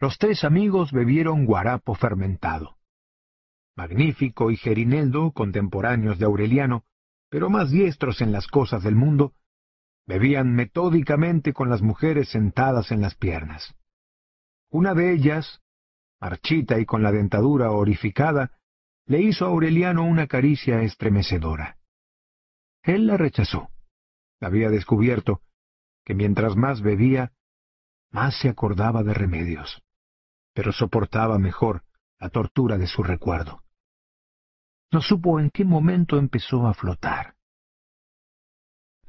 [0.00, 2.78] Los tres amigos bebieron guarapo fermentado.
[3.76, 6.84] Magnífico y Gerineldo, contemporáneos de Aureliano,
[7.28, 9.34] pero más diestros en las cosas del mundo,
[10.06, 13.74] bebían metódicamente con las mujeres sentadas en las piernas.
[14.70, 15.60] Una de ellas,
[16.20, 18.58] marchita y con la dentadura orificada,
[19.06, 21.78] le hizo a Aureliano una caricia estremecedora.
[22.82, 23.70] Él la rechazó.
[24.40, 25.42] Había descubierto
[26.04, 27.32] que mientras más bebía,
[28.10, 29.82] más se acordaba de remedios
[30.52, 31.82] pero soportaba mejor
[32.18, 33.62] la tortura de su recuerdo.
[34.90, 37.34] No supo en qué momento empezó a flotar.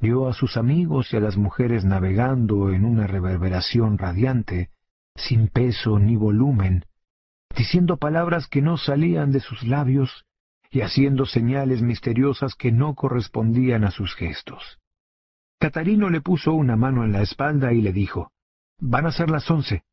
[0.04, 4.70] Vio a sus amigos y a las mujeres navegando en una reverberación radiante,
[5.16, 6.84] sin peso ni volumen,
[7.56, 10.26] diciendo palabras que no salían de sus labios
[10.70, 14.78] y haciendo señales misteriosas que no correspondían a sus gestos.
[15.58, 18.34] Catarino le puso una mano en la espalda y le dijo,
[18.80, 19.86] Van a ser las once.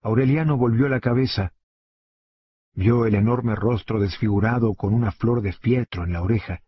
[0.00, 1.52] Aureliano volvió la cabeza.
[2.72, 6.62] Vio el enorme rostro desfigurado con una flor de fieltro en la oreja,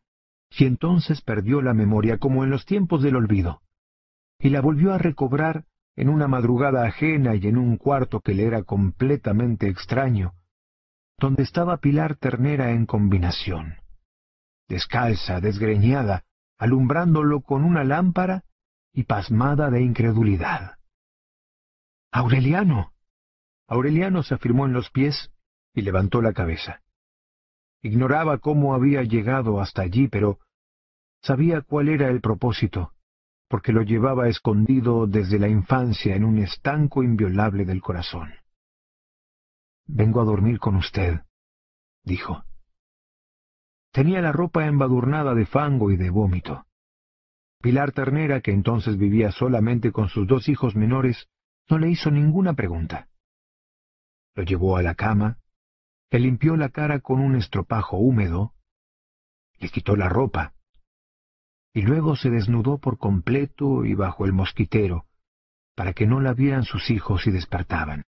[0.50, 3.62] y entonces perdió la memoria como en los tiempos del olvido,
[4.38, 5.64] y la volvió a recobrar
[5.96, 10.34] en una madrugada ajena y en un cuarto que le era completamente extraño,
[11.18, 13.76] donde estaba Pilar Ternera en combinación,
[14.68, 16.24] descalza, desgreñada,
[16.58, 18.44] alumbrándolo con una lámpara
[18.92, 20.76] y pasmada de incredulidad.
[22.12, 22.92] Aureliano.
[23.68, 25.30] Aureliano se afirmó en los pies
[25.74, 26.82] y levantó la cabeza.
[27.82, 30.38] Ignoraba cómo había llegado hasta allí, pero
[31.22, 32.92] sabía cuál era el propósito,
[33.48, 38.32] porque lo llevaba escondido desde la infancia en un estanco inviolable del corazón.
[39.86, 41.20] Vengo a dormir con usted,
[42.04, 42.44] dijo.
[43.92, 46.66] Tenía la ropa embadurnada de fango y de vómito.
[47.60, 51.28] Pilar Ternera, que entonces vivía solamente con sus dos hijos menores,
[51.68, 53.08] no le hizo ninguna pregunta.
[54.36, 55.39] Lo llevó a la cama,
[56.10, 58.54] le limpió la cara con un estropajo húmedo,
[59.58, 60.54] le quitó la ropa,
[61.72, 65.06] y luego se desnudó por completo y bajo el mosquitero,
[65.76, 68.02] para que no la vieran sus hijos y despertaban.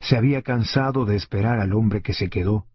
[0.00, 2.66] Se había cansado de esperar al hombre que se quedó,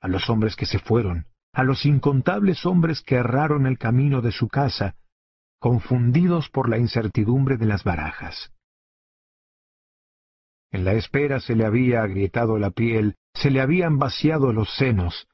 [0.00, 4.30] a los hombres que se fueron, a los incontables hombres que erraron el camino de
[4.30, 4.94] su casa,
[5.58, 8.52] confundidos por la incertidumbre de las barajas.
[10.70, 15.28] En la espera se le había agrietado la piel, se le habían vaciado los senos,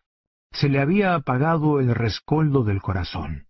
[0.52, 3.46] se le había apagado el rescoldo del corazón.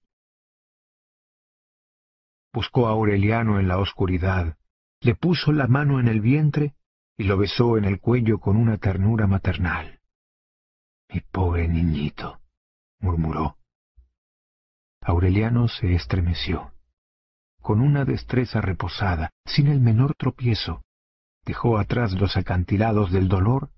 [2.52, 4.56] Buscó a Aureliano en la oscuridad,
[5.00, 6.74] le puso la mano en el vientre
[7.16, 10.00] y lo besó en el cuello con una ternura maternal.
[11.12, 12.40] Mi pobre niñito,
[12.98, 13.58] murmuró.
[15.02, 16.72] Aureliano se estremeció.
[17.60, 20.82] Con una destreza reposada, sin el menor tropiezo,
[21.46, 23.70] dejó atrás los acantilados del dolor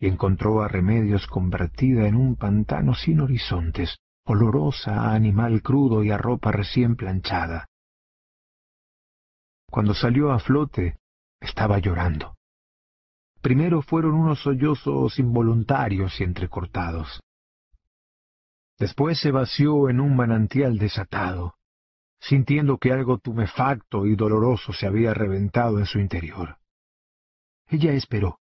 [0.00, 6.10] y encontró a Remedios convertida en un pantano sin horizontes, olorosa a animal crudo y
[6.10, 7.66] a ropa recién planchada.
[9.70, 10.96] Cuando salió a flote,
[11.40, 12.36] estaba llorando.
[13.42, 17.20] Primero fueron unos sollozos involuntarios y entrecortados.
[18.78, 21.54] Después se vació en un manantial desatado,
[22.18, 26.56] sintiendo que algo tumefacto y doloroso se había reventado en su interior.
[27.68, 28.40] Ella esperó,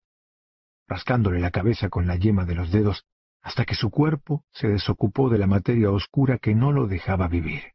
[0.88, 3.04] rascándole la cabeza con la yema de los dedos,
[3.40, 7.72] hasta que su cuerpo se desocupó de la materia oscura que no lo dejaba vivir.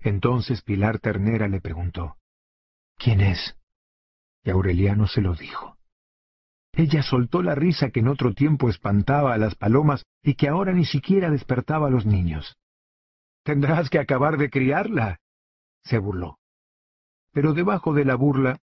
[0.00, 2.16] Entonces Pilar Ternera le preguntó,
[2.96, 3.56] ¿Quién es?
[4.42, 5.76] Y Aureliano se lo dijo.
[6.72, 10.72] Ella soltó la risa que en otro tiempo espantaba a las palomas y que ahora
[10.72, 12.56] ni siquiera despertaba a los niños.
[13.42, 15.18] Tendrás que acabar de criarla,
[15.82, 16.38] se burló.
[17.32, 18.60] Pero debajo de la burla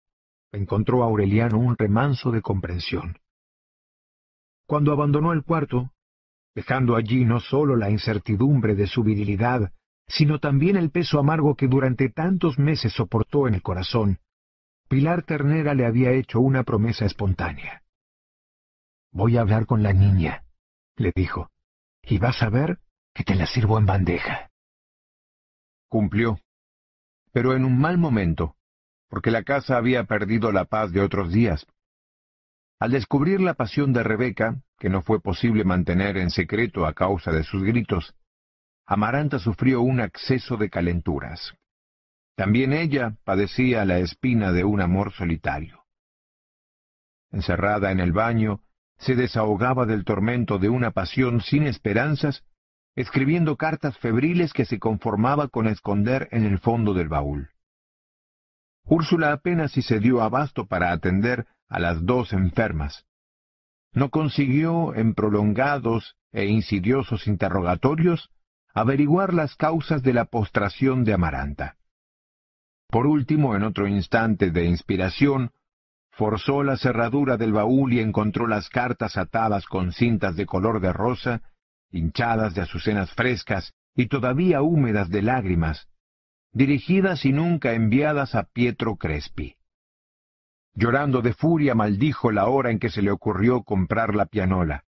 [0.54, 3.18] encontró a Aureliano un remanso de comprensión.
[4.66, 5.90] Cuando abandonó el cuarto,
[6.54, 9.72] dejando allí no sólo la incertidumbre de su virilidad,
[10.06, 14.18] sino también el peso amargo que durante tantos meses soportó en el corazón,
[14.88, 17.82] Pilar Ternera le había hecho una promesa espontánea.
[19.10, 20.44] Voy a hablar con la niña,
[20.96, 21.50] le dijo,
[22.02, 22.78] y vas a ver
[23.14, 24.50] que te la sirvo en bandeja.
[25.88, 26.38] Cumplió,
[27.32, 28.56] pero en un mal momento,
[29.14, 31.64] porque la casa había perdido la paz de otros días.
[32.80, 37.30] Al descubrir la pasión de Rebeca, que no fue posible mantener en secreto a causa
[37.30, 38.16] de sus gritos,
[38.86, 41.54] Amaranta sufrió un acceso de calenturas.
[42.34, 45.84] También ella padecía la espina de un amor solitario.
[47.30, 48.62] Encerrada en el baño,
[48.98, 52.42] se desahogaba del tormento de una pasión sin esperanzas,
[52.96, 57.53] escribiendo cartas febriles que se conformaba con esconder en el fondo del baúl.
[58.86, 63.06] Úrsula apenas si se dio abasto para atender a las dos enfermas.
[63.92, 68.30] No consiguió, en prolongados e insidiosos interrogatorios,
[68.74, 71.76] averiguar las causas de la postración de Amaranta.
[72.88, 75.52] Por último, en otro instante de inspiración,
[76.10, 80.92] forzó la cerradura del baúl y encontró las cartas atadas con cintas de color de
[80.92, 81.42] rosa,
[81.90, 85.88] hinchadas de azucenas frescas y todavía húmedas de lágrimas,
[86.54, 89.56] dirigidas y nunca enviadas a Pietro Crespi.
[90.72, 94.84] Llorando de furia maldijo la hora en que se le ocurrió comprar la pianola.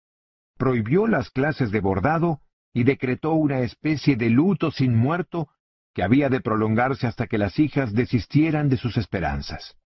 [0.58, 2.40] Prohibió las clases de bordado
[2.74, 5.48] y decretó una especie de luto sin muerto
[5.94, 9.76] que había de prolongarse hasta que las hijas desistieran de sus esperanzas.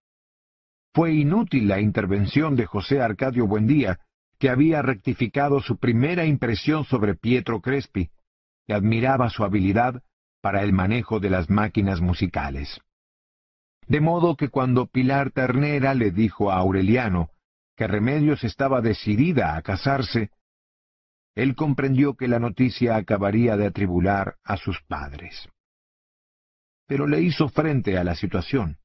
[0.93, 3.99] Fue inútil la intervención de José Arcadio Buendía,
[4.37, 8.09] que había rectificado su primera impresión sobre Pietro Crespi,
[8.67, 10.03] y admiraba su habilidad
[10.41, 12.81] para el manejo de las máquinas musicales.
[13.87, 17.29] De modo que cuando Pilar Ternera le dijo a Aureliano
[17.75, 20.31] que Remedios estaba decidida a casarse,
[21.35, 25.47] él comprendió que la noticia acabaría de atribular a sus padres.
[26.85, 28.78] Pero le hizo frente a la situación.